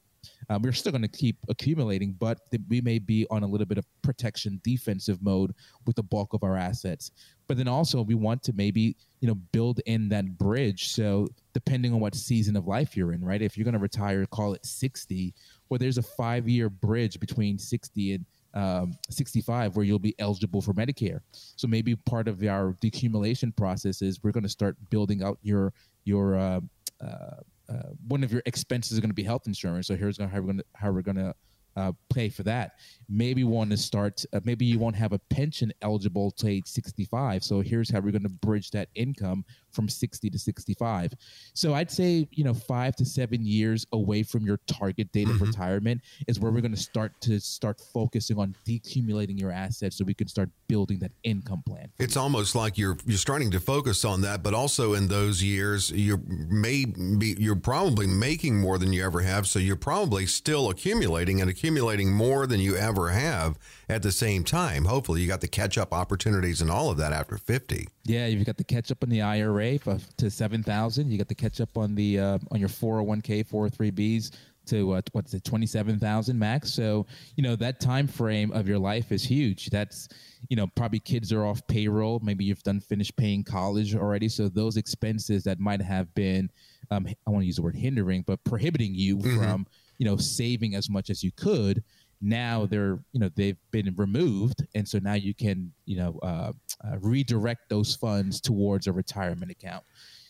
Um, 0.49 0.61
we're 0.61 0.71
still 0.71 0.91
going 0.91 1.01
to 1.01 1.07
keep 1.07 1.37
accumulating, 1.47 2.15
but 2.19 2.39
th- 2.51 2.61
we 2.69 2.81
may 2.81 2.99
be 2.99 3.25
on 3.29 3.43
a 3.43 3.47
little 3.47 3.65
bit 3.65 3.77
of 3.77 3.85
protection 4.01 4.59
defensive 4.63 5.21
mode 5.21 5.53
with 5.85 5.95
the 5.95 6.03
bulk 6.03 6.33
of 6.33 6.43
our 6.43 6.57
assets. 6.57 7.11
But 7.47 7.57
then 7.57 7.67
also 7.67 8.01
we 8.01 8.15
want 8.15 8.43
to 8.43 8.53
maybe 8.53 8.95
you 9.21 9.27
know 9.27 9.35
build 9.51 9.79
in 9.85 10.09
that 10.09 10.37
bridge. 10.37 10.89
So 10.89 11.27
depending 11.53 11.93
on 11.93 11.99
what 11.99 12.15
season 12.15 12.55
of 12.55 12.67
life 12.67 12.95
you're 12.95 13.13
in, 13.13 13.23
right? 13.23 13.41
If 13.41 13.57
you're 13.57 13.65
going 13.65 13.73
to 13.73 13.79
retire, 13.79 14.25
call 14.25 14.53
it 14.53 14.65
60, 14.65 15.33
well, 15.69 15.77
there's 15.77 15.97
a 15.97 16.03
five 16.03 16.47
year 16.47 16.69
bridge 16.69 17.19
between 17.19 17.57
60 17.57 18.13
and 18.13 18.25
um, 18.53 18.93
65 19.09 19.75
where 19.75 19.85
you'll 19.85 19.99
be 19.99 20.15
eligible 20.19 20.61
for 20.61 20.73
Medicare. 20.73 21.19
So 21.31 21.67
maybe 21.67 21.95
part 21.95 22.27
of 22.27 22.43
our 22.43 22.73
decumulation 22.81 23.55
process 23.55 24.01
is 24.01 24.23
we're 24.23 24.31
going 24.31 24.43
to 24.43 24.49
start 24.49 24.75
building 24.89 25.23
out 25.23 25.37
your 25.43 25.73
your 26.05 26.37
uh, 26.37 26.61
uh, 27.03 27.41
uh, 27.69 27.89
one 28.07 28.23
of 28.23 28.31
your 28.31 28.41
expenses 28.45 28.93
is 28.93 28.99
going 28.99 29.09
to 29.09 29.15
be 29.15 29.23
health 29.23 29.47
insurance. 29.47 29.87
So 29.87 29.95
here's 29.95 30.17
how 30.17 30.27
we're 30.33 30.41
going 30.41 30.57
to 30.57 30.65
how 30.75 30.91
we're 30.91 31.01
going 31.01 31.17
to 31.17 31.35
uh, 31.75 31.91
pay 32.13 32.29
for 32.29 32.43
that. 32.43 32.73
Maybe 33.07 33.43
want 33.43 33.71
to 33.71 33.77
start. 33.77 34.23
Uh, 34.33 34.39
maybe 34.43 34.65
you 34.65 34.79
won't 34.79 34.95
have 34.95 35.13
a 35.13 35.19
pension 35.29 35.71
eligible 35.81 36.31
to 36.31 36.47
age 36.47 36.67
65. 36.67 37.43
So 37.43 37.61
here's 37.61 37.89
how 37.89 37.99
we're 37.99 38.11
going 38.11 38.23
to 38.23 38.29
bridge 38.29 38.71
that 38.71 38.89
income 38.95 39.45
from 39.71 39.89
60 39.89 40.29
to 40.29 40.39
65. 40.39 41.13
So 41.53 41.73
I'd 41.73 41.91
say 41.91 42.27
you 42.31 42.43
know 42.43 42.53
five 42.53 42.95
to 42.97 43.05
seven 43.05 43.45
years 43.45 43.85
away 43.93 44.23
from 44.23 44.45
your 44.45 44.59
target 44.67 45.11
date 45.11 45.27
mm-hmm. 45.27 45.41
of 45.41 45.47
retirement 45.47 46.01
is 46.27 46.39
where 46.39 46.51
we're 46.51 46.61
going 46.61 46.75
to 46.75 46.77
start 46.77 47.19
to 47.21 47.39
start 47.39 47.79
focusing 47.79 48.37
on 48.37 48.55
decumulating 48.67 49.39
your 49.39 49.51
assets 49.51 49.97
so 49.97 50.05
we 50.05 50.13
can 50.13 50.27
start 50.27 50.49
building 50.67 50.99
that 50.99 51.11
income 51.23 51.63
plan. 51.67 51.89
It's 51.99 52.15
you. 52.15 52.21
almost 52.21 52.55
like 52.55 52.77
you're 52.77 52.97
you're 53.05 53.17
starting 53.17 53.51
to 53.51 53.59
focus 53.59 54.05
on 54.05 54.21
that, 54.21 54.43
but 54.43 54.53
also 54.53 54.93
in 54.93 55.07
those 55.07 55.43
years 55.43 55.91
you 55.91 56.21
may 56.27 56.85
be 56.85 57.35
you're 57.37 57.55
probably 57.55 58.07
making 58.07 58.59
more 58.59 58.77
than 58.77 58.93
you 58.93 59.03
ever 59.03 59.21
have, 59.21 59.47
so 59.47 59.59
you're 59.59 59.75
probably 59.75 60.25
still 60.25 60.69
accumulating 60.69 61.41
and 61.41 61.49
accumulating 61.49 62.11
more 62.11 62.47
than 62.47 62.59
you 62.59 62.75
ever 62.75 63.09
have 63.09 63.57
at 63.87 64.03
the 64.03 64.11
same 64.11 64.43
time. 64.43 64.85
Hopefully, 64.85 65.21
you 65.21 65.27
got 65.27 65.41
the 65.41 65.47
catch 65.47 65.77
up 65.77 65.93
opportunities 65.93 66.61
and 66.61 66.69
all 66.69 66.89
of 66.89 66.97
that 66.97 67.11
after 67.11 67.37
50. 67.37 67.87
Yeah, 68.05 68.27
you've 68.27 68.45
got 68.45 68.57
the 68.57 68.63
catch 68.63 68.91
up 68.91 69.03
in 69.03 69.09
the 69.09 69.21
IRA 69.21 69.58
for, 69.81 69.97
to 70.17 70.29
7,000. 70.29 71.11
You 71.11 71.17
got 71.17 71.27
the 71.27 71.35
catch 71.35 71.61
up 71.61 71.77
on 71.77 71.95
the 71.95 72.19
uh, 72.19 72.37
on 72.51 72.59
your 72.59 72.69
401k, 72.69 73.47
403bs 73.47 74.31
to 74.67 74.93
uh, 74.93 75.01
what's 75.13 75.33
it 75.33 75.43
27,000 75.43 76.37
max. 76.37 76.71
So, 76.71 77.05
you 77.35 77.43
know, 77.43 77.55
that 77.55 77.79
time 77.79 78.07
frame 78.07 78.51
of 78.51 78.67
your 78.67 78.77
life 78.77 79.11
is 79.11 79.23
huge. 79.23 79.69
That's 79.69 80.07
you 80.47 80.55
know, 80.55 80.67
probably 80.75 80.99
kids 80.99 81.33
are 81.33 81.45
off 81.45 81.65
payroll. 81.67 82.19
Maybe 82.23 82.45
you've 82.45 82.63
done 82.63 82.79
finished 82.79 83.15
paying 83.17 83.43
college 83.43 83.95
already. 83.95 84.29
So 84.29 84.47
those 84.47 84.77
expenses 84.77 85.43
that 85.43 85.59
might 85.59 85.81
have 85.81 86.13
been, 86.13 86.49
um, 86.91 87.07
I 87.27 87.29
want 87.29 87.43
to 87.43 87.47
use 87.47 87.57
the 87.57 87.61
word 87.61 87.75
hindering, 87.75 88.23
but 88.25 88.43
prohibiting 88.43 88.95
you 88.95 89.17
mm-hmm. 89.17 89.37
from, 89.37 89.67
you 89.97 90.05
know, 90.05 90.17
saving 90.17 90.75
as 90.75 90.89
much 90.89 91.09
as 91.09 91.23
you 91.23 91.31
could 91.31 91.83
now 92.21 92.65
they're 92.65 92.99
you 93.13 93.19
know 93.19 93.29
they've 93.35 93.57
been 93.71 93.93
removed 93.95 94.65
and 94.75 94.87
so 94.87 94.99
now 94.99 95.13
you 95.13 95.33
can 95.33 95.71
you 95.85 95.97
know 95.97 96.19
uh, 96.21 96.51
uh, 96.85 96.97
redirect 96.99 97.69
those 97.69 97.95
funds 97.95 98.39
towards 98.39 98.87
a 98.87 98.91
retirement 98.91 99.51
account. 99.51 99.83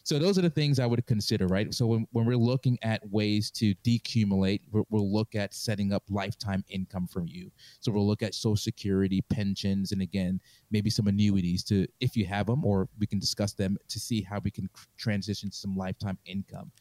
So 0.03 0.17
those 0.17 0.39
are 0.39 0.41
the 0.41 0.49
things 0.49 0.79
i 0.79 0.87
would 0.87 1.05
consider 1.05 1.45
right? 1.45 1.71
So 1.73 1.85
when, 1.85 2.07
when 2.11 2.25
we're 2.25 2.35
looking 2.35 2.79
at 2.81 3.07
ways 3.09 3.51
to 3.51 3.75
decumulate 3.85 4.61
we'll, 4.71 4.87
we'll 4.89 5.11
look 5.11 5.35
at 5.35 5.53
setting 5.53 5.93
up 5.93 6.03
lifetime 6.09 6.63
income 6.69 7.07
from 7.07 7.27
you. 7.27 7.51
So 7.79 7.91
we'll 7.91 8.07
look 8.07 8.23
at 8.23 8.33
social 8.33 8.55
security 8.55 9.21
pensions 9.29 9.91
and 9.91 10.01
again 10.01 10.39
maybe 10.71 10.89
some 10.89 11.07
annuities 11.07 11.63
to 11.65 11.85
if 11.99 12.15
you 12.15 12.25
have 12.25 12.47
them 12.47 12.65
or 12.65 12.89
we 12.97 13.05
can 13.05 13.19
discuss 13.19 13.53
them 13.53 13.77
to 13.87 13.99
see 13.99 14.21
how 14.21 14.39
we 14.43 14.49
can 14.49 14.67
transition 14.97 15.51
some 15.51 15.75
lifetime 15.75 16.17
income 16.25 16.71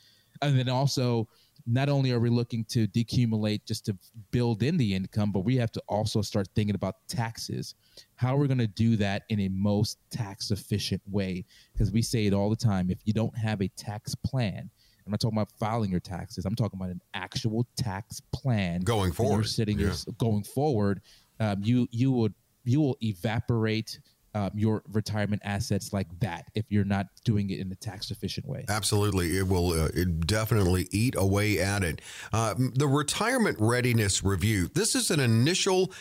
and 0.43 0.59
then 0.59 0.69
also 0.69 1.29
not 1.67 1.89
only 1.89 2.13
are 2.13 2.21
we 2.21 2.31
looking 2.31 2.65
to 2.65 2.87
decumulate 2.89 3.65
just 3.67 3.85
to 3.87 3.97
build 4.31 4.63
in 4.63 4.77
the 4.77 4.95
income, 4.95 5.31
but 5.33 5.41
we 5.41 5.57
have 5.57 5.71
to 5.73 5.83
also 5.89 6.23
start 6.23 6.49
thinking 6.55 6.75
about 6.75 6.95
taxes. 7.09 7.75
How 8.15 8.37
we're 8.37 8.47
going 8.47 8.59
to 8.59 8.67
do 8.67 8.97
that 8.97 9.25
in 9.29 9.41
a 9.41 9.49
most 9.49 9.99
tax 10.11 10.51
efficient 10.51 11.03
way. 11.07 11.45
Because 11.73 11.93
we 11.93 12.01
say 12.01 12.27
it 12.27 12.33
all 12.33 12.49
the 12.49 12.57
time 12.57 12.91
if 12.91 12.99
you 13.05 13.13
don't 13.13 13.37
have 13.37 13.61
a 13.61 13.69
tax 13.69 14.15
plan, 14.15 14.71
I'm 15.05 15.11
not 15.11 15.21
talking 15.21 15.37
about 15.37 15.53
filing 15.59 15.91
your 15.91 16.01
taxes, 16.01 16.47
I'm 16.47 16.55
talking 16.55 16.79
about 16.79 16.91
an 16.91 17.03
actual 17.13 17.67
tax 17.77 18.21
plan 18.33 18.81
going 18.81 19.13
forward. 19.13 19.35
You're 19.35 19.45
sitting 19.45 19.79
yeah. 19.79 19.93
going 20.17 20.45
forward, 20.45 21.03
um, 21.41 21.63
you, 21.63 21.87
you 21.91 22.13
would 22.13 22.35
you 22.65 22.81
will 22.81 22.99
evaporate 23.03 23.99
um, 24.39 24.51
your 24.55 24.83
retirement 24.93 25.43
assets 25.45 25.93
like 25.93 26.07
that 26.21 26.47
if 26.55 26.65
you're 26.69 26.85
not 26.85 27.07
doing 27.25 27.51
it 27.51 27.59
in 27.59 27.73
a 27.73 27.75
tax 27.75 28.11
efficient 28.11 28.47
way. 28.47 28.65
Absolutely. 28.69 29.37
It 29.37 29.49
will 29.49 29.73
uh, 29.73 29.89
it 29.95 30.27
definitely 30.27 30.87
eat 30.93 31.15
away 31.17 31.59
at 31.59 31.83
it. 31.83 32.01
Uh, 32.33 32.55
the 32.57 32.87
retirement 32.87 33.57
readiness 33.61 34.23
review. 34.23 34.69
This 34.69 34.95
is 34.95 35.11
an 35.11 35.21
initial 35.21 35.93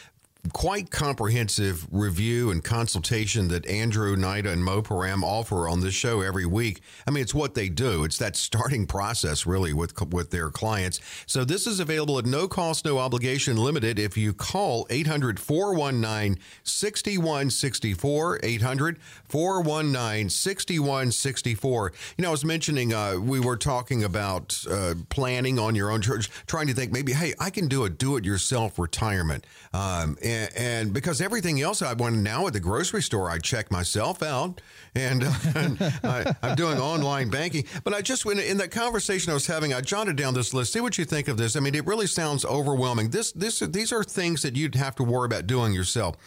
quite 0.53 0.91
comprehensive 0.91 1.87
review 1.91 2.51
and 2.51 2.63
consultation 2.63 3.47
that 3.49 3.65
Andrew 3.67 4.15
Nida 4.15 4.47
and 4.47 4.63
Mo 4.63 4.81
Param 4.81 5.23
offer 5.23 5.67
on 5.67 5.81
this 5.81 5.93
show 5.93 6.21
every 6.21 6.45
week. 6.45 6.81
I 7.05 7.11
mean, 7.11 7.21
it's 7.21 7.33
what 7.33 7.53
they 7.53 7.69
do. 7.69 8.03
It's 8.03 8.17
that 8.17 8.35
starting 8.35 8.85
process 8.85 9.45
really 9.45 9.73
with 9.73 9.99
with 10.11 10.31
their 10.31 10.49
clients. 10.49 10.99
So 11.25 11.43
this 11.43 11.67
is 11.67 11.79
available 11.79 12.17
at 12.19 12.25
no 12.25 12.47
cost, 12.47 12.85
no 12.85 12.97
obligation, 12.99 13.57
limited. 13.57 13.99
If 13.99 14.17
you 14.17 14.33
call 14.33 14.87
800 14.89 15.39
419 15.39 16.41
6164, 16.63 18.39
800 18.43 18.99
419 19.27 20.29
6164. 20.29 21.93
You 22.17 22.21
know, 22.21 22.27
I 22.29 22.31
was 22.31 22.45
mentioning 22.45 22.93
uh, 22.93 23.17
we 23.19 23.39
were 23.39 23.57
talking 23.57 24.03
about 24.03 24.63
uh, 24.69 24.95
planning 25.09 25.59
on 25.59 25.75
your 25.75 25.91
own 25.91 26.01
church, 26.01 26.29
trying 26.47 26.67
to 26.67 26.73
think 26.73 26.91
maybe, 26.91 27.13
hey, 27.13 27.33
I 27.39 27.49
can 27.49 27.67
do 27.67 27.83
a 27.83 27.89
do 27.89 28.17
it 28.17 28.25
yourself 28.25 28.79
retirement. 28.79 29.45
Um, 29.73 30.17
and, 30.23 30.36
and, 30.55 30.93
because 30.93 31.21
everything 31.21 31.61
else 31.61 31.81
I 31.81 31.93
want 31.93 32.17
now 32.17 32.47
at 32.47 32.53
the 32.53 32.59
grocery 32.59 33.01
store, 33.01 33.29
I 33.29 33.39
check 33.39 33.71
myself 33.71 34.21
out 34.21 34.61
and, 34.95 35.23
and 35.55 35.77
I, 36.03 36.35
am 36.43 36.55
doing 36.55 36.79
online 36.79 37.29
banking. 37.29 37.65
But 37.83 37.93
I 37.93 38.01
just, 38.01 38.25
in, 38.25 38.39
in 38.39 38.57
that 38.57 38.71
conversation 38.71 39.31
I 39.31 39.33
was 39.33 39.47
having, 39.47 39.73
I 39.73 39.81
jotted 39.81 40.15
down 40.15 40.33
this 40.33 40.53
list. 40.53 40.73
See 40.73 40.81
what 40.81 40.97
you 40.97 41.05
think 41.05 41.27
of 41.27 41.37
this. 41.37 41.55
I 41.55 41.59
mean, 41.59 41.75
it 41.75 41.85
really 41.85 42.07
sounds 42.07 42.45
overwhelming. 42.45 43.09
This, 43.09 43.31
this, 43.31 43.59
these 43.59 43.91
are 43.91 44.03
things 44.03 44.41
that 44.41 44.55
you'd 44.55 44.75
have 44.75 44.95
to 44.95 45.03
worry 45.03 45.25
about 45.25 45.47
doing 45.47 45.73
yourself 45.73 46.17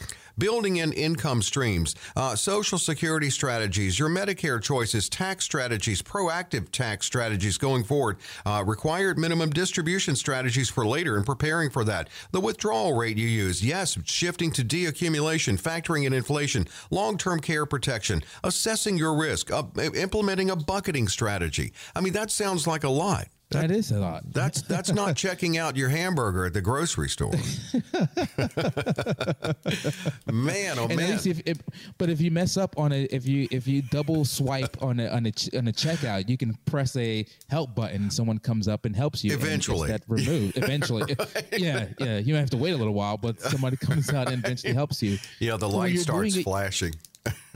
building 0.40 0.78
in 0.78 0.92
income 0.94 1.42
streams, 1.42 1.94
uh, 2.16 2.34
social 2.34 2.78
security 2.78 3.30
strategies, 3.30 3.96
your 3.96 4.08
Medicare 4.08 4.60
choices, 4.60 5.08
tax 5.08 5.44
strategies, 5.44 6.02
proactive 6.02 6.72
tax 6.72 7.06
strategies 7.06 7.58
going 7.58 7.84
forward, 7.84 8.16
uh, 8.44 8.64
required 8.66 9.18
minimum 9.18 9.50
distribution 9.50 10.16
strategies 10.16 10.68
for 10.68 10.84
later 10.84 11.16
and 11.16 11.24
preparing 11.24 11.70
for 11.70 11.84
that, 11.84 12.08
the 12.32 12.40
withdrawal 12.40 12.96
rate 12.96 13.18
you 13.18 13.28
use, 13.28 13.64
yes, 13.64 13.96
shifting 14.04 14.50
to 14.50 14.64
deaccumulation, 14.64 15.60
factoring 15.60 16.06
in 16.06 16.12
inflation, 16.12 16.66
long 16.90 17.16
term 17.16 17.38
care 17.38 17.66
protection, 17.66 18.22
assessing 18.42 18.96
your 18.96 19.14
risk, 19.14 19.52
uh, 19.52 19.62
implementing 19.94 20.50
a 20.50 20.56
bucketing 20.56 21.06
strategy. 21.06 21.72
I 21.94 22.00
mean, 22.00 22.14
that 22.14 22.30
sounds 22.30 22.66
like 22.66 22.82
a 22.82 22.88
lot. 22.88 23.28
That, 23.50 23.62
that 23.62 23.70
is 23.72 23.90
a 23.90 23.98
lot. 23.98 24.22
That's 24.32 24.62
that's 24.62 24.92
not 24.92 25.16
checking 25.24 25.58
out 25.58 25.76
your 25.76 25.88
hamburger 25.88 26.46
at 26.46 26.52
the 26.52 26.60
grocery 26.60 27.08
store. 27.08 27.32
man, 30.32 30.78
oh 30.78 30.84
and 30.84 30.96
man! 30.96 31.18
If, 31.24 31.42
if, 31.44 31.58
but 31.98 32.10
if 32.10 32.20
you 32.20 32.30
mess 32.30 32.56
up 32.56 32.78
on 32.78 32.92
it, 32.92 33.12
if 33.12 33.26
you 33.26 33.48
if 33.50 33.66
you 33.66 33.82
double 33.82 34.24
swipe 34.24 34.80
on 34.80 35.00
a 35.00 35.08
on 35.08 35.26
a 35.26 35.32
on 35.58 35.66
a 35.66 35.72
checkout, 35.72 36.28
you 36.28 36.36
can 36.36 36.56
press 36.64 36.94
a 36.94 37.26
help 37.48 37.74
button. 37.74 38.08
Someone 38.08 38.38
comes 38.38 38.68
up 38.68 38.84
and 38.84 38.94
helps 38.94 39.24
you. 39.24 39.34
Eventually, 39.34 39.88
that 39.88 40.04
removed. 40.06 40.56
Eventually, 40.56 41.16
right. 41.18 41.46
yeah, 41.58 41.88
yeah. 41.98 42.18
You 42.18 42.34
might 42.34 42.40
have 42.40 42.50
to 42.50 42.56
wait 42.56 42.70
a 42.70 42.76
little 42.76 42.94
while, 42.94 43.16
but 43.16 43.40
somebody 43.40 43.76
comes 43.76 44.14
out 44.14 44.30
and 44.30 44.44
eventually 44.44 44.74
helps 44.74 45.02
you. 45.02 45.18
Yeah, 45.40 45.56
the 45.56 45.68
light 45.68 45.98
starts 45.98 46.40
flashing. 46.40 46.94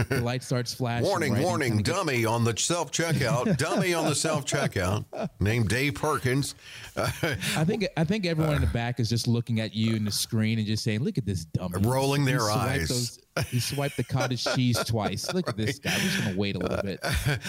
The 0.08 0.20
light 0.20 0.42
starts 0.42 0.74
flashing. 0.74 1.06
Warning, 1.06 1.32
right 1.34 1.42
warning, 1.42 1.82
dummy 1.82 2.24
on 2.24 2.44
the 2.44 2.56
self 2.56 2.90
checkout. 2.90 3.56
dummy 3.56 3.94
on 3.94 4.06
the 4.06 4.14
self 4.14 4.44
checkout. 4.44 5.04
Named 5.40 5.68
Dave 5.68 5.94
Perkins. 5.94 6.54
I 6.96 7.64
think 7.64 7.86
I 7.96 8.04
think 8.04 8.26
everyone 8.26 8.54
in 8.54 8.60
the 8.60 8.66
back 8.68 9.00
is 9.00 9.08
just 9.08 9.28
looking 9.28 9.60
at 9.60 9.74
you 9.74 9.94
in 9.96 10.04
the 10.04 10.10
screen 10.10 10.58
and 10.58 10.66
just 10.66 10.82
saying, 10.84 11.00
"Look 11.00 11.18
at 11.18 11.26
this 11.26 11.44
dummy." 11.44 11.78
Rolling 11.80 12.24
their 12.24 12.50
eyes. 12.50 12.88
Those, 12.88 13.18
he 13.48 13.60
swiped 13.60 13.96
the 13.96 14.04
cottage 14.04 14.44
cheese 14.44 14.78
twice. 14.84 15.32
Look 15.34 15.48
at 15.48 15.56
this 15.56 15.78
guy. 15.78 15.92
We're 15.96 16.02
just 16.02 16.24
gonna 16.24 16.36
wait 16.36 16.56
a 16.56 16.58
little 16.58 16.82
bit. 16.82 17.00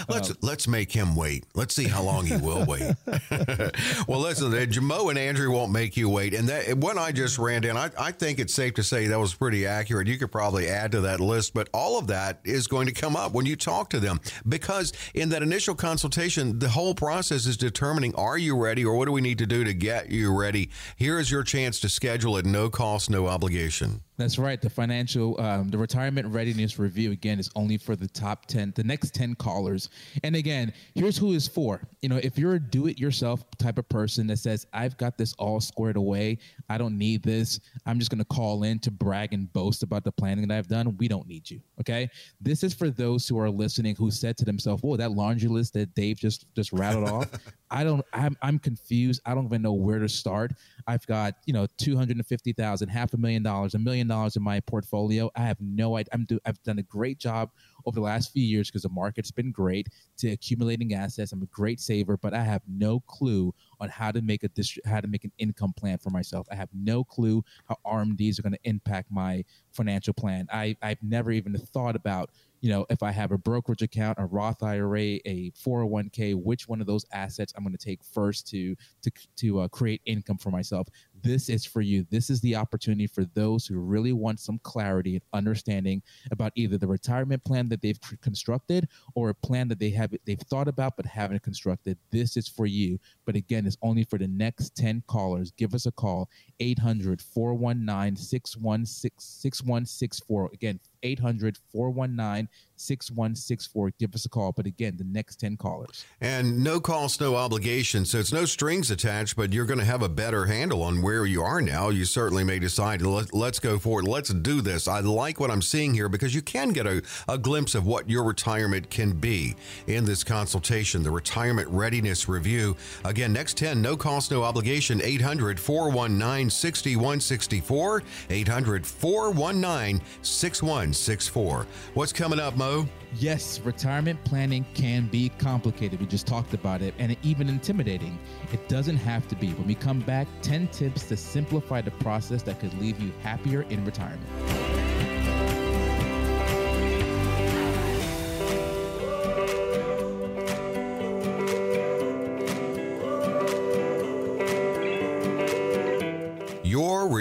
let's 0.10 0.32
um, 0.32 0.38
let's 0.42 0.68
make 0.68 0.92
him 0.92 1.16
wait. 1.16 1.46
Let's 1.54 1.76
see 1.76 1.88
how 1.88 2.02
long 2.02 2.26
he 2.26 2.38
will 2.38 2.66
wait. 2.66 2.94
well, 4.08 4.20
listen, 4.20 4.52
Mo 4.84 5.10
and 5.10 5.20
Andrew 5.20 5.52
won't 5.52 5.72
make 5.72 5.96
you 5.96 6.10
wait. 6.10 6.34
And 6.34 6.50
that 6.50 6.78
what 6.78 6.98
I 6.98 7.12
just 7.12 7.38
ran 7.38 7.62
down, 7.62 7.78
I, 7.78 7.92
I 8.00 8.12
think 8.12 8.40
it's 8.40 8.54
safe 8.54 8.74
to 8.76 8.84
say 8.84 9.08
that 9.08 9.20
was 9.20 9.34
pretty 9.34 9.66
accurate. 9.68 10.08
You 10.08 10.18
could 10.18 10.32
probably 10.32 10.68
add 10.68 10.92
to 10.94 11.02
that 11.02 11.20
list, 11.20 11.54
but 11.54 11.70
all 11.74 12.00
of 12.00 12.08
that 12.08 12.40
is 12.44 12.68
going 12.68 12.88
to 12.88 12.94
come 12.94 13.16
up 13.16 13.34
when 13.34 13.46
you 13.46 13.56
talk 13.56 13.90
to 13.92 14.00
them 14.00 14.20
because 14.48 14.94
in 15.14 15.30
that 15.30 15.44
initial 15.44 15.76
consultation, 15.76 16.60
the 16.60 16.70
whole 16.70 16.96
process 16.96 17.46
is 17.46 17.58
determining 17.58 18.16
are 18.16 18.38
you 18.38 18.58
ready 18.58 18.84
or 18.86 18.96
what 18.96 19.06
do 19.06 19.12
we 19.12 19.22
need 19.22 19.38
to 19.38 19.46
do 19.46 19.64
to 19.64 19.74
get 19.74 20.10
you 20.10 20.36
ready. 20.36 20.70
Here 20.96 21.20
is 21.20 21.30
your 21.30 21.44
chance 21.44 21.80
to 21.82 21.90
schedule 21.90 22.38
at 22.38 22.46
no 22.46 22.70
cost, 22.70 23.10
no 23.10 23.28
obligation. 23.28 24.02
That's 24.18 24.38
right. 24.38 24.62
The 24.62 24.70
financial, 24.70 25.40
um, 25.42 25.70
the 25.70 25.78
retirement 25.78 26.28
readiness 26.28 26.80
review 26.80 27.12
again 27.12 27.38
is 27.38 27.50
only 27.56 27.78
for 27.78 27.98
the 27.98 28.08
top 28.08 28.46
ten, 28.46 28.72
the 28.76 28.84
next 28.84 29.14
ten 29.14 29.36
callers. 29.36 29.90
And 30.24 30.38
again, 30.38 30.72
here's 30.94 31.18
who 31.18 31.34
is 31.34 31.50
for. 31.50 31.82
You 32.02 32.08
know, 32.08 32.18
if 32.24 32.38
you're 32.38 32.54
a 32.54 32.60
do-it-yourself 32.60 33.44
type 33.58 33.78
of 33.78 33.90
person 33.90 34.26
that 34.28 34.38
says, 34.38 34.68
"I've 34.72 34.98
got 34.98 35.18
this 35.18 35.34
all 35.34 35.60
squared 35.60 35.98
away. 35.98 36.38
I 36.70 36.78
don't 36.78 36.98
need 36.98 37.24
this. 37.24 37.60
I'm 37.86 38.00
just 38.00 38.10
going 38.10 38.20
to 38.20 38.26
call 38.26 38.64
in 38.64 38.80
to 38.80 38.92
brag 38.92 39.34
and 39.34 39.52
boast 39.52 39.84
about 39.84 40.06
the 40.06 40.14
planning 40.14 40.48
that 40.48 40.58
I've 40.58 40.70
done." 40.70 40.96
We 40.98 41.10
don't 41.10 41.28
need 41.28 41.52
you. 41.52 41.60
Okay. 41.82 42.10
This 42.40 42.64
is 42.64 42.74
for 42.74 42.90
those 42.90 43.28
who 43.28 43.38
are 43.38 43.50
listening 43.50 43.96
who 43.96 44.12
said 44.12 44.38
to 44.38 44.46
themselves, 44.46 44.82
"Whoa, 44.82 44.96
that 44.96 45.12
laundry 45.12 45.50
list 45.50 45.74
that 45.74 45.94
Dave 45.94 46.18
just 46.18 46.46
just 46.56 46.72
rattled 46.72 47.10
off. 47.10 47.30
I 47.72 47.84
don't. 47.84 48.06
I'm 48.14 48.38
I'm 48.42 48.60
confused. 48.60 49.22
I 49.26 49.34
don't 49.34 49.46
even 49.46 49.62
know 49.62 49.74
where 49.74 50.00
to 50.00 50.08
start. 50.08 50.52
I've 50.88 51.06
got 51.08 51.36
you 51.46 51.54
know 51.54 51.68
two 51.78 51.98
hundred 51.98 52.18
and 52.18 52.26
fifty 52.26 52.54
thousand, 52.54 52.90
half 52.90 53.14
a 53.14 53.18
million 53.18 53.44
dollars, 53.44 53.74
a 53.74 53.80
million 53.80 54.08
dollars 54.08 54.36
in 54.36 54.44
my 54.44 54.60
portfolio. 54.60 55.32
I 55.36 55.42
have 55.42 55.58
no 55.60 55.98
idea. 55.98 56.10
I'm 56.14 56.26
do, 56.26 56.40
I've 56.46 56.62
done 56.64 56.80
a 56.80 56.84
great 56.84 57.18
job 57.18 57.50
over 57.86 57.96
the 57.96 58.02
last 58.02 58.32
few 58.32 58.44
years 58.44 58.70
because 58.70 58.84
the 58.84 58.90
market's 58.90 59.32
been 59.32 59.52
great 59.52 59.90
to 60.18 60.32
accumulating 60.32 60.94
assets. 60.94 61.32
I'm 61.32 61.42
a 61.42 61.48
great 61.48 61.80
saver, 61.80 62.18
but 62.18 62.34
I 62.34 62.44
have 62.44 62.62
no 62.68 63.00
clue 63.02 63.54
on 63.80 63.90
how 63.90 64.12
to 64.12 64.22
make 64.22 64.44
a 64.44 64.50
dist- 64.50 64.80
how 64.86 65.02
to 65.02 65.08
make 65.08 65.24
an 65.24 65.32
income 65.38 65.74
plan 65.76 65.98
for 65.98 66.12
myself. 66.12 66.48
I 66.52 66.56
have 66.56 66.70
no 66.74 67.04
clue 67.04 67.44
how 67.68 67.78
RMDs 67.86 68.38
are 68.40 68.44
going 68.44 68.54
to 68.54 68.60
impact 68.64 69.12
my 69.12 69.44
financial 69.72 70.14
plan. 70.14 70.48
I 70.52 70.76
I've 70.82 71.02
never 71.02 71.32
even 71.32 71.58
thought 71.58 71.96
about 71.96 72.30
you 72.66 72.72
know, 72.72 72.84
if 72.90 73.04
I 73.04 73.12
have 73.12 73.32
a 73.32 73.38
brokerage 73.38 73.84
account, 73.84 74.18
a 74.18 74.26
Roth 74.26 74.64
IRA, 74.64 75.20
a 75.24 75.52
401k, 75.52 76.34
which 76.34 76.68
one 76.68 76.82
of 76.82 76.88
those 76.88 77.06
assets 77.14 77.54
I'm 77.56 77.64
going 77.64 77.78
to 77.78 77.86
take 77.86 78.04
first 78.04 78.48
to 78.48 78.76
to 79.04 79.12
to 79.36 79.60
uh, 79.60 79.68
create 79.68 80.02
income 80.08 80.40
for 80.40 80.50
myself 80.50 80.88
this 81.26 81.50
is 81.50 81.66
for 81.66 81.82
you. 81.82 82.06
This 82.12 82.30
is 82.30 82.40
the 82.42 82.56
opportunity 82.56 83.08
for 83.08 83.26
those 83.34 83.66
who 83.66 83.80
really 83.80 84.14
want 84.14 84.40
some 84.40 84.60
clarity 84.60 85.16
and 85.16 85.24
understanding 85.34 86.04
about 86.32 86.52
either 86.56 86.78
the 86.78 86.88
retirement 86.88 87.44
plan 87.44 87.68
that 87.70 87.82
they've 87.82 87.98
constructed 88.22 88.88
or 89.16 89.30
a 89.30 89.34
plan 89.34 89.68
that 89.70 89.80
they 89.80 89.90
have 89.90 90.14
they've 90.26 90.40
thought 90.40 90.68
about 90.68 90.96
but 90.96 91.08
haven't 91.08 91.42
constructed. 91.42 91.98
This 92.12 92.38
is 92.38 92.48
for 92.48 92.68
you. 92.68 93.00
But 93.26 93.36
again, 93.36 93.66
it's 93.66 93.78
only 93.82 94.04
for 94.04 94.20
the 94.20 94.28
next 94.28 94.76
10 94.76 95.02
callers. 95.08 95.50
Give 95.52 95.74
us 95.74 95.88
a 95.88 95.92
call 95.92 96.30
800 96.60 97.20
419 97.22 98.16
6164. 98.16 100.50
Again, 100.54 100.80
800 101.06 101.58
419 101.72 102.50
6164. 102.76 103.92
Give 104.00 104.14
us 104.14 104.26
a 104.26 104.30
call. 104.30 104.52
But 104.52 104.66
again, 104.66 104.98
the 104.98 105.04
next 105.04 105.40
10 105.40 105.58
callers. 105.58 106.06
And 106.22 106.64
no 106.64 106.80
cost, 106.80 107.22
no 107.22 107.36
obligation. 107.36 108.06
So 108.06 108.20
it's 108.20 108.34
no 108.34 108.46
strings 108.46 108.92
attached, 108.92 109.36
but 109.36 109.54
you're 109.54 109.66
going 109.66 109.80
to 109.80 109.86
have 109.86 110.02
a 110.02 110.10
better 110.10 110.46
handle 110.46 110.84
on 110.84 111.02
where 111.02 111.26
you 111.26 111.42
are 111.42 111.62
now. 111.62 111.90
You 111.90 112.06
certainly 112.06 112.44
may 112.44 112.60
decide, 112.60 113.02
let, 113.02 113.34
us 113.34 113.60
go 113.60 113.80
forward. 113.80 114.08
Let's 114.08 114.34
do 114.34 114.62
this. 114.62 114.88
I 114.88 115.00
like 115.00 115.40
what 115.40 115.52
I'm 115.52 115.62
seeing 115.62 115.94
here 115.94 116.10
because 116.10 116.36
you 116.36 116.42
can 116.42 116.70
get 116.70 116.88
a, 116.88 117.02
a 117.28 117.38
glimpse 117.38 117.76
of 117.76 117.86
what 117.86 118.10
your 118.10 118.24
retirement 118.24 118.90
can 118.90 119.14
be 119.14 119.56
in 119.88 120.06
this 120.06 120.24
consultation, 120.24 121.04
the 121.04 121.12
Retirement 121.12 121.68
Readiness 121.70 122.28
Review. 122.28 122.76
Again, 123.04 123.34
next 123.34 123.58
10, 123.58 123.82
no 123.82 123.96
cost, 123.96 124.32
no 124.32 124.44
obligation. 124.44 125.02
800 125.04 125.60
419 125.60 126.50
6164. 126.50 128.04
800 128.30 128.86
419 128.86 130.02
6164. 130.22 131.68
What's 131.94 132.14
coming 132.14 132.40
up, 132.40 132.58
Mo? 132.66 132.88
Yes, 133.18 133.60
retirement 133.60 134.22
planning 134.24 134.66
can 134.74 135.06
be 135.06 135.30
complicated. 135.38 136.00
We 136.00 136.08
just 136.08 136.26
talked 136.26 136.56
about 136.56 136.82
it, 136.82 136.96
and 136.98 137.16
even 137.22 137.48
intimidating. 137.48 138.18
It 138.52 138.68
doesn't 138.68 138.98
have 138.98 139.28
to 139.28 139.36
be. 139.36 139.52
When 139.52 139.68
we 139.68 139.76
come 139.76 140.00
back, 140.00 140.28
10 140.42 140.70
tips 140.70 141.04
to 141.10 141.16
simplify 141.16 141.82
the 141.82 141.92
process 141.92 142.42
that 142.44 142.60
could 142.60 142.74
leave 142.80 143.00
you 143.00 143.12
happier 143.22 143.62
in 143.70 143.86
retirement. 143.86 144.95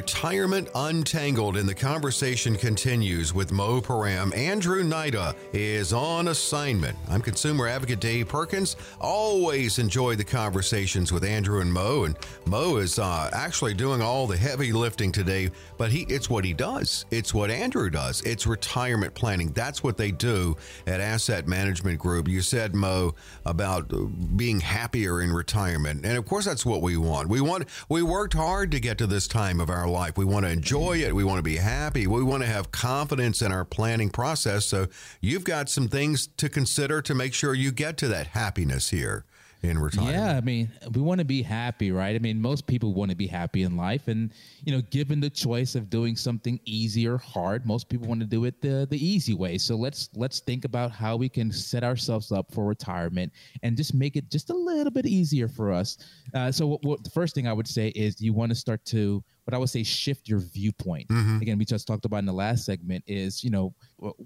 Retirement 0.04 0.68
Untangled, 0.74 1.56
and 1.56 1.66
the 1.66 1.74
conversation 1.74 2.56
continues 2.56 3.32
with 3.32 3.52
Mo 3.52 3.80
Param. 3.80 4.36
Andrew 4.36 4.84
Nida 4.84 5.34
is 5.54 5.94
on 5.94 6.28
assignment. 6.28 6.94
I'm 7.08 7.22
consumer 7.22 7.66
advocate 7.66 8.00
Dave 8.00 8.28
Perkins. 8.28 8.76
Always 9.00 9.78
enjoy 9.78 10.14
the 10.14 10.22
conversations 10.22 11.10
with 11.10 11.24
Andrew 11.24 11.62
and 11.62 11.72
Mo, 11.72 12.04
and 12.04 12.18
Mo 12.44 12.76
is 12.76 12.98
uh, 12.98 13.30
actually 13.32 13.72
doing 13.72 14.02
all 14.02 14.26
the 14.26 14.36
heavy 14.36 14.74
lifting 14.74 15.10
today. 15.10 15.50
But 15.78 15.90
he, 15.90 16.02
it's 16.02 16.28
what 16.28 16.44
he 16.44 16.52
does. 16.52 17.06
It's 17.10 17.32
what 17.32 17.50
Andrew 17.50 17.88
does. 17.88 18.20
It's 18.26 18.46
retirement 18.46 19.14
planning. 19.14 19.52
That's 19.52 19.82
what 19.82 19.96
they 19.96 20.10
do 20.10 20.54
at 20.86 21.00
Asset 21.00 21.48
Management 21.48 21.98
Group. 21.98 22.28
You 22.28 22.42
said 22.42 22.74
Mo 22.74 23.14
about 23.46 23.90
being 24.36 24.60
happier 24.60 25.22
in 25.22 25.32
retirement, 25.32 26.04
and 26.04 26.18
of 26.18 26.26
course 26.26 26.44
that's 26.44 26.66
what 26.66 26.82
we 26.82 26.98
want. 26.98 27.30
We 27.30 27.40
want 27.40 27.64
we 27.88 28.02
worked 28.02 28.34
hard 28.34 28.70
to 28.72 28.80
get 28.80 28.98
to 28.98 29.06
this 29.06 29.26
time 29.26 29.60
of 29.60 29.70
our 29.70 29.93
life. 29.94 30.18
We 30.18 30.26
want 30.26 30.44
to 30.44 30.52
enjoy 30.52 30.98
it. 30.98 31.14
We 31.14 31.24
want 31.24 31.38
to 31.38 31.42
be 31.42 31.56
happy. 31.56 32.06
We 32.06 32.22
want 32.22 32.42
to 32.42 32.48
have 32.48 32.70
confidence 32.70 33.40
in 33.40 33.52
our 33.52 33.64
planning 33.64 34.10
process. 34.10 34.66
So 34.66 34.88
you've 35.22 35.44
got 35.44 35.70
some 35.70 35.88
things 35.88 36.26
to 36.36 36.50
consider 36.50 37.00
to 37.02 37.14
make 37.14 37.32
sure 37.32 37.54
you 37.54 37.72
get 37.72 37.96
to 37.98 38.08
that 38.08 38.26
happiness 38.28 38.90
here 38.90 39.24
in 39.64 39.78
retirement. 39.78 40.14
Yeah, 40.14 40.36
I 40.36 40.40
mean, 40.40 40.70
we 40.92 41.00
want 41.00 41.20
to 41.20 41.24
be 41.24 41.42
happy, 41.42 41.90
right? 41.90 42.14
I 42.14 42.18
mean, 42.18 42.40
most 42.40 42.66
people 42.66 42.92
want 42.92 43.10
to 43.10 43.16
be 43.16 43.26
happy 43.26 43.62
in 43.62 43.76
life, 43.76 44.08
and 44.08 44.32
you 44.64 44.72
know, 44.72 44.82
given 44.90 45.20
the 45.20 45.30
choice 45.30 45.74
of 45.74 45.90
doing 45.90 46.16
something 46.16 46.60
easy 46.64 47.08
or 47.08 47.18
hard, 47.18 47.66
most 47.66 47.88
people 47.88 48.06
want 48.06 48.20
to 48.20 48.26
do 48.26 48.44
it 48.44 48.60
the 48.60 48.86
the 48.90 49.04
easy 49.04 49.34
way. 49.34 49.58
So 49.58 49.74
let's 49.74 50.10
let's 50.14 50.40
think 50.40 50.64
about 50.64 50.90
how 50.90 51.16
we 51.16 51.28
can 51.28 51.50
set 51.50 51.82
ourselves 51.82 52.30
up 52.30 52.52
for 52.52 52.66
retirement 52.66 53.32
and 53.62 53.76
just 53.76 53.94
make 53.94 54.16
it 54.16 54.30
just 54.30 54.50
a 54.50 54.54
little 54.54 54.90
bit 54.90 55.06
easier 55.06 55.48
for 55.48 55.72
us. 55.72 55.98
Uh, 56.34 56.52
so, 56.52 56.66
what, 56.66 56.82
what, 56.84 57.04
the 57.04 57.10
first 57.10 57.34
thing 57.34 57.48
I 57.48 57.52
would 57.52 57.68
say 57.68 57.88
is 57.88 58.20
you 58.20 58.32
want 58.32 58.50
to 58.50 58.56
start 58.56 58.84
to 58.86 59.22
what 59.44 59.54
I 59.54 59.58
would 59.58 59.68
say 59.68 59.82
shift 59.82 60.28
your 60.28 60.40
viewpoint. 60.40 61.08
Mm-hmm. 61.08 61.42
Again, 61.42 61.58
we 61.58 61.64
just 61.64 61.86
talked 61.86 62.04
about 62.04 62.18
in 62.18 62.26
the 62.26 62.32
last 62.32 62.64
segment 62.64 63.04
is 63.06 63.44
you 63.44 63.50
know 63.50 63.74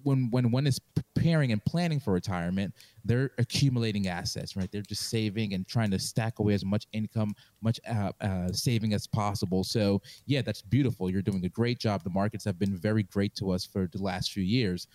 when 0.03 0.29
when 0.31 0.51
one 0.51 0.67
is 0.67 0.79
preparing 0.79 1.53
and 1.53 1.65
planning 1.65 2.01
for 2.01 2.13
retirement, 2.13 2.73
they're 3.05 3.31
accumulating 3.39 4.09
assets, 4.09 4.57
right? 4.57 4.71
They're 4.71 4.83
just 4.83 5.11
saving 5.11 5.55
and 5.55 5.67
trying 5.67 5.91
to 5.91 5.99
stack 5.99 6.39
away 6.39 6.55
as 6.55 6.65
much 6.65 6.87
income, 6.93 7.35
much 7.61 7.81
uh, 7.89 8.13
uh, 8.21 8.53
saving 8.53 8.95
as 8.95 9.07
possible. 9.07 9.65
So 9.65 10.01
yeah, 10.27 10.43
that's 10.43 10.63
beautiful. 10.63 11.11
You're 11.11 11.23
doing 11.23 11.45
a 11.45 11.49
great 11.49 11.79
job. 11.79 12.05
The 12.05 12.11
markets 12.11 12.45
have 12.45 12.59
been 12.59 12.77
very 12.77 13.03
great 13.03 13.35
to 13.37 13.51
us 13.51 13.65
for 13.65 13.89
the 13.91 14.03
last 14.03 14.33
few 14.33 14.45
years. 14.45 14.87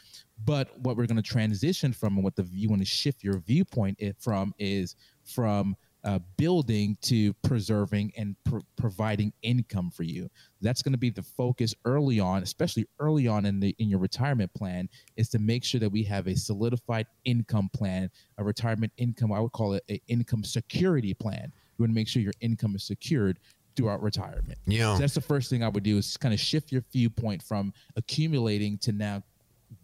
But 0.45 0.77
what 0.79 0.97
we're 0.97 1.05
going 1.05 1.21
to 1.21 1.21
transition 1.21 1.93
from 1.93 2.15
and 2.15 2.23
what 2.23 2.35
the 2.35 2.47
you 2.51 2.69
want 2.69 2.81
to 2.81 2.85
shift 2.85 3.23
your 3.23 3.39
viewpoint 3.39 3.99
from 4.19 4.53
is 4.57 4.95
from 5.23 5.75
uh, 6.03 6.19
building 6.37 6.97
to 7.01 7.33
preserving 7.35 8.11
and 8.17 8.35
pr- 8.43 8.59
providing 8.75 9.31
income 9.41 9.89
for 9.89 10.03
you. 10.03 10.29
That's 10.61 10.81
going 10.81 10.91
to 10.91 10.97
be 10.97 11.09
the 11.09 11.21
focus 11.21 11.73
early 11.85 12.19
on, 12.19 12.43
especially 12.43 12.85
early 12.99 13.27
on 13.27 13.45
in 13.45 13.59
the 13.59 13.75
in 13.79 13.89
your 13.89 13.99
retirement 13.99 14.53
plan, 14.53 14.89
is 15.15 15.29
to 15.29 15.39
make 15.39 15.63
sure 15.63 15.79
that 15.79 15.89
we 15.89 16.03
have 16.03 16.27
a 16.27 16.35
solidified 16.35 17.07
income 17.25 17.69
plan, 17.73 18.09
a 18.37 18.43
retirement 18.43 18.91
income. 18.97 19.31
I 19.31 19.39
would 19.39 19.53
call 19.53 19.73
it 19.73 19.83
an 19.89 19.99
income 20.07 20.43
security 20.43 21.13
plan. 21.13 21.51
You 21.77 21.83
want 21.83 21.91
to 21.91 21.95
make 21.95 22.07
sure 22.07 22.21
your 22.21 22.33
income 22.41 22.75
is 22.75 22.83
secured 22.83 23.39
throughout 23.75 24.03
retirement. 24.03 24.59
Yeah, 24.65 24.93
so 24.95 24.99
that's 24.99 25.15
the 25.15 25.21
first 25.21 25.49
thing 25.49 25.63
I 25.63 25.69
would 25.69 25.83
do 25.83 25.97
is 25.97 26.17
kind 26.17 26.33
of 26.33 26.39
shift 26.39 26.71
your 26.71 26.83
viewpoint 26.91 27.41
from 27.41 27.73
accumulating 27.95 28.77
to 28.79 28.91
now 28.91 29.23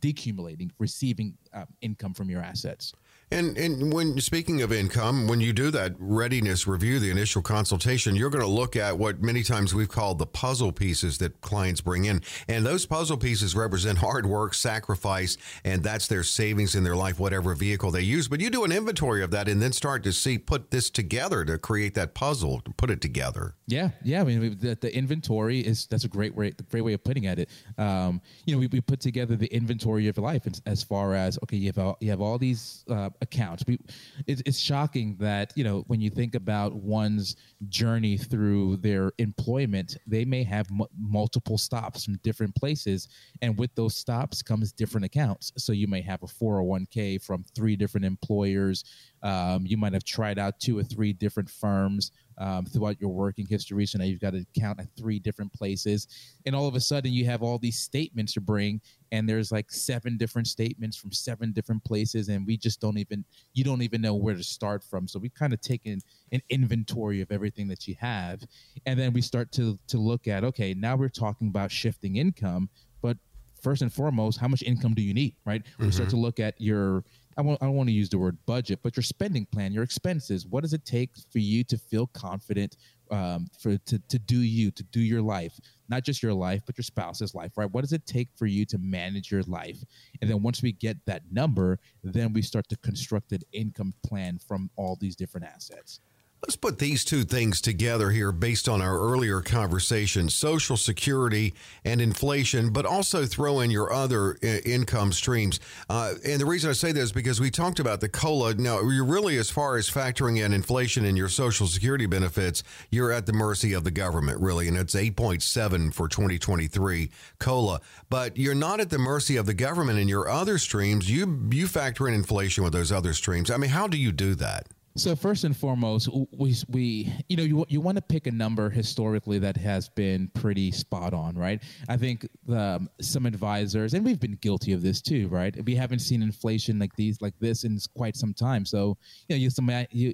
decumulating, 0.01 0.69
receiving 0.79 1.35
uh, 1.53 1.65
income 1.81 2.13
from 2.13 2.29
your 2.29 2.41
assets. 2.41 2.93
And 3.31 3.57
and 3.57 3.93
when 3.93 4.19
speaking 4.19 4.63
of 4.63 4.73
income, 4.73 5.27
when 5.27 5.39
you 5.39 5.53
do 5.53 5.69
that 5.71 5.93
readiness 5.99 6.65
review, 6.65 6.99
the 6.99 7.11
initial 7.11 7.43
consultation, 7.43 8.15
you're 8.15 8.31
going 8.31 8.43
to 8.43 8.49
look 8.49 8.75
at 8.75 8.97
what 8.97 9.21
many 9.21 9.43
times 9.43 9.75
we've 9.75 9.89
called 9.89 10.17
the 10.17 10.25
puzzle 10.25 10.71
pieces 10.71 11.19
that 11.19 11.39
clients 11.41 11.79
bring 11.79 12.05
in. 12.05 12.23
And 12.47 12.65
those 12.65 12.87
puzzle 12.87 13.17
pieces 13.17 13.55
represent 13.55 13.97
hard 13.99 14.25
work, 14.25 14.55
sacrifice, 14.55 15.37
and 15.63 15.83
that's 15.83 16.07
their 16.07 16.23
savings 16.23 16.73
in 16.73 16.83
their 16.83 16.95
life, 16.95 17.19
whatever 17.19 17.53
vehicle 17.53 17.91
they 17.91 18.01
use. 18.01 18.27
But 18.27 18.41
you 18.41 18.49
do 18.49 18.63
an 18.63 18.71
inventory 18.71 19.23
of 19.23 19.29
that 19.29 19.47
and 19.47 19.61
then 19.61 19.73
start 19.73 20.03
to 20.03 20.13
see 20.13 20.39
put 20.39 20.71
this 20.71 20.89
together 20.89 21.45
to 21.45 21.59
create 21.59 21.93
that 21.93 22.15
puzzle, 22.15 22.61
to 22.61 22.71
put 22.71 22.89
it 22.89 22.99
together. 22.99 23.53
Yeah, 23.67 23.89
yeah. 24.03 24.21
I 24.21 24.23
mean, 24.23 24.57
the, 24.59 24.75
the 24.75 24.95
inventory 24.95 25.59
is 25.59 25.85
that's 25.85 26.03
a 26.03 26.09
great 26.09 26.33
way, 26.35 26.53
great 26.71 26.81
way 26.81 26.93
of 26.93 27.03
putting 27.03 27.27
at 27.27 27.37
it. 27.37 27.49
Um, 27.77 28.21
you 28.45 28.55
know, 28.55 28.59
we, 28.59 28.67
we 28.67 28.81
put 28.81 28.99
together 28.99 29.35
the 29.35 29.53
inventory 29.53 30.07
of 30.07 30.17
life 30.17 30.47
as 30.65 30.81
far 30.81 31.13
as 31.13 31.37
okay, 31.43 31.57
you 31.57 31.67
have 31.67 31.77
all, 31.77 31.97
you 31.99 32.09
have 32.09 32.21
all 32.21 32.39
these 32.39 32.83
uh, 32.89 33.09
accounts. 33.21 33.63
We, 33.67 33.79
it's, 34.27 34.41
it's 34.45 34.59
shocking 34.59 35.15
that 35.19 35.53
you 35.55 35.63
know 35.63 35.83
when 35.87 36.01
you 36.01 36.09
think 36.09 36.35
about 36.35 36.75
one's 36.75 37.35
journey 37.67 38.17
through 38.17 38.77
their 38.77 39.11
employment, 39.17 39.97
they 40.07 40.25
may 40.25 40.43
have 40.43 40.67
m- 40.71 40.87
multiple 40.97 41.57
stops 41.57 42.05
from 42.05 42.17
different 42.23 42.55
places, 42.55 43.07
and 43.41 43.57
with 43.57 43.73
those 43.75 43.95
stops 43.95 44.41
comes 44.41 44.71
different 44.71 45.05
accounts. 45.05 45.51
So 45.57 45.71
you 45.73 45.87
may 45.87 46.01
have 46.01 46.23
a 46.23 46.27
401k 46.27 47.23
from 47.23 47.43
three 47.55 47.75
different 47.75 48.05
employers. 48.05 48.83
Um, 49.21 49.65
you 49.65 49.77
might 49.77 49.93
have 49.93 50.03
tried 50.03 50.39
out 50.39 50.59
two 50.59 50.77
or 50.77 50.83
three 50.83 51.13
different 51.13 51.49
firms 51.49 52.11
um, 52.39 52.65
throughout 52.65 52.99
your 52.99 53.09
working 53.11 53.45
history. 53.45 53.85
So 53.85 53.97
now 53.99 54.05
you've 54.05 54.19
got 54.19 54.31
to 54.31 54.45
count 54.57 54.79
at 54.79 54.87
three 54.97 55.19
different 55.19 55.53
places. 55.53 56.07
And 56.45 56.55
all 56.55 56.67
of 56.67 56.75
a 56.75 56.79
sudden, 56.79 57.13
you 57.13 57.25
have 57.25 57.43
all 57.43 57.57
these 57.57 57.77
statements 57.77 58.33
to 58.33 58.41
bring, 58.41 58.81
and 59.11 59.27
there's 59.27 59.51
like 59.51 59.71
seven 59.71 60.17
different 60.17 60.47
statements 60.47 60.97
from 60.97 61.11
seven 61.11 61.51
different 61.51 61.83
places. 61.83 62.29
And 62.29 62.47
we 62.47 62.57
just 62.57 62.79
don't 62.79 62.97
even, 62.97 63.25
you 63.53 63.63
don't 63.63 63.81
even 63.81 64.01
know 64.01 64.15
where 64.15 64.35
to 64.35 64.43
start 64.43 64.83
from. 64.83 65.07
So 65.07 65.19
we 65.19 65.29
kind 65.29 65.53
of 65.53 65.61
taken 65.61 65.99
an 66.31 66.41
inventory 66.49 67.21
of 67.21 67.31
everything 67.31 67.67
that 67.67 67.87
you 67.87 67.95
have. 67.99 68.41
And 68.85 68.99
then 68.99 69.13
we 69.13 69.21
start 69.21 69.51
to, 69.53 69.77
to 69.87 69.97
look 69.97 70.27
at, 70.27 70.43
okay, 70.43 70.73
now 70.73 70.95
we're 70.95 71.09
talking 71.09 71.49
about 71.49 71.71
shifting 71.71 72.15
income, 72.15 72.69
but 73.01 73.17
first 73.61 73.81
and 73.81 73.91
foremost, 73.91 74.39
how 74.39 74.47
much 74.47 74.63
income 74.63 74.93
do 74.93 75.01
you 75.01 75.13
need, 75.13 75.35
right? 75.45 75.63
Mm-hmm. 75.63 75.85
We 75.85 75.91
start 75.91 76.09
mm-hmm. 76.09 76.17
to 76.17 76.21
look 76.21 76.39
at 76.39 76.55
your 76.59 77.03
I, 77.37 77.41
want, 77.41 77.61
I 77.61 77.65
don't 77.65 77.75
want 77.75 77.89
to 77.89 77.93
use 77.93 78.09
the 78.09 78.17
word 78.17 78.37
budget, 78.45 78.79
but 78.83 78.97
your 78.97 79.03
spending 79.03 79.45
plan, 79.45 79.71
your 79.71 79.83
expenses. 79.83 80.45
What 80.45 80.61
does 80.61 80.73
it 80.73 80.85
take 80.85 81.11
for 81.31 81.39
you 81.39 81.63
to 81.65 81.77
feel 81.77 82.07
confident 82.07 82.75
um, 83.11 83.47
for 83.59 83.77
to, 83.77 83.99
to 83.99 84.19
do 84.19 84.41
you, 84.41 84.71
to 84.71 84.83
do 84.83 84.99
your 84.99 85.21
life, 85.21 85.59
not 85.87 86.03
just 86.03 86.21
your 86.21 86.33
life, 86.33 86.61
but 86.65 86.77
your 86.77 86.83
spouse's 86.83 87.33
life, 87.33 87.57
right? 87.57 87.71
What 87.71 87.81
does 87.81 87.93
it 87.93 88.05
take 88.05 88.29
for 88.35 88.45
you 88.45 88.65
to 88.65 88.77
manage 88.77 89.31
your 89.31 89.43
life? 89.43 89.77
And 90.21 90.29
then 90.29 90.43
once 90.43 90.61
we 90.61 90.73
get 90.73 90.97
that 91.05 91.23
number, 91.31 91.79
then 92.03 92.33
we 92.33 92.41
start 92.41 92.67
to 92.69 92.77
construct 92.77 93.31
an 93.31 93.41
income 93.51 93.93
plan 94.05 94.37
from 94.37 94.69
all 94.75 94.97
these 94.99 95.15
different 95.15 95.47
assets. 95.47 96.01
Let's 96.41 96.55
put 96.55 96.79
these 96.79 97.03
two 97.03 97.25
things 97.25 97.59
together 97.59 98.11
here 98.11 98.31
based 98.31 98.69
on 98.69 98.81
our 98.81 98.97
earlier 98.97 99.41
conversation 99.41 100.29
Social 100.29 100.77
Security 100.77 101.53
and 101.83 101.99
inflation, 101.99 102.71
but 102.71 102.85
also 102.85 103.25
throw 103.25 103.59
in 103.59 103.71
your 103.71 103.91
other 103.91 104.37
I- 104.41 104.47
uh, 104.47 104.59
income 104.63 105.11
streams. 105.11 105.59
Uh, 105.89 106.13
and 106.25 106.39
the 106.39 106.45
reason 106.45 106.69
I 106.69 106.73
say 106.73 106.93
that 106.93 107.01
is 107.01 107.11
because 107.11 107.41
we 107.41 107.51
talked 107.51 107.77
about 107.77 107.99
the 107.99 108.07
COLA. 108.07 108.53
Now, 108.53 108.79
you're 108.79 109.03
really, 109.03 109.35
as 109.35 109.49
far 109.49 109.75
as 109.75 109.89
factoring 109.89 110.43
in 110.43 110.53
inflation 110.53 111.03
in 111.03 111.17
your 111.17 111.27
Social 111.27 111.67
Security 111.67 112.05
benefits, 112.05 112.63
you're 112.89 113.11
at 113.11 113.25
the 113.25 113.33
mercy 113.33 113.73
of 113.73 113.83
the 113.83 113.91
government, 113.91 114.39
really. 114.39 114.69
And 114.69 114.77
it's 114.77 114.95
8.7 114.95 115.93
for 115.93 116.07
2023 116.07 117.11
COLA. 117.39 117.81
But 118.09 118.37
you're 118.37 118.55
not 118.55 118.79
at 118.79 118.89
the 118.89 118.97
mercy 118.97 119.35
of 119.35 119.45
the 119.45 119.53
government 119.53 119.99
in 119.99 120.07
your 120.07 120.29
other 120.29 120.57
streams. 120.57 121.11
You, 121.11 121.49
you 121.51 121.67
factor 121.67 122.07
in 122.07 122.13
inflation 122.13 122.63
with 122.63 122.71
those 122.71 122.93
other 122.93 123.13
streams. 123.13 123.51
I 123.51 123.57
mean, 123.57 123.71
how 123.71 123.87
do 123.87 123.97
you 123.97 124.13
do 124.13 124.35
that? 124.35 124.67
So 124.99 125.15
first 125.15 125.45
and 125.45 125.55
foremost, 125.55 126.09
we 126.37 126.53
we 126.67 127.13
you 127.29 127.37
know 127.37 127.43
you 127.43 127.65
you 127.69 127.79
want 127.79 127.95
to 127.95 128.01
pick 128.01 128.27
a 128.27 128.31
number 128.31 128.69
historically 128.69 129.39
that 129.39 129.55
has 129.55 129.87
been 129.87 130.27
pretty 130.33 130.71
spot 130.71 131.13
on, 131.13 131.37
right? 131.37 131.63
I 131.87 131.95
think 131.95 132.27
um, 132.49 132.89
some 132.99 133.25
advisors, 133.25 133.93
and 133.93 134.03
we've 134.03 134.19
been 134.19 134.37
guilty 134.41 134.73
of 134.73 134.81
this 134.81 135.01
too, 135.01 135.29
right? 135.29 135.55
We 135.63 135.73
haven't 135.75 135.99
seen 135.99 136.21
inflation 136.21 136.79
like 136.79 136.93
these 136.97 137.21
like 137.21 137.33
this 137.39 137.63
in 137.63 137.79
quite 137.95 138.17
some 138.17 138.33
time. 138.33 138.65
So 138.65 138.97
you 139.29 139.37
know, 139.37 139.39
you 139.39 139.49
some 139.49 139.69
you 139.91 140.13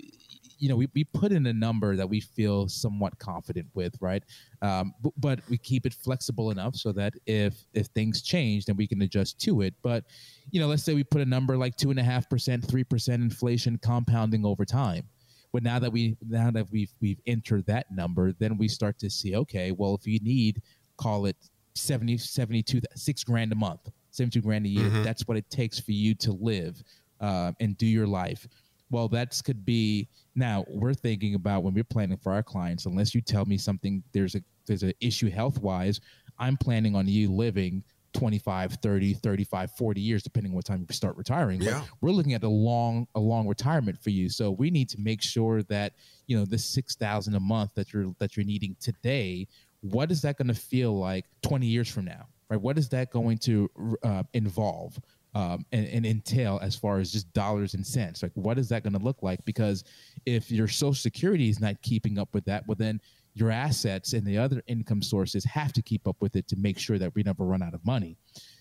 you 0.57 0.69
know, 0.69 0.75
we, 0.75 0.87
we 0.93 1.03
put 1.03 1.31
in 1.31 1.45
a 1.45 1.53
number 1.53 1.95
that 1.95 2.07
we 2.07 2.19
feel 2.19 2.67
somewhat 2.67 3.17
confident 3.19 3.67
with, 3.73 3.95
right? 3.99 4.23
Um, 4.61 4.93
but, 5.01 5.13
but 5.17 5.39
we 5.49 5.57
keep 5.57 5.85
it 5.85 5.93
flexible 5.93 6.51
enough 6.51 6.75
so 6.75 6.91
that 6.93 7.13
if 7.25 7.55
if 7.73 7.87
things 7.87 8.21
change, 8.21 8.65
then 8.65 8.75
we 8.75 8.87
can 8.87 9.01
adjust 9.01 9.39
to 9.41 9.61
it. 9.61 9.73
But 9.81 10.05
you 10.51 10.59
know, 10.59 10.67
let's 10.67 10.83
say 10.83 10.93
we 10.93 11.03
put 11.03 11.21
a 11.21 11.25
number 11.25 11.57
like 11.57 11.75
two 11.75 11.91
and 11.91 11.99
a 11.99 12.03
half 12.03 12.29
percent, 12.29 12.65
three 12.65 12.83
percent 12.83 13.21
inflation 13.21 13.77
compounding 13.77 14.45
over 14.45 14.65
time. 14.65 15.07
But 15.51 15.63
now 15.63 15.79
that 15.79 15.91
we 15.91 16.17
now 16.27 16.51
that 16.51 16.67
we've 16.71 16.93
we've 17.01 17.21
entered 17.27 17.65
that 17.67 17.91
number, 17.91 18.33
then 18.33 18.57
we 18.57 18.67
start 18.67 18.99
to 18.99 19.09
see, 19.09 19.35
okay, 19.35 19.71
well, 19.71 19.95
if 19.95 20.05
you 20.07 20.19
need, 20.19 20.61
call 20.97 21.25
it 21.25 21.37
70, 21.75 22.17
72, 22.17 22.81
six 22.95 23.23
grand 23.23 23.51
a 23.51 23.55
month, 23.55 23.89
72 24.11 24.41
grand 24.41 24.65
a 24.65 24.69
year, 24.69 24.85
mm-hmm. 24.85 25.03
that's 25.03 25.27
what 25.27 25.37
it 25.37 25.49
takes 25.49 25.79
for 25.79 25.91
you 25.91 26.15
to 26.15 26.31
live 26.33 26.81
uh, 27.19 27.51
and 27.59 27.77
do 27.77 27.85
your 27.85 28.07
life 28.07 28.47
well 28.91 29.07
that's 29.07 29.41
could 29.41 29.65
be 29.65 30.07
now 30.35 30.65
we're 30.67 30.93
thinking 30.93 31.35
about 31.35 31.63
when 31.63 31.73
we're 31.73 31.83
planning 31.83 32.17
for 32.17 32.33
our 32.33 32.43
clients 32.43 32.85
unless 32.85 33.15
you 33.15 33.21
tell 33.21 33.45
me 33.45 33.57
something 33.57 34.03
there's 34.13 34.35
a 34.35 34.41
there's 34.67 34.83
an 34.83 34.93
issue 34.99 35.29
health 35.29 35.59
wise 35.59 35.99
i'm 36.39 36.57
planning 36.57 36.95
on 36.95 37.07
you 37.07 37.31
living 37.31 37.83
25 38.13 38.73
30 38.81 39.13
35 39.13 39.71
40 39.71 40.01
years 40.01 40.23
depending 40.23 40.51
on 40.51 40.55
what 40.55 40.65
time 40.65 40.85
you 40.87 40.93
start 40.93 41.17
retiring 41.17 41.61
yeah. 41.61 41.81
But 41.81 41.89
we're 42.01 42.11
looking 42.11 42.33
at 42.33 42.43
a 42.43 42.49
long 42.49 43.07
a 43.15 43.19
long 43.19 43.47
retirement 43.47 44.01
for 44.01 44.09
you 44.09 44.29
so 44.29 44.51
we 44.51 44.69
need 44.71 44.89
to 44.89 44.97
make 44.99 45.21
sure 45.21 45.63
that 45.63 45.93
you 46.27 46.37
know 46.37 46.45
this 46.45 46.65
6000 46.65 47.35
a 47.35 47.39
month 47.39 47.73
that 47.75 47.91
you're 47.91 48.13
that 48.19 48.37
you're 48.37 48.45
needing 48.45 48.75
today 48.79 49.47
what 49.91 50.11
is 50.11 50.21
that 50.21 50.37
going 50.37 50.47
to 50.47 50.53
feel 50.53 50.97
like 50.97 51.25
20 51.43 51.67
years 51.67 51.89
from 51.89 52.05
now? 52.05 52.27
Right? 52.49 52.59
What 52.59 52.77
is 52.77 52.89
that 52.89 53.11
going 53.11 53.37
to 53.39 53.69
uh, 54.03 54.23
involve? 54.33 54.99
Um, 55.35 55.65
and, 55.73 55.85
and, 55.87 56.05
entail 56.05 56.61
as 56.61 56.77
far 56.77 56.99
as 56.99 57.11
just 57.11 57.33
dollars 57.33 57.73
and 57.73 57.85
cents. 57.85 58.23
Like, 58.23 58.31
what 58.35 58.57
is 58.57 58.69
that 58.69 58.83
going 58.83 58.93
to 58.93 59.03
look 59.03 59.21
like? 59.21 59.43
Because 59.43 59.83
if 60.25 60.49
your 60.49 60.69
Social 60.69 60.93
Security 60.93 61.49
is 61.49 61.59
not 61.59 61.81
keeping 61.81 62.17
up 62.17 62.29
with 62.33 62.45
that, 62.45 62.65
well, 62.67 62.77
then 62.79 63.01
your 63.33 63.51
assets 63.51 64.13
and 64.13 64.25
the 64.25 64.37
other 64.37 64.63
income 64.67 65.01
sources 65.01 65.43
have 65.43 65.73
to 65.73 65.81
keep 65.81 66.07
up 66.07 66.15
with 66.21 66.37
it 66.37 66.47
to 66.47 66.55
make 66.55 66.79
sure 66.79 66.97
that 66.97 67.13
we 67.15 67.23
never 67.23 67.43
run 67.43 67.61
out 67.61 67.73
of 67.73 67.85
money. 67.85 68.15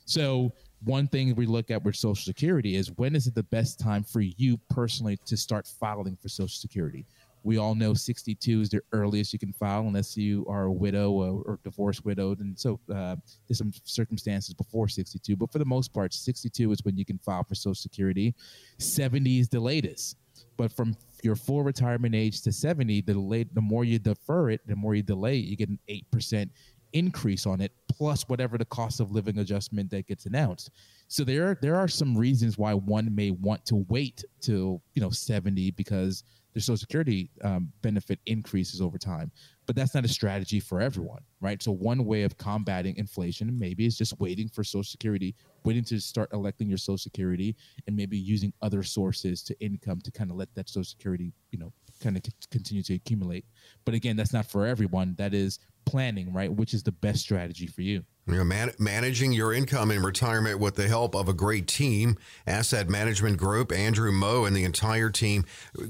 So, 0.05 0.53
one 0.83 1.07
thing 1.07 1.35
we 1.37 1.47
look 1.47 1.71
at 1.71 1.83
with 1.83 1.97
Social 1.97 2.17
Security 2.17 2.77
is 2.77 2.91
when 2.97 3.15
is 3.15 3.27
it 3.27 3.35
the 3.35 3.45
best 3.45 3.79
time 3.79 4.03
for 4.03 4.21
you 4.21 4.59
personally 4.69 5.17
to 5.25 5.37
start 5.37 5.67
filing 5.67 6.17
for 6.21 6.29
Social 6.29 6.49
Security? 6.49 7.07
We 7.45 7.59
all 7.59 7.75
know 7.75 7.95
62 7.95 8.61
is 8.63 8.71
the 8.71 8.81
earliest 8.93 9.33
you 9.33 9.39
can 9.39 9.53
file 9.53 9.81
unless 9.81 10.17
you 10.17 10.47
are 10.49 10.65
a 10.65 10.73
widow 10.73 11.13
or, 11.13 11.43
or 11.45 11.61
divorced 11.63 12.05
widowed. 12.05 12.41
And 12.41 12.59
so 12.59 12.81
uh, 12.93 13.17
there's 13.47 13.59
some 13.59 13.73
circumstances 13.85 14.55
before 14.55 14.89
62, 14.89 15.37
but 15.37 15.53
for 15.53 15.59
the 15.59 15.65
most 15.65 15.93
part, 15.93 16.15
62 16.15 16.73
is 16.73 16.85
when 16.85 16.97
you 16.97 17.05
can 17.05 17.19
file 17.19 17.45
for 17.45 17.55
Social 17.55 17.75
Security. 17.75 18.35
70 18.79 19.39
is 19.39 19.49
the 19.49 19.61
latest. 19.61 20.17
But 20.57 20.73
from 20.73 20.97
your 21.23 21.37
full 21.37 21.63
retirement 21.63 22.15
age 22.15 22.41
to 22.43 22.53
70, 22.53 23.03
the 23.03 23.15
late, 23.15 23.55
the 23.55 23.61
more 23.61 23.85
you 23.85 23.99
defer 23.99 24.51
it, 24.51 24.67
the 24.67 24.75
more 24.75 24.95
you 24.95 25.03
delay 25.03 25.39
it, 25.39 25.45
you 25.45 25.57
get 25.57 25.69
an 25.69 25.79
8% 25.89 26.49
increase 26.95 27.45
on 27.45 27.61
it 27.61 27.73
plus 27.89 28.23
whatever 28.29 28.57
the 28.57 28.65
cost 28.65 29.01
of 29.01 29.11
living 29.11 29.39
adjustment 29.39 29.91
that 29.91 30.07
gets 30.07 30.27
announced. 30.27 30.71
So 31.09 31.25
there 31.25 31.59
there 31.61 31.77
are 31.77 31.89
some 31.89 32.17
reasons 32.17 32.57
why 32.57 32.73
one 32.73 33.15
may 33.15 33.31
want 33.31 33.67
to 33.67 33.85
wait 33.89 34.25
till, 34.41 34.81
you 34.95 35.03
know, 35.03 35.11
70 35.11 35.73
because 35.73 36.25
their 36.55 36.61
social 36.61 36.79
security 36.79 37.31
um, 37.43 37.71
benefit 37.83 38.21
increases 38.27 38.81
over 38.81 38.97
time. 38.97 39.31
But 39.67 39.77
that's 39.77 39.95
not 39.95 40.05
a 40.05 40.09
strategy 40.09 40.61
for 40.61 40.81
everyone, 40.81 41.23
right? 41.40 41.62
So 41.62 41.73
one 41.73 42.05
way 42.05 42.23
of 42.23 42.37
combating 42.38 42.97
inflation 42.97 43.59
maybe 43.59 43.87
is 43.87 43.99
just 43.99 44.19
waiting 44.21 44.49
for 44.49 44.62
social 44.62 44.85
security, 44.85 45.35
waiting 45.64 45.85
to 45.85 45.99
start 46.01 46.33
electing 46.33 46.69
your 46.69 46.79
social 46.79 46.99
security 46.99 47.57
and 47.87 47.97
maybe 47.97 48.17
using 48.17 48.53
other 48.62 48.83
sources 48.83 49.43
to 49.43 49.59
income 49.61 50.01
to 50.03 50.12
kind 50.12 50.31
of 50.31 50.37
let 50.37 50.55
that 50.55 50.69
social 50.69 50.85
security, 50.85 51.33
you 51.51 51.59
know, 51.59 51.73
kind 52.01 52.17
of 52.17 52.23
continue 52.51 52.83
to 52.85 52.95
accumulate. 52.95 53.45
But 53.85 53.95
again, 53.95 54.17
that's 54.17 54.33
not 54.33 54.47
for 54.47 54.67
everyone. 54.67 55.14
That 55.19 55.35
is 55.35 55.59
planning, 55.87 56.33
right? 56.33 56.53
Which 56.53 56.75
is 56.75 56.83
the 56.83 56.93
best 56.93 57.21
strategy 57.21 57.67
for 57.67 57.83
you. 57.83 58.05
You 58.27 58.37
know, 58.37 58.45
man, 58.45 58.73
managing 58.79 59.33
your 59.33 59.53
income 59.53 59.91
in 59.91 60.03
retirement 60.03 60.59
with 60.59 60.77
the 60.77 60.89
help 60.89 61.15
of 61.15 61.29
a 61.29 61.35
great 61.35 61.67
team, 61.67 62.17
Asset 62.47 62.89
Management 62.89 63.37
Group, 63.37 63.71
Andrew 63.71 64.11
Mo, 64.11 64.47
and 64.47 64.57
the 64.57 64.65
entire 64.65 65.11
team 65.11 65.45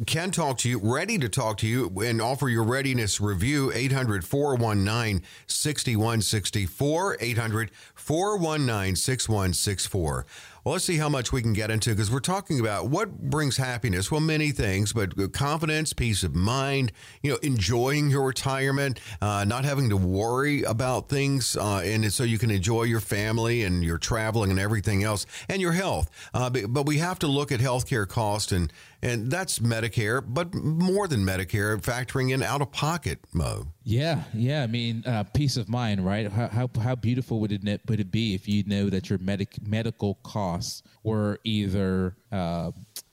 can 0.04 0.32
talk 0.32 0.58
to 0.58 0.68
you, 0.68 0.80
ready 0.82 1.16
to 1.18 1.28
talk 1.28 1.58
to 1.58 1.68
you 1.68 1.92
and 2.00 2.20
offer 2.20 2.48
your 2.48 2.64
readiness 2.64 3.20
review. 3.20 3.70
800 3.72 4.24
419 4.24 5.22
6164. 5.46 7.18
800 7.20 7.70
419 7.94 8.96
6164. 8.96 10.26
Well, 10.64 10.72
let's 10.72 10.86
see 10.86 10.96
how 10.96 11.10
much 11.10 11.30
we 11.30 11.42
can 11.42 11.52
get 11.52 11.70
into 11.70 11.90
because 11.90 12.10
we're 12.10 12.20
talking 12.20 12.58
about 12.58 12.86
what 12.86 13.20
brings 13.20 13.58
happiness. 13.58 14.10
Well, 14.10 14.22
many 14.22 14.50
things, 14.50 14.94
but 14.94 15.34
confidence, 15.34 15.92
peace 15.92 16.22
of 16.22 16.34
mind, 16.34 16.90
you 17.22 17.32
know, 17.32 17.36
enjoying 17.42 18.08
your 18.08 18.22
retirement, 18.22 18.98
uh, 19.20 19.44
not 19.44 19.66
having 19.66 19.90
to 19.90 19.98
worry 19.98 20.62
about 20.62 21.10
things, 21.10 21.54
uh, 21.54 21.82
and 21.84 22.10
so 22.10 22.24
you 22.24 22.38
can 22.38 22.50
enjoy 22.50 22.84
your 22.84 23.00
family 23.00 23.62
and 23.62 23.84
your 23.84 23.98
traveling 23.98 24.50
and 24.50 24.58
everything 24.58 25.04
else, 25.04 25.26
and 25.50 25.60
your 25.60 25.72
health. 25.72 26.10
Uh, 26.32 26.48
but, 26.48 26.72
but 26.72 26.86
we 26.86 26.96
have 26.96 27.18
to 27.18 27.26
look 27.26 27.52
at 27.52 27.60
healthcare 27.60 28.08
cost 28.08 28.50
and 28.50 28.72
and 29.04 29.30
that's 29.30 29.58
Medicare, 29.58 30.24
but 30.26 30.54
more 30.54 31.06
than 31.06 31.20
Medicare, 31.20 31.80
factoring 31.80 32.32
in 32.32 32.42
out 32.42 32.62
of 32.62 32.72
pocket, 32.72 33.18
Mo. 33.32 33.66
Yeah, 33.84 34.22
yeah. 34.32 34.62
I 34.62 34.66
mean, 34.66 35.04
uh, 35.06 35.24
peace 35.24 35.58
of 35.58 35.68
mind, 35.68 36.04
right? 36.04 36.32
How, 36.32 36.48
how, 36.48 36.70
how 36.80 36.94
beautiful 36.94 37.38
would 37.40 37.52
it 37.52 37.80
would 37.86 38.00
it 38.00 38.10
be 38.10 38.34
if 38.34 38.48
you 38.48 38.64
know 38.64 38.88
that 38.88 39.10
your 39.10 39.18
medic 39.18 39.56
medical 39.66 40.14
costs 40.22 40.82
were 41.02 41.38
either 41.44 42.16
uh, 42.32 42.70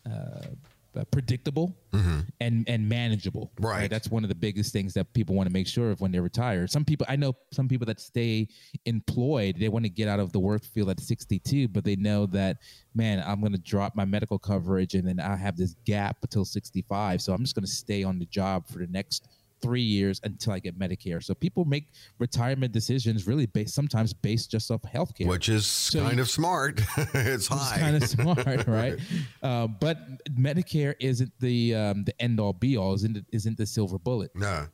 uh, 0.10 0.42
uh, 0.96 1.04
predictable 1.06 1.76
mm-hmm. 1.94 2.20
and 2.40 2.68
and 2.68 2.88
manageable. 2.88 3.52
Right. 3.60 3.82
right. 3.82 3.90
That's 3.90 4.10
one 4.10 4.24
of 4.24 4.30
the 4.30 4.36
biggest 4.36 4.74
things 4.74 4.94
that 4.94 5.14
people 5.14 5.36
want 5.36 5.48
to 5.48 5.54
make 5.54 5.68
sure 5.68 5.92
of 5.92 6.02
when 6.02 6.12
they 6.12 6.20
retire. 6.20 6.68
Some 6.68 6.86
people 6.86 7.06
I 7.10 7.16
know 7.16 7.34
some 7.52 7.68
people 7.68 7.86
that 7.88 8.00
stay 8.00 8.48
employed, 8.86 9.58
they 9.60 9.70
want 9.70 9.86
to 9.86 9.90
get 9.90 10.08
out 10.08 10.20
of 10.20 10.32
the 10.32 10.40
work 10.40 10.64
field 10.64 10.90
at 10.90 11.00
62, 11.00 11.68
but 11.70 11.84
they 11.84 11.96
know 11.96 12.26
that 12.28 12.58
man, 12.94 13.24
I'm 13.26 13.40
going 13.40 13.54
to 13.54 13.60
drop 13.60 13.96
my 13.96 14.06
medical 14.06 14.38
coverage 14.38 14.96
and 14.96 15.08
then 15.08 15.20
I 15.20 15.36
have 15.36 15.58
this 15.58 15.76
gap 15.86 16.18
until 16.22 16.46
65. 16.46 17.22
So 17.22 17.34
I'm 17.34 17.42
just 17.42 17.56
going 17.56 17.66
to 17.66 17.72
stay 17.72 18.04
on 18.04 18.20
the 18.20 18.26
job 18.26 18.68
for 18.68 18.80
the 18.80 18.88
next 18.88 19.28
three 19.62 19.82
years 19.82 20.19
until 20.24 20.54
I 20.54 20.60
get 20.60 20.78
Medicare. 20.78 21.24
So 21.24 21.34
people 21.34 21.65
make 21.65 21.88
retirement 22.19 22.71
decisions 22.71 23.28
really 23.28 23.45
based 23.45 23.74
sometimes 23.74 24.13
based 24.13 24.52
just 24.52 24.71
off 24.71 24.82
healthcare, 24.82 25.28
which 25.28 25.50
is 25.50 25.65
so 25.65 26.04
kind 26.04 26.19
of 26.19 26.30
smart. 26.30 26.82
it's 27.13 27.47
high, 27.47 27.78
kind 27.78 27.95
of 27.95 28.04
smart, 28.10 28.67
right? 28.67 29.00
Uh, 29.41 29.67
but 29.67 29.97
Medicare 30.36 30.95
isn't 31.00 31.32
the 31.39 31.76
um, 31.76 32.04
the 32.04 32.19
end 32.21 32.39
all 32.39 32.54
be 32.54 32.78
all. 32.78 32.93
Isn't 32.93 33.26
isn't 33.32 33.58
the 33.58 33.65
silver 33.65 33.97
bullet? 33.97 34.32
No. 34.36 34.67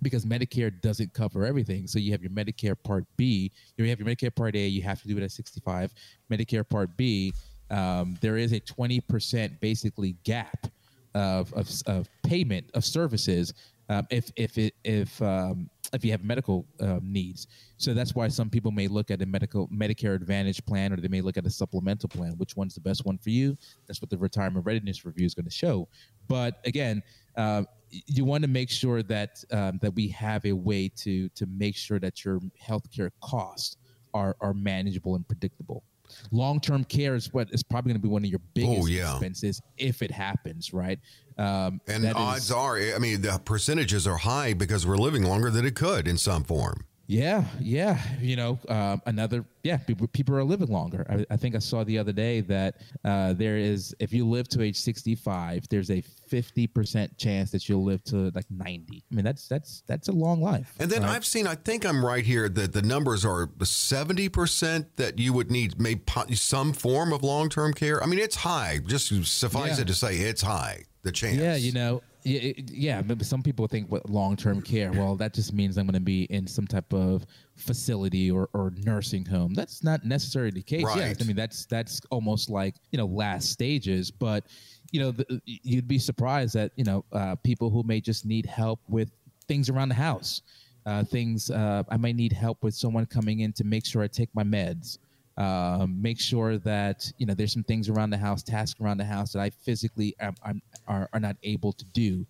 Because 0.00 0.24
Medicare 0.24 0.80
doesn't 0.80 1.14
cover 1.14 1.46
everything. 1.46 1.86
So 1.86 2.00
you 2.00 2.10
have 2.10 2.22
your 2.22 2.32
Medicare 2.32 2.74
Part 2.82 3.04
B, 3.16 3.52
you 3.76 3.88
have 3.88 4.00
your 4.00 4.08
Medicare 4.08 4.34
Part 4.34 4.56
A, 4.56 4.66
you 4.66 4.82
have 4.82 5.00
to 5.02 5.06
do 5.06 5.16
it 5.16 5.22
at 5.22 5.30
65. 5.30 5.94
Medicare 6.28 6.68
Part 6.68 6.96
B, 6.96 7.32
um, 7.70 8.18
there 8.20 8.36
is 8.36 8.52
a 8.52 8.58
20% 8.60 9.60
basically 9.60 10.16
gap 10.24 10.66
of, 11.14 11.52
of, 11.54 11.70
of 11.86 12.08
payment 12.22 12.70
of 12.74 12.84
services 12.84 13.54
um, 13.88 14.06
if 14.10 14.30
if 14.36 14.58
it, 14.58 14.74
if 14.84 15.20
um, 15.22 15.68
if 15.92 16.04
you 16.04 16.10
have 16.12 16.24
medical 16.24 16.66
um, 16.80 17.00
needs. 17.02 17.46
So 17.76 17.94
that's 17.94 18.14
why 18.14 18.28
some 18.28 18.48
people 18.48 18.70
may 18.70 18.88
look 18.88 19.10
at 19.10 19.20
a 19.20 19.26
medical 19.26 19.68
Medicare 19.68 20.14
Advantage 20.14 20.64
plan, 20.64 20.92
or 20.92 20.96
they 20.96 21.08
may 21.08 21.20
look 21.20 21.36
at 21.36 21.46
a 21.46 21.50
supplemental 21.50 22.08
plan. 22.08 22.32
Which 22.38 22.56
one's 22.56 22.74
the 22.74 22.80
best 22.80 23.04
one 23.04 23.18
for 23.18 23.30
you? 23.30 23.56
That's 23.86 24.00
what 24.00 24.10
the 24.10 24.18
retirement 24.18 24.64
readiness 24.64 25.04
review 25.04 25.26
is 25.26 25.34
going 25.34 25.44
to 25.44 25.50
show. 25.50 25.88
But 26.28 26.60
again, 26.64 27.02
uh, 27.36 27.64
you 27.90 28.24
want 28.24 28.42
to 28.42 28.48
make 28.48 28.70
sure 28.70 29.02
that 29.02 29.44
um, 29.52 29.78
that 29.82 29.94
we 29.94 30.08
have 30.08 30.44
a 30.46 30.52
way 30.52 30.88
to 30.96 31.28
to 31.30 31.46
make 31.46 31.76
sure 31.76 31.98
that 31.98 32.24
your 32.24 32.40
healthcare 32.62 33.10
costs 33.22 33.76
are 34.14 34.36
are 34.40 34.54
manageable 34.54 35.14
and 35.16 35.26
predictable 35.26 35.84
long 36.30 36.60
term 36.60 36.84
care 36.84 37.14
is 37.14 37.32
what 37.32 37.48
is 37.52 37.62
probably 37.62 37.90
going 37.90 38.00
to 38.00 38.06
be 38.06 38.12
one 38.12 38.24
of 38.24 38.30
your 38.30 38.40
biggest 38.54 38.82
oh, 38.82 38.86
yeah. 38.86 39.12
expenses 39.12 39.60
if 39.78 40.02
it 40.02 40.10
happens, 40.10 40.72
right? 40.72 40.98
Um, 41.38 41.80
and 41.86 42.06
odds 42.14 42.44
is, 42.44 42.50
are, 42.52 42.76
I 42.76 42.98
mean, 42.98 43.22
the 43.22 43.40
percentages 43.44 44.06
are 44.06 44.18
high 44.18 44.52
because 44.52 44.86
we're 44.86 44.98
living 44.98 45.24
longer 45.24 45.50
than 45.50 45.64
it 45.64 45.74
could 45.74 46.06
in 46.06 46.18
some 46.18 46.44
form. 46.44 46.84
Yeah, 47.12 47.44
yeah. 47.60 48.00
You 48.20 48.36
know, 48.36 48.58
uh, 48.68 48.96
another, 49.04 49.44
yeah, 49.62 49.76
people, 49.76 50.06
people 50.08 50.34
are 50.34 50.44
living 50.44 50.68
longer. 50.68 51.06
I, 51.10 51.26
I, 51.34 51.36
think 51.36 51.54
I 51.54 51.58
saw 51.58 51.84
the 51.84 51.98
other 51.98 52.12
day 52.12 52.40
that 52.40 52.76
uh, 53.04 53.34
there 53.34 53.58
is, 53.58 53.94
if 54.00 54.14
you 54.14 54.26
live 54.26 54.48
to 54.48 54.62
age 54.62 54.78
65, 54.78 55.68
there's 55.68 55.90
a 55.90 56.02
50% 56.30 57.18
chance 57.18 57.50
that 57.50 57.68
you'll 57.68 57.84
live 57.84 58.02
to 58.04 58.30
like 58.34 58.50
90. 58.50 59.04
I 59.10 59.14
mean, 59.14 59.24
that's, 59.26 59.46
that's, 59.46 59.82
that's 59.86 60.08
a 60.08 60.12
long 60.12 60.40
life. 60.40 60.74
And 60.80 60.90
then 60.90 61.02
right? 61.02 61.10
I've 61.10 61.26
seen, 61.26 61.46
I 61.46 61.54
think 61.54 61.84
I'm 61.84 62.04
right 62.04 62.24
here, 62.24 62.48
that 62.48 62.72
the 62.72 62.82
numbers 62.82 63.26
are 63.26 63.46
70% 63.46 64.86
that 64.96 65.18
you 65.18 65.34
would 65.34 65.50
need 65.50 65.78
maybe 65.78 66.00
some 66.34 66.72
form 66.72 67.12
of 67.12 67.22
long 67.22 67.50
term 67.50 67.74
care. 67.74 68.02
I 68.02 68.06
mean, 68.06 68.20
it's 68.20 68.36
high. 68.36 68.80
Just 68.86 69.08
suffice 69.26 69.76
yeah. 69.76 69.82
it 69.82 69.86
to 69.88 69.94
say, 69.94 70.16
it's 70.16 70.40
high, 70.40 70.84
the 71.02 71.12
chance. 71.12 71.36
Yeah, 71.36 71.56
you 71.56 71.72
know, 71.72 72.00
yeah, 72.24 72.52
yeah. 72.70 73.02
Some 73.20 73.42
people 73.42 73.66
think 73.66 73.90
what 73.90 74.08
long 74.08 74.36
term 74.36 74.62
care. 74.62 74.92
Well, 74.92 75.16
that 75.16 75.34
just 75.34 75.52
means 75.52 75.76
I'm 75.76 75.86
going 75.86 75.94
to 75.94 76.00
be 76.00 76.24
in 76.24 76.46
some 76.46 76.66
type 76.66 76.92
of 76.92 77.26
facility 77.56 78.30
or, 78.30 78.48
or 78.52 78.72
nursing 78.84 79.24
home. 79.24 79.54
That's 79.54 79.82
not 79.82 80.04
necessarily 80.04 80.50
the 80.50 80.62
case. 80.62 80.84
Right. 80.84 80.98
Yes, 80.98 81.16
I 81.20 81.24
mean 81.24 81.36
that's 81.36 81.66
that's 81.66 82.00
almost 82.10 82.50
like 82.50 82.76
you 82.90 82.98
know 82.98 83.06
last 83.06 83.50
stages. 83.50 84.10
But 84.10 84.44
you 84.92 85.00
know 85.00 85.10
the, 85.10 85.40
you'd 85.44 85.88
be 85.88 85.98
surprised 85.98 86.54
that 86.54 86.72
you 86.76 86.84
know 86.84 87.04
uh, 87.12 87.36
people 87.36 87.70
who 87.70 87.82
may 87.82 88.00
just 88.00 88.24
need 88.24 88.46
help 88.46 88.80
with 88.88 89.10
things 89.48 89.68
around 89.68 89.88
the 89.88 89.94
house. 89.94 90.42
Uh, 90.84 91.04
things 91.04 91.50
uh, 91.50 91.84
I 91.90 91.96
might 91.96 92.16
need 92.16 92.32
help 92.32 92.62
with 92.64 92.74
someone 92.74 93.06
coming 93.06 93.40
in 93.40 93.52
to 93.52 93.64
make 93.64 93.86
sure 93.86 94.02
I 94.02 94.08
take 94.08 94.28
my 94.34 94.42
meds 94.42 94.98
um, 95.42 96.00
make 96.00 96.20
sure 96.20 96.58
that 96.58 97.10
you 97.18 97.26
know 97.26 97.34
there's 97.34 97.52
some 97.52 97.64
things 97.64 97.88
around 97.88 98.10
the 98.10 98.16
house, 98.18 98.42
tasks 98.42 98.80
around 98.80 98.98
the 98.98 99.04
house 99.04 99.32
that 99.32 99.40
I 99.40 99.50
physically 99.50 100.14
am, 100.20 100.34
I'm, 100.44 100.62
are, 100.86 101.08
are 101.12 101.20
not 101.20 101.36
able 101.42 101.72
to 101.72 101.84
do. 101.86 102.24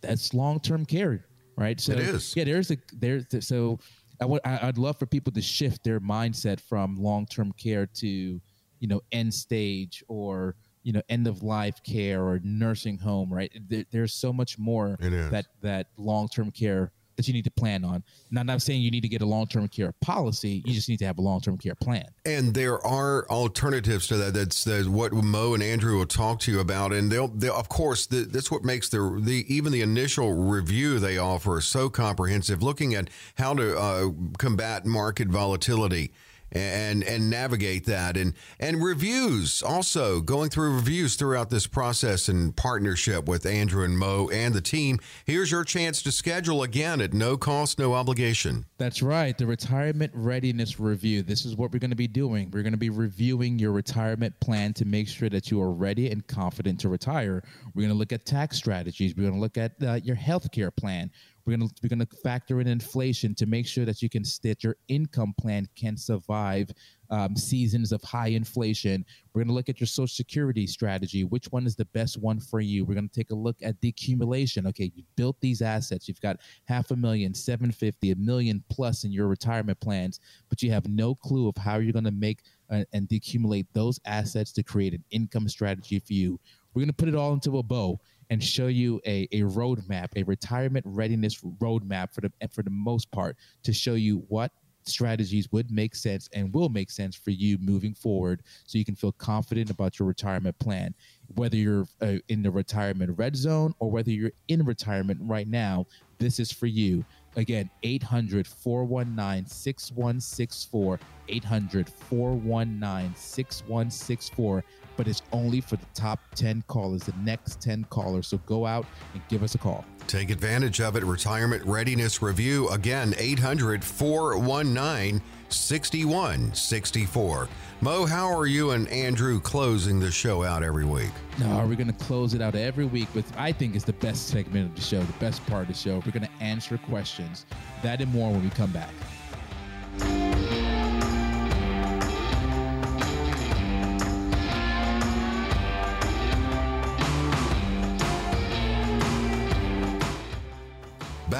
That's 0.00 0.34
long 0.34 0.58
term 0.60 0.84
care, 0.84 1.24
right? 1.56 1.80
So 1.80 1.92
it 1.92 2.00
is. 2.00 2.34
Yeah, 2.36 2.44
there's 2.44 2.70
a 2.70 2.76
there's 2.98 3.26
so 3.46 3.78
I 4.20 4.24
would 4.24 4.40
I'd 4.44 4.78
love 4.78 4.98
for 4.98 5.06
people 5.06 5.32
to 5.34 5.42
shift 5.42 5.84
their 5.84 6.00
mindset 6.00 6.60
from 6.60 6.96
long 6.96 7.26
term 7.26 7.52
care 7.52 7.86
to 7.86 8.08
you 8.08 8.88
know 8.88 9.00
end 9.12 9.32
stage 9.32 10.02
or 10.08 10.56
you 10.82 10.92
know 10.92 11.02
end 11.08 11.26
of 11.28 11.42
life 11.42 11.80
care 11.84 12.22
or 12.24 12.40
nursing 12.42 12.98
home, 12.98 13.32
right? 13.32 13.52
There, 13.68 13.84
there's 13.92 14.14
so 14.14 14.32
much 14.32 14.58
more 14.58 14.96
that 15.30 15.46
that 15.62 15.86
long 15.96 16.28
term 16.28 16.50
care 16.50 16.90
that 17.18 17.26
you 17.26 17.34
need 17.34 17.44
to 17.44 17.50
plan 17.50 17.84
on. 17.84 18.02
Now, 18.30 18.40
I'm 18.40 18.46
not 18.46 18.62
saying 18.62 18.80
you 18.80 18.92
need 18.92 19.02
to 19.02 19.08
get 19.08 19.22
a 19.22 19.26
long 19.26 19.46
term 19.48 19.66
care 19.68 19.92
policy. 20.00 20.62
You 20.64 20.72
just 20.72 20.88
need 20.88 21.00
to 21.00 21.04
have 21.04 21.18
a 21.18 21.20
long 21.20 21.40
term 21.40 21.58
care 21.58 21.74
plan. 21.74 22.06
And 22.24 22.54
there 22.54 22.80
are 22.86 23.28
alternatives 23.28 24.06
to 24.06 24.16
that. 24.16 24.34
That's, 24.34 24.64
that's 24.64 24.86
what 24.86 25.12
Mo 25.12 25.52
and 25.52 25.62
Andrew 25.62 25.98
will 25.98 26.06
talk 26.06 26.38
to 26.40 26.52
you 26.52 26.60
about. 26.60 26.92
And 26.92 27.10
they'll, 27.10 27.28
they'll 27.28 27.56
of 27.56 27.68
course, 27.68 28.06
the, 28.06 28.20
that's 28.20 28.50
what 28.50 28.64
makes 28.64 28.88
the, 28.88 29.20
the 29.20 29.44
even 29.52 29.72
the 29.72 29.82
initial 29.82 30.32
review 30.32 31.00
they 31.00 31.18
offer 31.18 31.60
so 31.60 31.90
comprehensive, 31.90 32.62
looking 32.62 32.94
at 32.94 33.10
how 33.36 33.52
to 33.54 33.76
uh, 33.76 34.10
combat 34.38 34.86
market 34.86 35.28
volatility 35.28 36.12
and 36.52 37.02
and 37.04 37.30
navigate 37.30 37.84
that 37.86 38.16
and 38.16 38.34
and 38.58 38.82
reviews 38.82 39.62
also 39.62 40.20
going 40.20 40.50
through 40.50 40.74
reviews 40.74 41.16
throughout 41.16 41.50
this 41.50 41.66
process 41.66 42.28
in 42.28 42.52
partnership 42.52 43.28
with 43.28 43.44
Andrew 43.44 43.84
and 43.84 43.98
Mo 43.98 44.28
and 44.32 44.54
the 44.54 44.60
team. 44.60 44.98
Here's 45.24 45.50
your 45.50 45.64
chance 45.64 46.02
to 46.02 46.12
schedule 46.12 46.62
again 46.62 47.00
at 47.00 47.12
no 47.12 47.36
cost, 47.36 47.78
no 47.78 47.94
obligation. 47.94 48.64
That's 48.78 49.02
right, 49.02 49.36
the 49.36 49.46
retirement 49.46 50.12
readiness 50.14 50.80
review. 50.80 51.22
This 51.22 51.44
is 51.44 51.56
what 51.56 51.72
we're 51.72 51.78
going 51.78 51.90
to 51.90 51.96
be 51.96 52.08
doing. 52.08 52.50
We're 52.50 52.62
going 52.62 52.72
to 52.72 52.78
be 52.78 52.90
reviewing 52.90 53.58
your 53.58 53.72
retirement 53.72 54.38
plan 54.40 54.72
to 54.74 54.84
make 54.84 55.08
sure 55.08 55.28
that 55.28 55.50
you 55.50 55.60
are 55.60 55.72
ready 55.72 56.10
and 56.10 56.26
confident 56.26 56.80
to 56.80 56.88
retire. 56.88 57.42
We're 57.74 57.82
going 57.82 57.94
to 57.94 57.98
look 57.98 58.12
at 58.12 58.24
tax 58.24 58.56
strategies. 58.56 59.14
We're 59.16 59.24
going 59.24 59.34
to 59.34 59.40
look 59.40 59.58
at 59.58 59.72
uh, 59.82 60.00
your 60.02 60.16
health 60.16 60.50
care 60.52 60.70
plan. 60.70 61.10
We're 61.48 61.56
gonna 61.56 61.70
we're 61.82 61.88
gonna 61.88 62.06
factor 62.22 62.60
in 62.60 62.66
inflation 62.66 63.34
to 63.36 63.46
make 63.46 63.66
sure 63.66 63.86
that 63.86 64.02
you 64.02 64.10
can 64.10 64.22
that 64.42 64.62
your 64.62 64.76
income 64.88 65.32
plan 65.40 65.66
can 65.76 65.96
survive 65.96 66.70
um, 67.08 67.36
seasons 67.36 67.90
of 67.90 68.02
high 68.02 68.28
inflation. 68.28 69.02
We're 69.32 69.44
gonna 69.44 69.54
look 69.54 69.70
at 69.70 69.80
your 69.80 69.86
social 69.86 70.14
security 70.14 70.66
strategy. 70.66 71.24
Which 71.24 71.46
one 71.46 71.64
is 71.64 71.74
the 71.74 71.86
best 71.86 72.20
one 72.20 72.38
for 72.38 72.60
you? 72.60 72.84
We're 72.84 72.96
gonna 72.96 73.08
take 73.08 73.30
a 73.30 73.34
look 73.34 73.56
at 73.62 73.80
decumulation. 73.80 74.68
Okay, 74.68 74.92
you 74.94 75.04
built 75.16 75.40
these 75.40 75.62
assets. 75.62 76.06
You've 76.06 76.20
got 76.20 76.36
half 76.66 76.90
a 76.90 76.96
million, 76.96 77.32
seven 77.32 77.72
fifty, 77.72 78.10
a 78.10 78.16
million 78.16 78.62
plus 78.68 79.04
in 79.04 79.10
your 79.10 79.26
retirement 79.26 79.80
plans, 79.80 80.20
but 80.50 80.62
you 80.62 80.70
have 80.70 80.86
no 80.86 81.14
clue 81.14 81.48
of 81.48 81.56
how 81.56 81.78
you're 81.78 81.94
gonna 81.94 82.10
make 82.10 82.42
uh, 82.68 82.84
and 82.92 83.08
decumulate 83.08 83.68
those 83.72 83.98
assets 84.04 84.52
to 84.52 84.62
create 84.62 84.92
an 84.92 85.02
income 85.12 85.48
strategy 85.48 85.98
for 85.98 86.12
you. 86.12 86.38
We're 86.74 86.82
gonna 86.82 86.92
put 86.92 87.08
it 87.08 87.14
all 87.14 87.32
into 87.32 87.56
a 87.56 87.62
bow 87.62 87.98
and 88.30 88.42
show 88.42 88.66
you 88.66 89.00
a, 89.06 89.28
a 89.32 89.42
roadmap, 89.42 90.08
a 90.16 90.22
retirement 90.24 90.84
readiness 90.86 91.40
roadmap 91.60 92.12
for 92.12 92.20
the 92.20 92.32
for 92.50 92.62
the 92.62 92.70
most 92.70 93.10
part 93.10 93.36
to 93.62 93.72
show 93.72 93.94
you 93.94 94.24
what 94.28 94.52
strategies 94.84 95.50
would 95.52 95.70
make 95.70 95.94
sense 95.94 96.28
and 96.32 96.52
will 96.54 96.68
make 96.68 96.90
sense 96.90 97.14
for 97.14 97.30
you 97.30 97.58
moving 97.58 97.94
forward 97.94 98.42
so 98.64 98.78
you 98.78 98.84
can 98.84 98.94
feel 98.94 99.12
confident 99.12 99.70
about 99.70 99.98
your 99.98 100.08
retirement 100.08 100.58
plan. 100.58 100.94
Whether 101.34 101.56
you're 101.56 101.86
uh, 102.00 102.14
in 102.28 102.42
the 102.42 102.50
retirement 102.50 103.16
red 103.18 103.36
zone 103.36 103.74
or 103.78 103.90
whether 103.90 104.10
you're 104.10 104.32
in 104.48 104.64
retirement 104.64 105.20
right 105.22 105.46
now 105.46 105.86
this 106.18 106.40
is 106.40 106.50
for 106.50 106.66
you 106.66 107.04
again 107.38 107.70
800 107.82 108.46
419 108.46 109.46
6164 109.46 111.00
800 111.28 111.88
419 111.88 113.14
6164 113.14 114.64
but 114.98 115.06
it's 115.06 115.22
only 115.32 115.60
for 115.60 115.76
the 115.76 115.86
top 115.94 116.18
10 116.34 116.64
callers, 116.66 117.04
the 117.04 117.14
next 117.22 117.62
10 117.62 117.84
callers. 117.84 118.26
So 118.26 118.38
go 118.38 118.66
out 118.66 118.84
and 119.14 119.22
give 119.28 119.44
us 119.44 119.54
a 119.54 119.58
call. 119.58 119.84
Take 120.08 120.28
advantage 120.28 120.80
of 120.80 120.96
it. 120.96 121.04
Retirement 121.04 121.64
Readiness 121.64 122.20
Review. 122.20 122.68
Again, 122.70 123.14
800 123.16 123.84
419 123.84 125.22
6164. 125.52 127.48
Mo, 127.80 128.06
how 128.06 128.26
are 128.36 128.46
you 128.46 128.70
and 128.72 128.88
Andrew 128.88 129.40
closing 129.40 130.00
the 130.00 130.10
show 130.10 130.42
out 130.42 130.62
every 130.62 130.84
week? 130.84 131.12
Now, 131.38 131.58
are 131.58 131.66
we're 131.66 131.76
going 131.76 131.92
to 131.92 132.04
close 132.04 132.34
it 132.34 132.42
out 132.42 132.56
every 132.56 132.86
week 132.86 133.14
with, 133.14 133.32
I 133.36 133.52
think, 133.52 133.76
is 133.76 133.84
the 133.84 133.92
best 133.92 134.28
segment 134.28 134.70
of 134.70 134.74
the 134.74 134.80
show, 134.80 135.00
the 135.00 135.12
best 135.20 135.46
part 135.46 135.62
of 135.62 135.68
the 135.68 135.74
show. 135.74 136.02
We're 136.04 136.12
going 136.12 136.26
to 136.26 136.42
answer 136.42 136.76
questions. 136.78 137.46
That 137.82 138.00
and 138.00 138.12
more 138.12 138.32
when 138.32 138.42
we 138.42 138.50
come 138.50 138.72
back. 138.72 138.92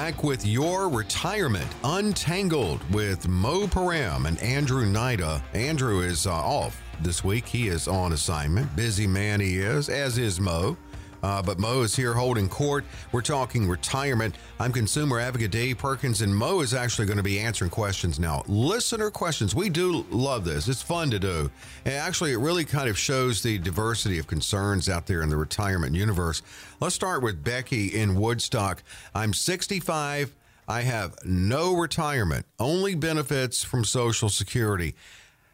Back 0.09 0.23
with 0.23 0.43
your 0.43 0.89
retirement 0.89 1.67
untangled 1.83 2.81
with 2.91 3.27
Mo 3.27 3.67
Param 3.67 4.27
and 4.27 4.41
Andrew 4.41 4.83
Nida. 4.83 5.39
Andrew 5.53 5.99
is 5.99 6.25
uh, 6.25 6.33
off 6.33 6.81
this 7.01 7.23
week. 7.23 7.45
He 7.45 7.67
is 7.67 7.87
on 7.87 8.13
assignment. 8.13 8.75
Busy 8.75 9.05
man 9.05 9.39
he 9.39 9.59
is, 9.59 9.87
as 9.87 10.17
is 10.17 10.39
Mo. 10.39 10.75
Uh, 11.23 11.41
but 11.41 11.59
Mo 11.59 11.81
is 11.81 11.95
here 11.95 12.13
holding 12.13 12.49
court. 12.49 12.85
We're 13.11 13.21
talking 13.21 13.67
retirement. 13.67 14.35
I'm 14.59 14.71
consumer 14.71 15.19
advocate 15.19 15.51
Dave 15.51 15.77
Perkins, 15.77 16.21
and 16.21 16.35
Mo 16.35 16.61
is 16.61 16.73
actually 16.73 17.07
going 17.07 17.17
to 17.17 17.23
be 17.23 17.39
answering 17.39 17.71
questions 17.71 18.19
now. 18.19 18.43
Listener 18.47 19.11
questions. 19.11 19.55
We 19.55 19.69
do 19.69 20.05
love 20.09 20.45
this. 20.45 20.67
It's 20.67 20.81
fun 20.81 21.09
to 21.11 21.19
do. 21.19 21.51
And 21.85 21.93
actually, 21.93 22.33
it 22.33 22.37
really 22.37 22.65
kind 22.65 22.89
of 22.89 22.97
shows 22.97 23.41
the 23.41 23.57
diversity 23.57 24.19
of 24.19 24.27
concerns 24.27 24.89
out 24.89 25.07
there 25.07 25.21
in 25.21 25.29
the 25.29 25.37
retirement 25.37 25.95
universe. 25.95 26.41
Let's 26.79 26.95
start 26.95 27.21
with 27.21 27.43
Becky 27.43 27.87
in 27.87 28.15
Woodstock. 28.15 28.83
I'm 29.13 29.33
65. 29.33 30.35
I 30.67 30.81
have 30.81 31.15
no 31.25 31.73
retirement, 31.73 32.45
only 32.59 32.93
benefits 32.93 33.63
from 33.63 33.83
Social 33.83 34.29
Security. 34.29 34.93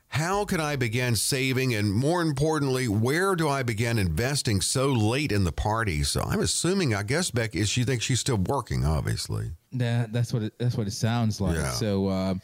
How 0.07 0.45
can 0.45 0.61
I 0.61 0.75
begin 0.75 1.15
saving? 1.15 1.75
And 1.75 1.93
more 1.93 2.21
importantly, 2.21 2.87
where 2.87 3.35
do 3.35 3.49
I 3.49 3.63
begin 3.63 3.97
investing 3.97 4.61
so 4.61 4.87
late 4.87 5.31
in 5.31 5.43
the 5.43 5.51
party? 5.51 6.03
So 6.03 6.21
I'm 6.21 6.39
assuming, 6.39 6.93
I 6.93 7.03
guess, 7.03 7.31
Becky, 7.31 7.65
she 7.65 7.83
thinks 7.83 8.05
she's 8.05 8.21
still 8.21 8.37
working, 8.37 8.85
obviously. 8.85 9.51
Yeah, 9.71 10.05
that's 10.09 10.31
what 10.31 10.43
it, 10.43 10.53
that's 10.57 10.77
what 10.77 10.87
it 10.87 10.93
sounds 10.93 11.41
like. 11.41 11.57
Yeah. 11.57 11.71
So, 11.71 12.07
uh, 12.07 12.35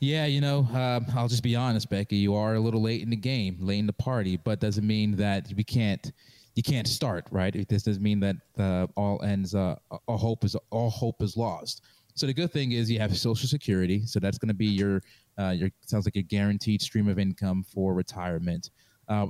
yeah, 0.00 0.26
you 0.26 0.40
know, 0.40 0.66
uh, 0.74 1.00
I'll 1.14 1.28
just 1.28 1.44
be 1.44 1.54
honest, 1.54 1.88
Becky. 1.88 2.16
You 2.16 2.34
are 2.34 2.54
a 2.54 2.60
little 2.60 2.82
late 2.82 3.02
in 3.02 3.10
the 3.10 3.16
game, 3.16 3.58
late 3.60 3.78
in 3.78 3.86
the 3.86 3.92
party, 3.92 4.36
but 4.36 4.58
doesn't 4.58 4.86
mean 4.86 5.14
that 5.16 5.52
we 5.56 5.62
can't 5.62 6.10
you 6.54 6.62
can't 6.62 6.86
start 6.86 7.26
right. 7.30 7.66
This 7.68 7.82
doesn't 7.82 8.02
mean 8.02 8.20
that 8.20 8.36
uh, 8.58 8.86
all 8.96 9.22
ends 9.22 9.54
uh, 9.54 9.76
all 10.06 10.18
hope 10.18 10.44
is 10.44 10.56
all 10.70 10.90
hope 10.90 11.22
is 11.22 11.36
lost. 11.36 11.82
So 12.14 12.26
the 12.26 12.34
good 12.34 12.52
thing 12.52 12.72
is 12.72 12.90
you 12.90 12.98
have 12.98 13.16
Social 13.16 13.48
Security, 13.48 14.04
so 14.04 14.20
that's 14.20 14.38
going 14.38 14.48
to 14.48 14.54
be 14.54 14.66
your 14.66 15.00
uh, 15.38 15.50
your 15.50 15.70
sounds 15.86 16.06
like 16.06 16.16
a 16.16 16.22
guaranteed 16.22 16.82
stream 16.82 17.08
of 17.08 17.18
income 17.18 17.62
for 17.62 17.94
retirement. 17.94 18.70
Uh, 19.08 19.26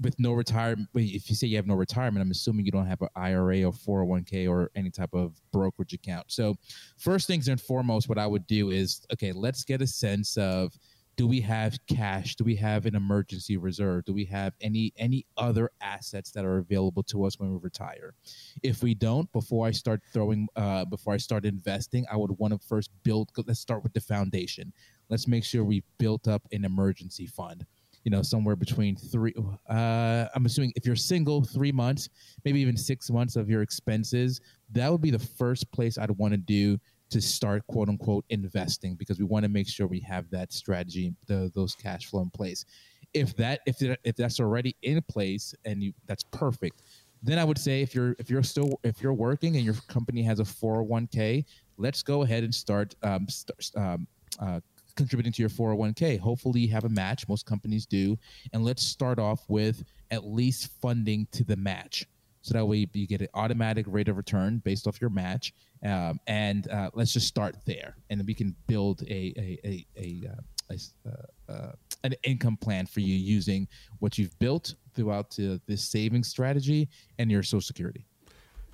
with 0.00 0.18
no 0.18 0.32
retirement, 0.32 0.88
if 0.94 1.28
you 1.28 1.36
say 1.36 1.46
you 1.46 1.56
have 1.56 1.66
no 1.66 1.74
retirement, 1.74 2.22
I'm 2.22 2.30
assuming 2.30 2.64
you 2.64 2.72
don't 2.72 2.86
have 2.86 3.02
an 3.02 3.08
IRA 3.16 3.64
or 3.64 3.72
401k 3.72 4.48
or 4.48 4.70
any 4.74 4.90
type 4.90 5.12
of 5.12 5.40
brokerage 5.52 5.92
account. 5.92 6.26
So, 6.28 6.54
first 6.98 7.26
things 7.26 7.48
and 7.48 7.60
foremost, 7.60 8.08
what 8.08 8.18
I 8.18 8.26
would 8.26 8.46
do 8.46 8.70
is 8.70 9.04
okay, 9.12 9.32
let's 9.32 9.64
get 9.64 9.82
a 9.82 9.86
sense 9.86 10.36
of 10.36 10.72
do 11.16 11.26
we 11.26 11.40
have 11.40 11.76
cash 11.86 12.34
do 12.36 12.44
we 12.44 12.56
have 12.56 12.86
an 12.86 12.94
emergency 12.94 13.56
reserve 13.56 14.04
do 14.04 14.12
we 14.12 14.24
have 14.24 14.54
any 14.60 14.92
any 14.96 15.26
other 15.36 15.70
assets 15.80 16.30
that 16.30 16.44
are 16.44 16.58
available 16.58 17.02
to 17.02 17.24
us 17.24 17.38
when 17.38 17.52
we 17.52 17.58
retire 17.62 18.14
if 18.62 18.82
we 18.82 18.94
don't 18.94 19.30
before 19.32 19.66
i 19.66 19.70
start 19.70 20.00
throwing 20.12 20.48
uh, 20.56 20.84
before 20.86 21.12
i 21.12 21.16
start 21.16 21.44
investing 21.44 22.04
i 22.10 22.16
would 22.16 22.30
want 22.38 22.52
to 22.52 22.58
first 22.66 22.90
build 23.02 23.30
let's 23.46 23.60
start 23.60 23.82
with 23.82 23.92
the 23.92 24.00
foundation 24.00 24.72
let's 25.12 25.28
make 25.28 25.44
sure 25.44 25.62
we 25.62 25.84
built 25.98 26.26
up 26.26 26.42
an 26.50 26.64
emergency 26.64 27.26
fund 27.26 27.64
you 28.02 28.10
know 28.10 28.22
somewhere 28.22 28.56
between 28.56 28.96
three 28.96 29.32
uh, 29.70 30.26
i'm 30.34 30.44
assuming 30.46 30.72
if 30.74 30.84
you're 30.84 30.96
single 30.96 31.44
three 31.44 31.70
months 31.70 32.08
maybe 32.44 32.60
even 32.60 32.76
six 32.76 33.10
months 33.10 33.36
of 33.36 33.48
your 33.48 33.62
expenses 33.62 34.40
that 34.72 34.90
would 34.90 35.02
be 35.02 35.12
the 35.12 35.18
first 35.18 35.70
place 35.70 35.98
i'd 35.98 36.10
want 36.12 36.32
to 36.32 36.38
do 36.38 36.76
to 37.12 37.20
start 37.20 37.64
quote 37.66 37.88
unquote 37.90 38.24
investing 38.30 38.94
because 38.94 39.18
we 39.18 39.24
want 39.24 39.44
to 39.44 39.48
make 39.50 39.68
sure 39.68 39.86
we 39.86 40.00
have 40.00 40.28
that 40.30 40.50
strategy, 40.50 41.14
the, 41.26 41.52
those 41.54 41.74
cash 41.74 42.06
flow 42.06 42.22
in 42.22 42.30
place. 42.30 42.64
If 43.12 43.36
that 43.36 43.60
if 43.66 43.82
if 43.82 44.16
that's 44.16 44.40
already 44.40 44.74
in 44.82 45.02
place 45.02 45.54
and 45.66 45.82
you, 45.82 45.92
that's 46.06 46.24
perfect, 46.24 46.80
then 47.22 47.38
I 47.38 47.44
would 47.44 47.58
say 47.58 47.82
if 47.82 47.94
you're 47.94 48.16
if 48.18 48.30
you're 48.30 48.42
still 48.42 48.80
if 48.82 49.02
you're 49.02 49.12
working 49.12 49.56
and 49.56 49.64
your 49.64 49.74
company 49.88 50.22
has 50.22 50.40
a 50.40 50.44
401k, 50.44 51.44
let's 51.76 52.02
go 52.02 52.22
ahead 52.22 52.44
and 52.44 52.54
start 52.54 52.94
um, 53.02 53.26
st- 53.28 53.70
um, 53.76 54.06
uh, 54.40 54.60
contributing 54.96 55.32
to 55.32 55.42
your 55.42 55.50
401k. 55.50 56.18
Hopefully, 56.18 56.60
you 56.60 56.72
have 56.72 56.84
a 56.84 56.88
match. 56.88 57.28
Most 57.28 57.46
companies 57.46 57.86
do, 57.86 58.18
and 58.52 58.64
let's 58.64 58.84
start 58.86 59.18
off 59.18 59.44
with 59.48 59.84
at 60.10 60.24
least 60.24 60.70
funding 60.80 61.26
to 61.32 61.44
the 61.44 61.56
match. 61.56 62.06
So 62.42 62.54
that 62.54 62.66
way 62.66 62.88
you 62.92 63.06
get 63.06 63.20
an 63.20 63.28
automatic 63.34 63.86
rate 63.88 64.08
of 64.08 64.16
return 64.16 64.58
based 64.64 64.86
off 64.86 65.00
your 65.00 65.10
match, 65.10 65.54
um, 65.84 66.18
and 66.26 66.68
uh, 66.68 66.90
let's 66.92 67.12
just 67.12 67.28
start 67.28 67.56
there, 67.66 67.96
and 68.10 68.18
then 68.18 68.26
we 68.26 68.34
can 68.34 68.54
build 68.66 69.02
a 69.02 69.32
a 69.36 69.58
a, 69.64 69.86
a, 69.96 70.28
uh, 70.28 70.76
uh, 71.06 71.52
uh, 71.52 71.72
an 72.04 72.14
income 72.24 72.56
plan 72.56 72.86
for 72.86 73.00
you 73.00 73.14
using 73.14 73.68
what 74.00 74.18
you've 74.18 74.36
built 74.40 74.74
throughout 74.94 75.36
this 75.66 75.88
saving 75.88 76.24
strategy 76.24 76.88
and 77.18 77.30
your 77.30 77.42
Social 77.42 77.60
Security. 77.60 78.04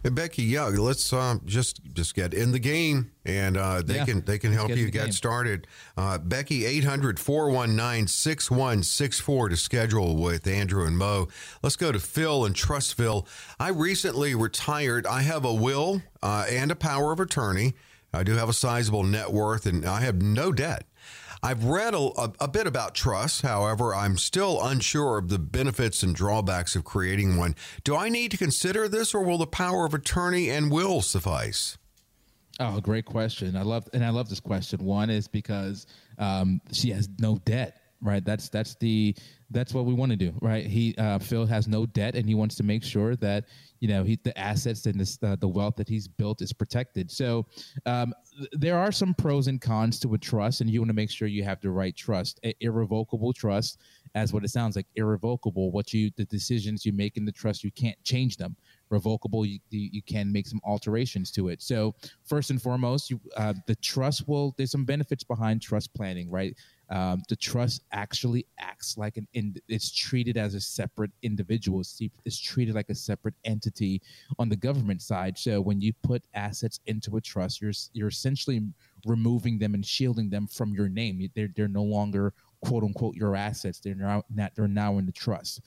And 0.05 0.15
Becky, 0.15 0.45
yeah, 0.45 0.67
let's 0.67 1.13
uh, 1.13 1.39
just 1.45 1.81
just 1.93 2.15
get 2.15 2.33
in 2.33 2.53
the 2.53 2.61
game, 2.61 3.11
and 3.25 3.57
uh, 3.57 3.83
they 3.83 3.97
yeah, 3.97 4.05
can 4.05 4.21
they 4.21 4.39
can 4.39 4.53
help 4.53 4.69
get 4.69 4.79
you 4.79 4.89
get 4.91 5.07
game. 5.07 5.13
started. 5.13 5.67
Uh, 5.97 6.19
Becky, 6.19 6.61
800-419-6164 6.83 9.51
to 9.51 9.57
schedule 9.57 10.17
with 10.17 10.47
Andrew 10.47 10.87
and 10.87 10.97
Mo. 10.97 11.27
Let's 11.65 11.75
go 11.75 11.91
to 11.91 11.99
Phil 11.99 12.45
in 12.45 12.53
Trussville. 12.53 13.27
I 13.59 13.71
recently 13.71 14.37
retired. 14.37 15.05
I 15.05 15.23
have 15.23 15.45
a 15.45 15.53
will 15.53 16.03
uh, 16.23 16.47
and 16.49 16.71
a 16.71 16.77
power 16.77 17.11
of 17.11 17.19
attorney. 17.19 17.75
I 18.13 18.23
do 18.23 18.37
have 18.37 18.49
a 18.49 18.55
sizable 18.55 19.03
net 19.03 19.33
worth, 19.33 19.67
and 19.67 19.85
I 19.85 20.03
have 20.03 20.23
no 20.23 20.53
debt. 20.53 20.85
I've 21.43 21.65
read 21.65 21.95
a, 21.95 21.99
a, 21.99 22.33
a, 22.41 22.49
bit 22.49 22.67
about 22.67 22.95
trusts. 22.95 23.43
However, 23.43 23.95
I'm 23.95 24.17
still 24.17 24.63
unsure 24.63 25.19
of 25.19 25.29
the 25.29 25.39
benefits 25.39 26.03
and 26.03 26.15
drawbacks 26.15 26.75
of 26.75 26.85
creating 26.85 27.37
one. 27.37 27.55
Do 27.85 27.97
I 27.97 28.09
need 28.09 28.31
to 28.33 28.37
consider 28.37 28.89
this, 28.89 29.15
or 29.15 29.23
will 29.23 29.39
the 29.39 29.47
power 29.47 29.87
of 29.87 29.95
attorney 29.95 30.51
and 30.51 30.71
will 30.71 31.01
suffice? 31.03 31.79
Oh, 32.61 32.81
great 32.81 33.05
question. 33.05 33.57
I 33.57 33.63
love 33.63 33.89
and 33.93 34.05
I 34.05 34.11
love 34.11 34.29
this 34.29 34.41
question. 34.41 34.85
One 34.85 35.11
is 35.11 35.29
because 35.29 35.87
um, 36.19 36.61
she 36.73 36.91
has 36.91 37.09
no 37.21 37.39
debt, 37.45 37.81
right? 38.03 38.25
That's 38.25 38.49
that's 38.49 38.75
the 38.77 39.15
that's 39.51 39.73
what 39.73 39.85
we 39.85 39.95
want 39.95 40.11
to 40.11 40.17
do, 40.17 40.33
right? 40.41 40.67
He 40.67 40.95
uh, 40.99 41.21
Phil 41.21 41.47
has 41.47 41.69
no 41.69 41.87
debt, 41.87 42.17
and 42.17 42.27
he 42.27 42.35
wants 42.35 42.57
to 42.57 42.65
make 42.65 42.83
sure 42.83 43.15
that 43.17 43.45
you 43.79 43.87
know 43.87 44.03
he, 44.03 44.19
the 44.25 44.37
assets 44.37 44.87
and 44.87 44.99
this, 45.01 45.19
uh, 45.23 45.37
the 45.37 45.47
wealth 45.47 45.77
that 45.77 45.89
he's 45.89 46.09
built 46.09 46.43
is 46.43 46.53
protected. 46.53 47.13
So 47.13 47.47
um, 47.87 48.13
there 48.53 48.79
are 48.79 48.93
some 48.93 49.15
pros 49.15 49.49
and 49.49 49.61
cons 49.61 49.99
to 50.01 50.15
a 50.15 50.19
trust, 50.19 50.61
and 50.61 50.71
you 50.71 50.81
want 50.81 50.91
to 50.91 50.95
make 50.95 51.11
sure 51.11 51.29
you 51.29 51.45
have 51.45 51.61
the 51.61 51.71
right 51.71 51.95
trust, 51.97 52.41
a- 52.45 52.55
irrevocable 52.61 53.33
trust, 53.33 53.79
as 54.15 54.33
what 54.33 54.45
it 54.45 54.51
sounds 54.51 54.77
like, 54.77 54.87
irrevocable. 54.97 55.71
What 55.71 55.93
you 55.93 56.11
the 56.17 56.25
decisions 56.27 56.85
you 56.87 56.93
make 56.93 57.17
in 57.17 57.25
the 57.25 57.33
trust, 57.33 57.65
you 57.65 57.71
can't 57.73 58.03
change 58.05 58.37
them 58.37 58.57
revocable 58.91 59.45
you, 59.45 59.59
you 59.71 60.03
can 60.03 60.33
make 60.33 60.47
some 60.47 60.61
alterations 60.65 61.31
to 61.33 61.49
it. 61.49 61.63
So 61.63 61.95
first 62.25 62.51
and 62.51 62.61
foremost 62.61 63.11
you 63.11 63.21
uh, 63.37 63.55
the 63.67 63.77
trust 63.77 64.29
will 64.29 64.55
there's 64.57 64.71
some 64.71 64.85
benefits 64.85 65.25
behind 65.25 65.63
trust 65.63 65.93
planning 65.95 66.31
right? 66.31 66.57
Um, 66.91 67.23
the 67.29 67.37
trust 67.37 67.83
actually 67.93 68.47
acts 68.59 68.97
like 68.97 69.19
an 69.19 69.29
in, 69.35 69.55
it's 69.69 69.91
treated 69.95 70.39
as 70.39 70.55
a 70.55 70.61
separate 70.61 71.11
individual 71.23 71.81
it's, 71.81 72.01
it's 72.25 72.41
treated 72.41 72.75
like 72.75 72.89
a 72.89 72.95
separate 72.95 73.35
entity 73.45 74.01
on 74.39 74.49
the 74.49 74.57
government 74.57 75.03
side. 75.03 75.37
So 75.37 75.61
when 75.61 75.81
you 75.81 75.93
put 76.03 76.23
assets 76.35 76.81
into 76.87 77.17
a 77.17 77.21
trust 77.21 77.61
you're 77.61 77.73
you're 77.93 78.09
essentially 78.09 78.63
removing 79.07 79.59
them 79.59 79.75
and 79.75 79.85
shielding 79.85 80.31
them 80.31 80.47
from 80.47 80.73
your 80.75 80.89
name. 80.89 81.29
They're, 81.35 81.49
they're 81.55 81.69
no 81.69 81.83
longer 81.83 82.35
quote 82.63 82.85
unquote 82.85 83.15
your 83.15 83.37
assets. 83.37 83.81
They're 83.81 83.95
now 83.95 84.23
not, 84.35 84.55
they're 84.55 84.69
now 84.69 84.99
in 84.99 85.07
the 85.07 85.13
trust, 85.13 85.61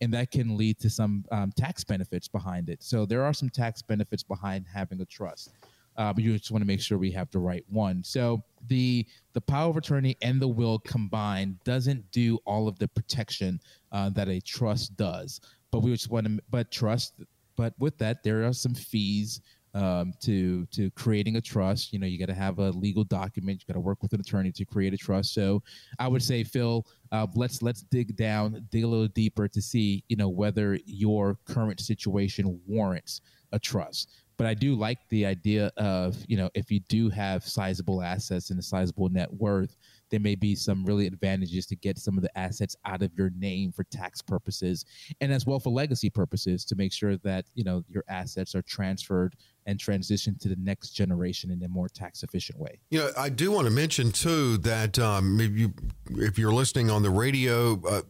and 0.00 0.12
that 0.14 0.30
can 0.30 0.56
lead 0.56 0.78
to 0.80 0.90
some 0.90 1.24
um, 1.30 1.52
tax 1.56 1.84
benefits 1.84 2.28
behind 2.28 2.68
it. 2.68 2.82
So 2.82 3.06
there 3.06 3.24
are 3.24 3.32
some 3.32 3.50
tax 3.50 3.82
benefits 3.82 4.22
behind 4.22 4.66
having 4.72 5.00
a 5.00 5.06
trust. 5.06 5.52
Uh, 5.96 6.12
but 6.12 6.24
you 6.24 6.36
just 6.36 6.50
want 6.50 6.60
to 6.60 6.66
make 6.66 6.80
sure 6.80 6.98
we 6.98 7.12
have 7.12 7.30
the 7.30 7.38
right 7.38 7.64
one. 7.68 8.02
So 8.02 8.42
the 8.66 9.06
the 9.32 9.40
power 9.40 9.70
of 9.70 9.76
attorney 9.76 10.16
and 10.22 10.40
the 10.40 10.48
will 10.48 10.80
combined 10.80 11.62
doesn't 11.64 12.10
do 12.10 12.38
all 12.46 12.66
of 12.66 12.78
the 12.78 12.88
protection 12.88 13.60
uh, 13.92 14.10
that 14.10 14.28
a 14.28 14.40
trust 14.40 14.96
does. 14.96 15.40
But 15.70 15.80
we 15.80 15.92
just 15.92 16.10
want 16.10 16.26
to, 16.26 16.40
but 16.50 16.70
trust. 16.70 17.14
But 17.56 17.74
with 17.78 17.96
that, 17.98 18.24
there 18.24 18.44
are 18.44 18.52
some 18.52 18.74
fees 18.74 19.40
um, 19.74 20.12
to 20.22 20.66
to 20.66 20.90
creating 20.92 21.36
a 21.36 21.40
trust. 21.40 21.92
You 21.92 21.98
know, 21.98 22.06
you 22.06 22.18
got 22.18 22.26
to 22.26 22.34
have 22.34 22.58
a 22.58 22.70
legal 22.70 23.04
document. 23.04 23.60
You 23.60 23.72
got 23.72 23.76
to 23.76 23.80
work 23.80 24.02
with 24.02 24.12
an 24.12 24.20
attorney 24.20 24.52
to 24.52 24.64
create 24.64 24.94
a 24.94 24.96
trust. 24.96 25.34
So, 25.34 25.62
I 25.98 26.08
would 26.08 26.22
say, 26.22 26.44
Phil, 26.44 26.86
uh, 27.12 27.26
let's 27.34 27.62
let's 27.62 27.82
dig 27.82 28.16
down, 28.16 28.66
dig 28.70 28.84
a 28.84 28.88
little 28.88 29.08
deeper 29.08 29.48
to 29.48 29.60
see, 29.60 30.04
you 30.08 30.16
know, 30.16 30.28
whether 30.28 30.78
your 30.86 31.38
current 31.46 31.80
situation 31.80 32.60
warrants 32.66 33.20
a 33.52 33.58
trust. 33.58 34.10
But 34.36 34.48
I 34.48 34.54
do 34.54 34.74
like 34.74 34.98
the 35.10 35.24
idea 35.26 35.70
of, 35.76 36.16
you 36.26 36.36
know, 36.36 36.50
if 36.54 36.70
you 36.70 36.80
do 36.88 37.08
have 37.10 37.46
sizable 37.46 38.02
assets 38.02 38.50
and 38.50 38.58
a 38.58 38.62
sizable 38.62 39.08
net 39.08 39.32
worth, 39.32 39.76
there 40.10 40.20
may 40.20 40.34
be 40.34 40.54
some 40.54 40.84
really 40.84 41.06
advantages 41.06 41.66
to 41.66 41.76
get 41.76 41.98
some 41.98 42.16
of 42.16 42.22
the 42.22 42.38
assets 42.38 42.76
out 42.84 43.02
of 43.02 43.12
your 43.16 43.30
name 43.36 43.72
for 43.72 43.84
tax 43.84 44.22
purposes 44.22 44.84
and 45.20 45.32
as 45.32 45.46
well 45.46 45.58
for 45.58 45.70
legacy 45.70 46.10
purposes 46.10 46.64
to 46.64 46.76
make 46.76 46.92
sure 46.92 47.16
that 47.18 47.46
you 47.54 47.64
know 47.64 47.82
your 47.88 48.04
assets 48.08 48.54
are 48.54 48.62
transferred 48.62 49.34
and 49.66 49.80
transition 49.80 50.36
to 50.40 50.48
the 50.48 50.56
next 50.56 50.90
generation 50.90 51.50
in 51.50 51.62
a 51.62 51.68
more 51.68 51.88
tax 51.88 52.22
efficient 52.22 52.58
way. 52.58 52.78
You 52.90 53.00
know, 53.00 53.10
I 53.16 53.28
do 53.28 53.50
want 53.50 53.66
to 53.66 53.72
mention 53.72 54.12
too 54.12 54.58
that 54.58 54.98
um, 54.98 55.40
if 55.40 55.52
you 55.52 55.72
if 56.10 56.38
you're 56.38 56.52
listening 56.52 56.90
on 56.90 57.02
the 57.02 57.10
radio, 57.10 57.80
uh, 57.88 58.02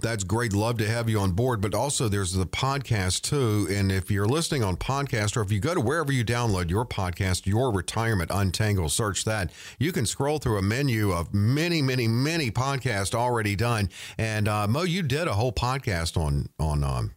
that's 0.00 0.24
great. 0.24 0.52
Love 0.52 0.78
to 0.78 0.88
have 0.88 1.08
you 1.08 1.18
on 1.20 1.32
board. 1.32 1.60
But 1.60 1.74
also, 1.74 2.08
there's 2.08 2.32
the 2.32 2.46
podcast 2.46 3.22
too. 3.22 3.68
And 3.70 3.90
if 3.90 4.10
you're 4.10 4.26
listening 4.26 4.62
on 4.62 4.76
podcast, 4.76 5.36
or 5.36 5.42
if 5.42 5.52
you 5.52 5.60
go 5.60 5.74
to 5.74 5.80
wherever 5.80 6.12
you 6.12 6.24
download 6.24 6.70
your 6.70 6.84
podcast, 6.84 7.46
Your 7.46 7.72
Retirement 7.72 8.30
Untangled, 8.32 8.92
search 8.92 9.24
that. 9.24 9.50
You 9.78 9.92
can 9.92 10.06
scroll 10.06 10.38
through 10.38 10.58
a 10.58 10.62
menu 10.62 11.12
of 11.12 11.32
many, 11.32 11.80
many, 11.80 12.08
many 12.08 12.50
podcasts 12.50 13.14
already 13.14 13.56
done. 13.56 13.88
And 14.18 14.48
uh, 14.48 14.66
Mo, 14.66 14.82
you 14.82 15.02
did 15.02 15.28
a 15.28 15.32
whole 15.34 15.52
podcast 15.52 16.16
on 16.16 16.48
on 16.58 16.84
um, 16.84 17.12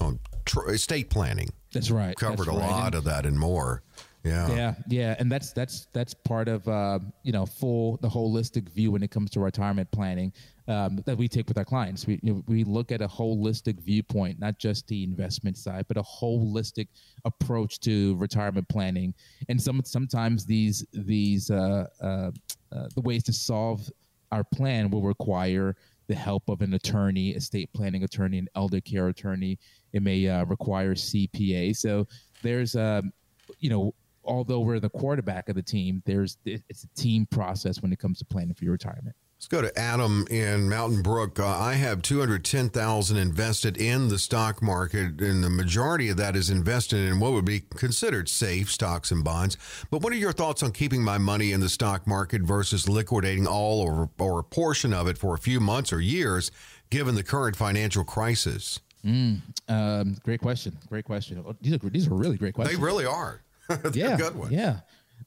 on 0.00 0.18
tr- 0.44 0.70
estate 0.70 1.10
planning. 1.10 1.50
That's 1.74 1.90
right. 1.90 2.16
Covered 2.16 2.46
that's 2.46 2.48
a 2.48 2.52
right. 2.52 2.70
lot 2.70 2.86
and, 2.86 2.94
of 2.94 3.04
that 3.04 3.26
and 3.26 3.38
more. 3.38 3.82
Yeah. 4.24 4.48
Yeah, 4.54 4.74
yeah, 4.88 5.16
and 5.18 5.30
that's 5.30 5.52
that's 5.52 5.86
that's 5.92 6.14
part 6.14 6.48
of 6.48 6.66
uh, 6.66 6.98
you 7.24 7.32
know 7.32 7.44
full 7.44 7.98
the 7.98 8.08
holistic 8.08 8.70
view 8.70 8.90
when 8.90 9.02
it 9.02 9.10
comes 9.10 9.30
to 9.32 9.40
retirement 9.40 9.90
planning 9.90 10.32
um, 10.66 10.98
that 11.04 11.18
we 11.18 11.28
take 11.28 11.46
with 11.46 11.58
our 11.58 11.64
clients. 11.64 12.06
We 12.06 12.20
you 12.22 12.32
know, 12.32 12.44
we 12.46 12.64
look 12.64 12.90
at 12.90 13.02
a 13.02 13.08
holistic 13.08 13.80
viewpoint, 13.80 14.40
not 14.40 14.58
just 14.58 14.86
the 14.88 15.04
investment 15.04 15.58
side, 15.58 15.84
but 15.88 15.98
a 15.98 16.02
holistic 16.02 16.88
approach 17.26 17.80
to 17.80 18.16
retirement 18.16 18.66
planning. 18.70 19.12
And 19.50 19.60
some 19.60 19.82
sometimes 19.84 20.46
these 20.46 20.86
these 20.94 21.50
uh, 21.50 21.86
uh, 22.00 22.30
uh, 22.72 22.88
the 22.94 23.02
ways 23.02 23.24
to 23.24 23.32
solve 23.34 23.90
our 24.32 24.42
plan 24.42 24.90
will 24.90 25.02
require 25.02 25.76
the 26.06 26.14
help 26.14 26.48
of 26.48 26.60
an 26.60 26.74
attorney, 26.74 27.30
estate 27.30 27.70
planning 27.74 28.04
attorney, 28.04 28.38
an 28.38 28.48
elder 28.56 28.80
care 28.80 29.08
attorney. 29.08 29.58
It 29.94 30.02
may 30.02 30.28
uh, 30.28 30.44
require 30.44 30.94
CPA. 30.94 31.74
So 31.74 32.06
there's 32.42 32.76
um, 32.76 33.12
you 33.60 33.70
know 33.70 33.94
although 34.24 34.60
we're 34.60 34.80
the 34.80 34.90
quarterback 34.90 35.48
of 35.48 35.54
the 35.54 35.62
team, 35.62 36.02
there's 36.04 36.36
it's 36.44 36.84
a 36.84 37.00
team 37.00 37.26
process 37.26 37.80
when 37.80 37.92
it 37.92 37.98
comes 37.98 38.18
to 38.18 38.24
planning 38.24 38.54
for 38.54 38.64
your 38.64 38.72
retirement. 38.72 39.14
Let's 39.36 39.48
go 39.48 39.60
to 39.60 39.78
Adam 39.78 40.26
in 40.30 40.70
Mountain 40.70 41.02
Brook. 41.02 41.38
Uh, 41.38 41.46
I 41.46 41.74
have 41.74 42.00
two 42.00 42.18
hundred 42.20 42.44
ten 42.44 42.70
thousand 42.70 43.18
invested 43.18 43.76
in 43.76 44.08
the 44.08 44.18
stock 44.18 44.62
market, 44.62 45.20
and 45.20 45.44
the 45.44 45.50
majority 45.50 46.08
of 46.08 46.16
that 46.16 46.34
is 46.34 46.48
invested 46.48 47.00
in 47.00 47.20
what 47.20 47.32
would 47.32 47.44
be 47.44 47.60
considered 47.60 48.28
safe 48.28 48.72
stocks 48.72 49.10
and 49.10 49.22
bonds. 49.22 49.58
But 49.90 50.00
what 50.00 50.12
are 50.12 50.16
your 50.16 50.32
thoughts 50.32 50.62
on 50.62 50.72
keeping 50.72 51.04
my 51.04 51.18
money 51.18 51.52
in 51.52 51.60
the 51.60 51.68
stock 51.68 52.06
market 52.06 52.42
versus 52.42 52.88
liquidating 52.88 53.46
all 53.46 53.82
or, 53.82 54.08
or 54.18 54.38
a 54.38 54.44
portion 54.44 54.94
of 54.94 55.08
it 55.08 55.18
for 55.18 55.34
a 55.34 55.38
few 55.38 55.60
months 55.60 55.92
or 55.92 56.00
years, 56.00 56.50
given 56.88 57.14
the 57.14 57.22
current 57.22 57.54
financial 57.54 58.04
crisis? 58.04 58.80
Mm, 59.04 59.42
um, 59.68 60.16
great 60.24 60.40
question. 60.40 60.76
Great 60.88 61.04
question. 61.04 61.44
These 61.60 61.74
are 61.74 61.90
these 61.90 62.08
are 62.08 62.14
really 62.14 62.36
great 62.36 62.54
questions. 62.54 62.78
They 62.78 62.84
really 62.84 63.04
are. 63.04 63.42
yeah, 63.92 64.16
good 64.16 64.34
one. 64.34 64.52
Yeah. 64.52 64.80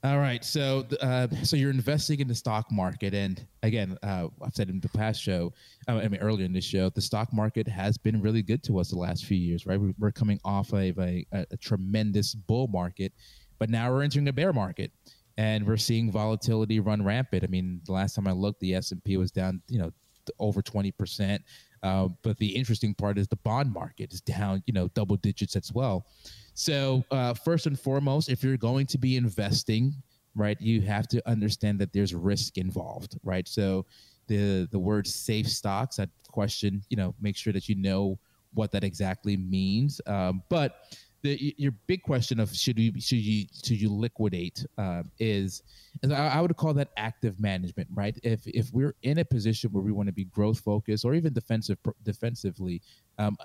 All 0.04 0.20
right. 0.20 0.44
So, 0.44 0.86
uh, 1.02 1.28
so 1.44 1.56
you're 1.56 1.72
investing 1.72 2.20
in 2.20 2.28
the 2.28 2.36
stock 2.36 2.72
market, 2.72 3.14
and 3.14 3.44
again, 3.64 3.98
uh, 4.04 4.28
I've 4.44 4.54
said 4.54 4.70
in 4.70 4.80
the 4.80 4.90
past 4.90 5.22
show, 5.22 5.54
uh, 5.88 5.94
I 5.94 6.08
mean 6.08 6.22
earlier 6.22 6.46
in 6.46 6.54
this 6.54 6.66
show, 6.66 6.90
the 6.90 7.02
stock 7.02 7.34
market 7.34 7.68
has 7.68 7.98
been 7.98 8.22
really 8.22 8.44
good 8.44 8.64
to 8.64 8.80
us 8.80 8.90
the 8.90 8.98
last 8.98 9.26
few 9.26 9.38
years. 9.38 9.66
Right, 9.66 9.80
we're 9.98 10.12
coming 10.12 10.40
off 10.44 10.74
of 10.74 10.98
a, 11.00 11.26
a, 11.32 11.46
a 11.52 11.58
tremendous 11.58 12.36
bull 12.36 12.68
market, 12.68 13.14
but 13.60 13.70
now 13.70 13.92
we're 13.92 14.04
entering 14.04 14.28
a 14.28 14.34
bear 14.34 14.54
market, 14.54 14.92
and 15.38 15.66
we're 15.66 15.78
seeing 15.78 16.12
volatility 16.12 16.80
run 16.80 17.04
rampant. 17.04 17.44
I 17.44 17.48
mean, 17.48 17.82
the 17.86 17.94
last 17.94 18.16
time 18.16 18.28
I 18.28 18.34
looked, 18.34 18.60
the 18.60 18.76
S 18.76 18.92
and 18.92 19.04
P 19.04 19.18
was 19.18 19.32
down, 19.32 19.62
you 19.68 19.80
know, 19.80 19.92
over 20.40 20.62
twenty 20.62 20.92
percent. 20.92 21.42
Uh, 21.84 22.10
but 22.24 22.38
the 22.38 22.48
interesting 22.48 22.94
part 22.94 23.18
is 23.18 23.28
the 23.28 23.38
bond 23.38 23.72
market 23.72 24.14
is 24.14 24.22
down, 24.22 24.64
you 24.66 24.74
know, 24.74 24.88
double 24.90 25.16
digits 25.18 25.56
as 25.56 25.72
well. 25.74 26.06
So, 26.54 27.04
uh, 27.12 27.34
first 27.34 27.68
and 27.68 27.80
foremost, 27.80 28.30
if 28.30 28.44
you're 28.44 28.58
going 28.58 28.88
to 28.88 28.98
be 28.98 29.16
investing, 29.16 29.94
right, 30.36 30.60
you 30.60 30.82
have 30.82 31.08
to 31.10 31.30
understand 31.30 31.80
that 31.80 31.94
there's 31.94 32.14
risk 32.14 32.58
involved, 32.58 33.18
right? 33.24 33.48
So, 33.48 33.86
the 34.28 34.68
the 34.72 34.80
word 34.80 35.08
safe 35.08 35.48
stocks, 35.48 35.98
that 35.98 36.10
question, 36.32 36.84
you 36.90 36.98
know, 36.98 37.16
make 37.22 37.38
sure 37.38 37.54
that 37.54 37.70
you 37.70 37.76
know 37.76 38.20
what 38.54 38.72
that 38.72 38.84
exactly 38.84 39.38
means. 39.38 40.02
Um, 40.06 40.44
but 40.50 40.98
the, 41.28 41.56
your 41.58 41.74
big 41.88 42.02
question 42.04 42.40
of 42.40 42.56
should 42.56 42.80
you 42.80 43.00
should 43.00 43.18
you 43.18 43.46
should 43.64 43.82
you 43.82 43.90
liquidate 43.90 44.66
uh, 44.78 45.04
is, 45.20 45.64
is 46.04 46.12
I, 46.12 46.28
I, 46.28 46.42
would 46.42 46.56
call 46.56 46.74
that 46.76 46.90
active 46.98 47.40
management, 47.40 47.90
right? 47.94 48.18
If 48.24 48.48
if 48.48 48.72
we're 48.72 48.96
in 49.04 49.20
a 49.20 49.26
position 49.26 49.72
where 49.72 49.84
we 49.84 49.92
want 49.92 50.08
to 50.08 50.14
be 50.14 50.26
growth 50.26 50.60
focused 50.60 51.06
or 51.06 51.14
even 51.14 51.34
defensive 51.34 51.78
defensively, 52.04 52.82
um, 53.18 53.38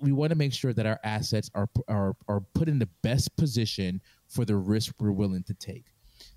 we 0.00 0.12
want 0.12 0.30
to 0.30 0.36
make 0.36 0.52
sure 0.52 0.72
that 0.72 0.86
our 0.86 0.98
assets 1.04 1.50
are 1.54 1.68
are 1.88 2.16
are 2.28 2.40
put 2.54 2.68
in 2.68 2.78
the 2.78 2.88
best 3.02 3.36
position 3.36 4.00
for 4.28 4.44
the 4.44 4.56
risk 4.56 4.94
we're 4.98 5.12
willing 5.12 5.42
to 5.44 5.54
take. 5.54 5.84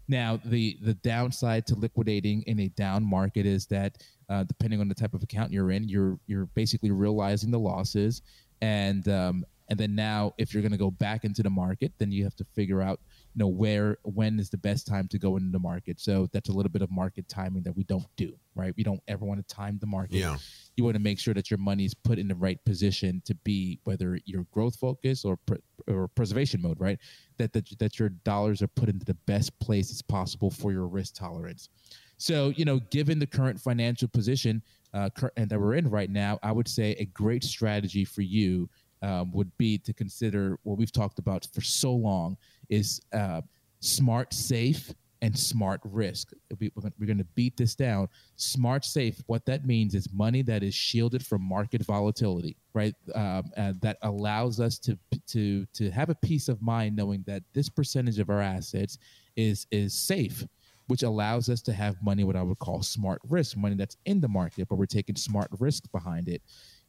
Now, 0.07 0.39
the 0.43 0.77
the 0.81 0.95
downside 0.95 1.65
to 1.67 1.75
liquidating 1.75 2.41
in 2.43 2.59
a 2.59 2.67
down 2.69 3.03
market 3.03 3.45
is 3.45 3.65
that 3.67 3.97
uh, 4.29 4.43
depending 4.43 4.81
on 4.81 4.87
the 4.87 4.95
type 4.95 5.13
of 5.13 5.23
account 5.23 5.51
you're 5.51 5.71
in, 5.71 5.87
you're 5.87 6.19
you're 6.27 6.47
basically 6.47 6.91
realizing 6.91 7.51
the 7.51 7.59
losses, 7.59 8.21
and 8.61 9.07
um, 9.07 9.45
and 9.71 9.79
then 9.79 9.95
now, 9.95 10.33
if 10.37 10.53
you're 10.53 10.61
going 10.61 10.73
to 10.73 10.77
go 10.77 10.91
back 10.91 11.23
into 11.23 11.41
the 11.41 11.49
market, 11.49 11.93
then 11.97 12.11
you 12.11 12.25
have 12.25 12.35
to 12.35 12.43
figure 12.43 12.81
out, 12.81 12.99
you 13.33 13.39
know, 13.39 13.47
where, 13.47 13.97
when 14.03 14.37
is 14.37 14.49
the 14.49 14.57
best 14.57 14.85
time 14.85 15.07
to 15.07 15.17
go 15.17 15.37
into 15.37 15.49
the 15.49 15.59
market. 15.59 16.01
So 16.01 16.27
that's 16.33 16.49
a 16.49 16.51
little 16.51 16.69
bit 16.69 16.81
of 16.81 16.91
market 16.91 17.29
timing 17.29 17.63
that 17.63 17.73
we 17.73 17.85
don't 17.85 18.05
do, 18.17 18.33
right? 18.53 18.73
We 18.75 18.83
don't 18.83 18.99
ever 19.07 19.23
want 19.23 19.39
to 19.39 19.55
time 19.55 19.77
the 19.79 19.87
market. 19.87 20.17
Yeah. 20.17 20.35
You 20.75 20.83
want 20.83 20.97
to 20.97 21.01
make 21.01 21.19
sure 21.19 21.33
that 21.35 21.49
your 21.49 21.57
money 21.57 21.85
is 21.85 21.93
put 21.93 22.19
in 22.19 22.27
the 22.27 22.35
right 22.35 22.61
position 22.65 23.21
to 23.23 23.33
be 23.33 23.79
whether 23.85 24.19
you're 24.25 24.45
growth 24.51 24.75
focused 24.75 25.23
or 25.23 25.39
or 25.87 26.09
preservation 26.09 26.61
mode, 26.61 26.77
right? 26.77 26.99
That, 27.37 27.53
that 27.53 27.69
that 27.79 27.97
your 27.97 28.09
dollars 28.09 28.61
are 28.61 28.67
put 28.67 28.89
into 28.89 29.05
the 29.05 29.13
best 29.25 29.57
place 29.61 29.89
as 29.89 30.01
possible 30.01 30.51
for 30.51 30.73
your 30.73 30.87
risk 30.87 31.15
tolerance. 31.15 31.69
So, 32.17 32.49
you 32.49 32.65
know, 32.65 32.79
given 32.91 33.19
the 33.19 33.25
current 33.25 33.59
financial 33.59 34.09
position 34.09 34.61
uh, 34.93 35.09
and 35.37 35.49
that 35.49 35.59
we're 35.59 35.75
in 35.75 35.89
right 35.89 36.09
now, 36.09 36.39
I 36.43 36.51
would 36.51 36.67
say 36.67 36.91
a 36.99 37.05
great 37.05 37.43
strategy 37.45 38.03
for 38.03 38.21
you 38.21 38.69
um, 39.01 39.31
would 39.31 39.55
be 39.57 39.77
to 39.79 39.93
consider 39.93 40.57
what 40.63 40.77
we've 40.77 40.91
talked 40.91 41.19
about 41.19 41.47
for 41.53 41.61
so 41.61 41.93
long 41.93 42.37
is 42.69 43.01
uh, 43.13 43.41
smart, 43.79 44.33
safe, 44.33 44.93
and 45.21 45.37
smart 45.37 45.79
risk. 45.83 46.31
We're 46.59 47.05
going 47.05 47.17
to 47.19 47.27
beat 47.35 47.55
this 47.55 47.75
down. 47.75 48.07
Smart 48.37 48.83
safe, 48.83 49.21
what 49.27 49.45
that 49.45 49.65
means 49.65 49.93
is 49.93 50.11
money 50.11 50.41
that 50.43 50.63
is 50.63 50.73
shielded 50.73 51.25
from 51.25 51.41
market 51.43 51.85
volatility, 51.85 52.57
right? 52.73 52.95
Um, 53.13 53.51
that 53.55 53.97
allows 54.01 54.59
us 54.59 54.79
to 54.79 54.97
to 55.27 55.65
to 55.73 55.91
have 55.91 56.09
a 56.09 56.15
peace 56.15 56.49
of 56.49 56.61
mind 56.61 56.95
knowing 56.95 57.23
that 57.27 57.43
this 57.53 57.69
percentage 57.69 58.19
of 58.19 58.29
our 58.29 58.41
assets 58.41 58.97
is 59.35 59.67
is 59.69 59.93
safe, 59.93 60.43
which 60.87 61.03
allows 61.03 61.49
us 61.49 61.61
to 61.61 61.73
have 61.73 62.01
money 62.01 62.23
what 62.23 62.35
I 62.35 62.41
would 62.41 62.59
call 62.59 62.81
smart 62.81 63.21
risk, 63.29 63.55
money 63.55 63.75
that's 63.75 63.97
in 64.05 64.21
the 64.21 64.27
market, 64.27 64.67
but 64.69 64.77
we're 64.77 64.85
taking 64.87 65.15
smart 65.15 65.49
risk 65.59 65.83
behind 65.91 66.29
it, 66.29 66.41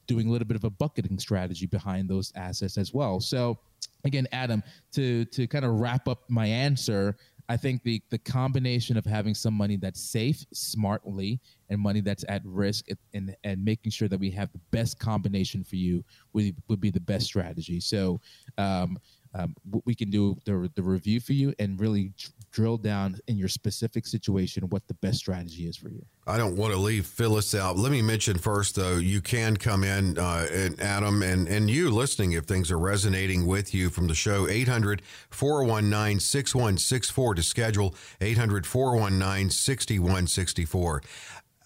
doing 0.07 0.29
a 0.29 0.31
little 0.31 0.47
bit 0.47 0.57
of 0.57 0.65
a 0.65 0.71
bucketing 0.71 1.19
strategy 1.19 1.67
behind 1.67 2.09
those 2.09 2.33
assets 2.37 2.77
as 2.79 2.93
well. 2.93 3.21
So 3.21 3.59
again, 4.05 4.27
Adam, 4.33 4.63
to 4.93 5.25
to 5.27 5.47
kind 5.47 5.65
of 5.65 5.81
wrap 5.81 6.09
up 6.09 6.23
my 6.29 6.47
answer, 6.47 7.17
I 7.49 7.57
think 7.57 7.83
the 7.83 8.03
the 8.11 8.19
combination 8.19 8.97
of 8.97 9.05
having 9.05 9.35
some 9.35 9.55
money 9.55 9.77
that's 9.77 10.01
safe 10.01 10.45
smartly 10.53 11.41
and 11.71 11.81
money 11.81 12.01
that's 12.01 12.25
at 12.29 12.43
risk 12.45 12.87
and 13.15 13.35
and 13.45 13.65
making 13.65 13.93
sure 13.93 14.09
that 14.09 14.19
we 14.19 14.31
have 14.31 14.53
the 14.53 14.61
best 14.71 14.99
combination 14.99 15.65
for 15.65 15.77
you 15.77 16.05
would 16.33 16.55
would 16.69 16.81
be 16.81 16.91
the 16.91 17.01
best 17.01 17.27
strategy. 17.27 17.81
So 17.81 18.21
um, 18.59 18.99
um, 19.35 19.55
we 19.85 19.95
can 19.95 20.11
do 20.11 20.37
the, 20.45 20.71
the 20.75 20.83
review 20.83 21.21
for 21.21 21.33
you 21.33 21.55
and 21.59 21.81
really 21.81 22.13
drill 22.51 22.77
down 22.77 23.19
in 23.29 23.39
your 23.39 23.49
specific 23.49 24.07
situation 24.07 24.63
what 24.69 24.87
the 24.87 24.95
best 24.95 25.19
strategy 25.19 25.67
is 25.67 25.77
for 25.77 25.89
you. 25.89 26.05
I 26.27 26.37
don't 26.37 26.55
want 26.55 26.73
to 26.73 26.79
leave 26.79 27.07
Phyllis 27.07 27.55
out. 27.55 27.77
Let 27.77 27.91
me 27.91 28.03
mention 28.03 28.39
first, 28.39 28.77
though, 28.77 28.99
you 28.99 29.21
can 29.21 29.57
come 29.57 29.83
in, 29.83 30.19
uh, 30.19 30.47
and 30.53 30.81
Adam, 30.81 31.23
and, 31.23 31.49
and 31.49 31.69
you 31.69 31.91
listening 31.91 32.33
if 32.33 32.45
things 32.45 32.71
are 32.71 32.79
resonating 32.79 33.47
with 33.47 33.75
you 33.75 33.91
from 33.91 34.07
the 34.07 34.15
show. 34.15 34.47
800 34.49 35.03
419 35.31 36.21
6164 36.21 37.35
to 37.35 37.43
schedule, 37.43 37.95
800 38.21 38.67
419 38.67 39.51
6164. 39.51 41.03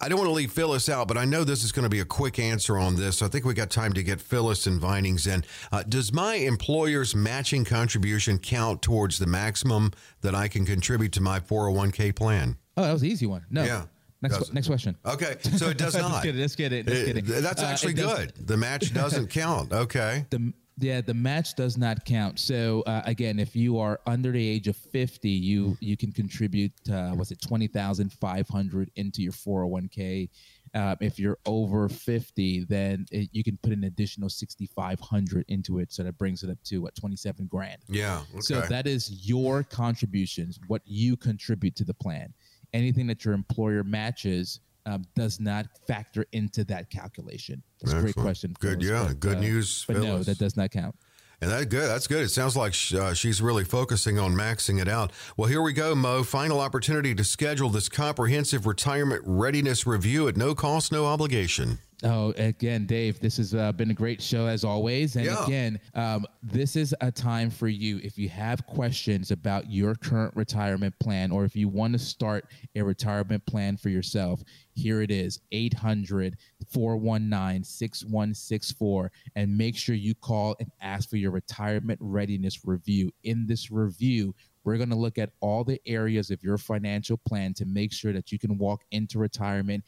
I 0.00 0.08
don't 0.08 0.18
want 0.18 0.28
to 0.28 0.34
leave 0.34 0.52
Phyllis 0.52 0.88
out, 0.88 1.08
but 1.08 1.16
I 1.16 1.24
know 1.24 1.44
this 1.44 1.64
is 1.64 1.72
going 1.72 1.84
to 1.84 1.88
be 1.88 2.00
a 2.00 2.04
quick 2.04 2.38
answer 2.38 2.76
on 2.76 2.96
this. 2.96 3.22
I 3.22 3.28
think 3.28 3.44
we 3.44 3.54
got 3.54 3.70
time 3.70 3.92
to 3.94 4.02
get 4.02 4.20
Phyllis 4.20 4.66
and 4.66 4.80
Vinings 4.80 5.26
in. 5.26 5.44
Uh, 5.72 5.82
does 5.82 6.12
my 6.12 6.34
employer's 6.34 7.14
matching 7.14 7.64
contribution 7.64 8.38
count 8.38 8.82
towards 8.82 9.18
the 9.18 9.26
maximum 9.26 9.92
that 10.20 10.34
I 10.34 10.48
can 10.48 10.66
contribute 10.66 11.12
to 11.12 11.20
my 11.20 11.40
401k 11.40 12.14
plan? 12.14 12.56
Oh, 12.76 12.82
that 12.82 12.92
was 12.92 13.00
the 13.02 13.08
easy 13.08 13.26
one. 13.26 13.44
No. 13.50 13.64
Yeah. 13.64 13.84
Next, 14.22 14.52
next 14.52 14.66
question. 14.66 14.96
Okay, 15.04 15.36
so 15.56 15.68
it 15.68 15.78
does 15.78 15.94
not. 15.98 16.24
let's 16.24 16.24
get 16.24 16.34
it. 16.34 16.40
Let's 16.40 16.54
get 16.56 16.72
it. 16.72 16.86
Let's 16.86 17.04
get 17.04 17.16
it. 17.18 17.42
That's 17.42 17.62
uh, 17.62 17.66
actually 17.66 18.02
uh, 18.02 18.16
good. 18.16 18.32
The 18.46 18.56
match 18.56 18.92
doesn't 18.92 19.28
count. 19.30 19.72
Okay. 19.72 20.26
The 20.30 20.52
yeah, 20.78 21.00
the 21.00 21.14
match 21.14 21.54
does 21.54 21.78
not 21.78 22.04
count. 22.04 22.38
So 22.38 22.82
uh, 22.86 23.02
again, 23.06 23.38
if 23.38 23.56
you 23.56 23.78
are 23.78 24.00
under 24.06 24.30
the 24.30 24.46
age 24.46 24.68
of 24.68 24.76
fifty, 24.76 25.30
you 25.30 25.76
you 25.80 25.96
can 25.96 26.12
contribute. 26.12 26.72
Uh, 26.90 27.10
what's 27.10 27.30
it, 27.30 27.40
twenty 27.40 27.66
thousand 27.66 28.12
five 28.12 28.48
hundred 28.48 28.90
into 28.96 29.22
your 29.22 29.32
four 29.32 29.60
hundred 29.60 29.66
oh 29.66 29.72
one 29.72 29.88
k. 29.88 30.28
Uh, 30.74 30.94
if 31.00 31.18
you're 31.18 31.38
over 31.46 31.88
50, 31.88 32.64
then 32.64 33.06
it, 33.10 33.30
you 33.32 33.42
can 33.42 33.56
put 33.62 33.72
an 33.72 33.84
additional 33.84 34.28
6,500 34.28 35.44
into 35.48 35.78
it. 35.78 35.90
So 35.90 36.02
that 36.02 36.18
brings 36.18 36.42
it 36.42 36.50
up 36.50 36.58
to 36.64 36.82
what 36.82 36.94
27 36.94 37.46
grand. 37.46 37.80
Yeah. 37.88 38.20
Okay. 38.32 38.40
So 38.40 38.60
that 38.60 38.86
is 38.86 39.26
your 39.26 39.62
contributions, 39.62 40.58
what 40.66 40.82
you 40.84 41.16
contribute 41.16 41.76
to 41.76 41.84
the 41.84 41.94
plan. 41.94 42.34
Anything 42.74 43.06
that 43.06 43.24
your 43.24 43.32
employer 43.32 43.84
matches 43.84 44.60
um, 44.86 45.04
does 45.14 45.40
not 45.40 45.66
factor 45.86 46.24
into 46.32 46.64
that 46.64 46.88
calculation? 46.90 47.62
That's 47.80 47.92
Excellent. 47.92 48.10
a 48.10 48.12
great 48.12 48.22
question. 48.22 48.56
Good, 48.58 48.82
yeah, 48.82 49.04
but, 49.08 49.20
good 49.20 49.38
uh, 49.38 49.40
news. 49.40 49.84
But 49.86 49.96
Phyllis. 49.96 50.08
no, 50.08 50.22
that 50.22 50.38
does 50.38 50.56
not 50.56 50.70
count. 50.70 50.94
And 51.42 51.50
that's 51.50 51.66
good. 51.66 51.88
That's 51.88 52.06
good. 52.06 52.22
It 52.22 52.30
sounds 52.30 52.56
like 52.56 52.74
uh, 52.94 53.12
she's 53.12 53.42
really 53.42 53.64
focusing 53.64 54.18
on 54.18 54.32
maxing 54.34 54.80
it 54.80 54.88
out. 54.88 55.12
Well, 55.36 55.48
here 55.48 55.60
we 55.60 55.74
go, 55.74 55.94
Mo. 55.94 56.22
Final 56.22 56.60
opportunity 56.60 57.14
to 57.14 57.24
schedule 57.24 57.68
this 57.68 57.90
comprehensive 57.90 58.66
retirement 58.66 59.22
readiness 59.26 59.86
review 59.86 60.28
at 60.28 60.36
no 60.36 60.54
cost, 60.54 60.92
no 60.92 61.04
obligation. 61.04 61.78
Oh, 62.04 62.34
again, 62.36 62.84
Dave, 62.84 63.20
this 63.20 63.38
has 63.38 63.54
uh, 63.54 63.72
been 63.72 63.90
a 63.90 63.94
great 63.94 64.20
show 64.20 64.46
as 64.46 64.64
always. 64.64 65.16
And 65.16 65.24
yeah. 65.24 65.42
again, 65.44 65.80
um, 65.94 66.26
this 66.42 66.76
is 66.76 66.94
a 67.00 67.10
time 67.10 67.48
for 67.48 67.68
you. 67.68 68.00
If 68.02 68.18
you 68.18 68.28
have 68.28 68.66
questions 68.66 69.30
about 69.30 69.70
your 69.70 69.94
current 69.94 70.36
retirement 70.36 70.94
plan, 70.98 71.30
or 71.30 71.44
if 71.46 71.56
you 71.56 71.68
want 71.68 71.94
to 71.94 71.98
start 71.98 72.48
a 72.74 72.82
retirement 72.82 73.46
plan 73.46 73.78
for 73.78 73.88
yourself, 73.88 74.42
here 74.74 75.00
it 75.00 75.10
is 75.10 75.40
800 75.52 76.36
419 76.68 77.64
6164. 77.64 79.10
And 79.34 79.56
make 79.56 79.74
sure 79.74 79.94
you 79.94 80.14
call 80.14 80.54
and 80.60 80.70
ask 80.82 81.08
for 81.08 81.16
your 81.16 81.30
retirement 81.30 81.98
readiness 82.02 82.60
review. 82.66 83.10
In 83.24 83.46
this 83.46 83.70
review, 83.70 84.34
we're 84.66 84.76
going 84.76 84.90
to 84.90 84.96
look 84.96 85.16
at 85.16 85.30
all 85.40 85.62
the 85.62 85.80
areas 85.86 86.32
of 86.32 86.42
your 86.42 86.58
financial 86.58 87.16
plan 87.16 87.54
to 87.54 87.64
make 87.64 87.92
sure 87.92 88.12
that 88.12 88.32
you 88.32 88.38
can 88.38 88.58
walk 88.58 88.82
into 88.90 89.16
retirement 89.18 89.84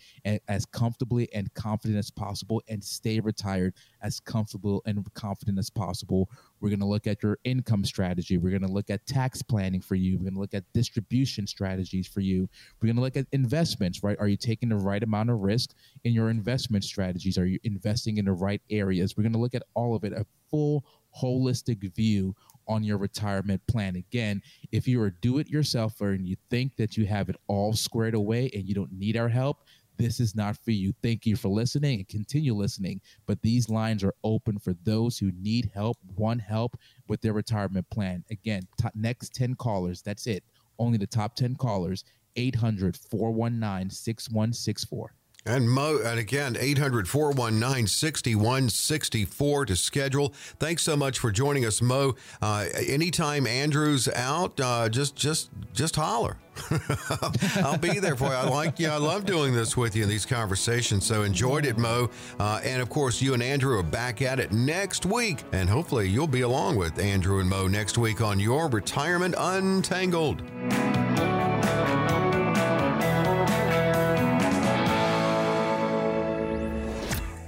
as 0.46 0.64
comfortably 0.64 1.28
and 1.34 1.52
confident 1.54 1.98
as 1.98 2.12
possible 2.12 2.62
and 2.68 2.82
stay 2.82 3.18
retired 3.18 3.74
as 4.02 4.20
comfortable 4.20 4.80
and 4.86 5.04
confident 5.14 5.58
as 5.58 5.68
possible. 5.68 6.30
We're 6.60 6.70
going 6.70 6.78
to 6.78 6.86
look 6.86 7.08
at 7.08 7.24
your 7.24 7.38
income 7.42 7.84
strategy. 7.84 8.38
We're 8.38 8.56
going 8.56 8.62
to 8.62 8.72
look 8.72 8.88
at 8.88 9.04
tax 9.04 9.42
planning 9.42 9.80
for 9.80 9.96
you. 9.96 10.16
We're 10.16 10.24
going 10.24 10.34
to 10.34 10.40
look 10.40 10.54
at 10.54 10.64
distribution 10.72 11.48
strategies 11.48 12.06
for 12.06 12.20
you. 12.20 12.48
We're 12.80 12.86
going 12.86 12.96
to 12.96 13.02
look 13.02 13.16
at 13.16 13.26
investments, 13.32 14.04
right? 14.04 14.16
Are 14.20 14.28
you 14.28 14.36
taking 14.36 14.68
the 14.68 14.76
right 14.76 15.02
amount 15.02 15.30
of 15.30 15.40
risk 15.40 15.74
in 16.04 16.12
your 16.12 16.30
investment 16.30 16.84
strategies? 16.84 17.36
Are 17.36 17.46
you 17.46 17.58
investing 17.64 18.18
in 18.18 18.26
the 18.26 18.32
right 18.32 18.62
areas? 18.70 19.16
We're 19.16 19.24
going 19.24 19.32
to 19.32 19.40
look 19.40 19.56
at 19.56 19.64
all 19.74 19.96
of 19.96 20.04
it, 20.04 20.12
a 20.12 20.24
full 20.50 20.84
holistic 21.20 21.92
view 21.94 22.36
on 22.68 22.84
your 22.84 22.98
retirement 22.98 23.60
plan. 23.66 23.96
Again, 23.96 24.42
if 24.72 24.86
you're 24.86 25.06
a 25.06 25.12
do 25.20 25.38
it 25.38 25.50
yourselfer 25.50 26.14
and 26.14 26.26
you 26.26 26.36
think 26.50 26.76
that 26.76 26.96
you 26.96 27.06
have 27.06 27.28
it 27.28 27.36
all 27.46 27.72
squared 27.72 28.14
away 28.14 28.50
and 28.54 28.68
you 28.68 28.74
don't 28.74 28.92
need 28.92 29.16
our 29.16 29.28
help, 29.28 29.58
this 29.98 30.20
is 30.20 30.36
not 30.36 30.56
for 30.64 30.70
you. 30.70 30.92
Thank 31.02 31.26
you 31.26 31.34
for 31.34 31.48
listening 31.48 31.98
and 31.98 32.08
continue 32.08 32.54
listening. 32.54 33.00
But 33.26 33.42
these 33.42 33.68
lines 33.68 34.04
are 34.04 34.14
open 34.22 34.58
for 34.58 34.74
those 34.84 35.18
who 35.18 35.32
need 35.40 35.70
help, 35.74 35.98
want 36.16 36.40
help 36.40 36.78
with 37.08 37.20
their 37.20 37.32
retirement 37.32 37.88
plan. 37.90 38.24
Again, 38.30 38.62
top, 38.80 38.92
next 38.94 39.34
10 39.34 39.56
callers, 39.56 40.00
that's 40.00 40.26
it. 40.26 40.44
Only 40.78 40.98
the 40.98 41.06
top 41.06 41.34
10 41.34 41.56
callers, 41.56 42.04
800 42.36 42.96
419 42.96 43.90
6164. 43.90 45.12
And 45.48 45.70
Mo, 45.70 45.98
and 46.04 46.20
again, 46.20 46.58
800 46.60 47.08
419 47.08 47.86
6164 47.86 49.66
to 49.66 49.76
schedule. 49.76 50.34
Thanks 50.58 50.82
so 50.82 50.94
much 50.94 51.18
for 51.18 51.32
joining 51.32 51.64
us, 51.64 51.80
Mo. 51.80 52.16
Uh, 52.42 52.66
anytime 52.86 53.46
Andrew's 53.46 54.08
out, 54.08 54.60
uh, 54.60 54.90
just 54.90 55.16
just 55.16 55.48
just 55.72 55.96
holler. 55.96 56.36
I'll 57.56 57.78
be 57.78 57.98
there 57.98 58.14
for 58.14 58.26
you. 58.26 58.32
I 58.32 58.46
like 58.48 58.78
you. 58.78 58.88
I 58.88 58.98
love 58.98 59.24
doing 59.24 59.54
this 59.54 59.74
with 59.74 59.96
you 59.96 60.02
in 60.02 60.08
these 60.08 60.26
conversations. 60.26 61.06
So 61.06 61.22
enjoyed 61.22 61.64
it, 61.64 61.78
Mo. 61.78 62.10
Uh, 62.38 62.60
and 62.62 62.82
of 62.82 62.90
course, 62.90 63.22
you 63.22 63.32
and 63.32 63.42
Andrew 63.42 63.78
are 63.78 63.82
back 63.82 64.20
at 64.20 64.38
it 64.40 64.52
next 64.52 65.06
week. 65.06 65.44
And 65.52 65.70
hopefully, 65.70 66.08
you'll 66.10 66.26
be 66.26 66.42
along 66.42 66.76
with 66.76 66.98
Andrew 66.98 67.40
and 67.40 67.48
Mo 67.48 67.68
next 67.68 67.96
week 67.96 68.20
on 68.20 68.38
Your 68.38 68.68
Retirement 68.68 69.34
Untangled. 69.38 70.42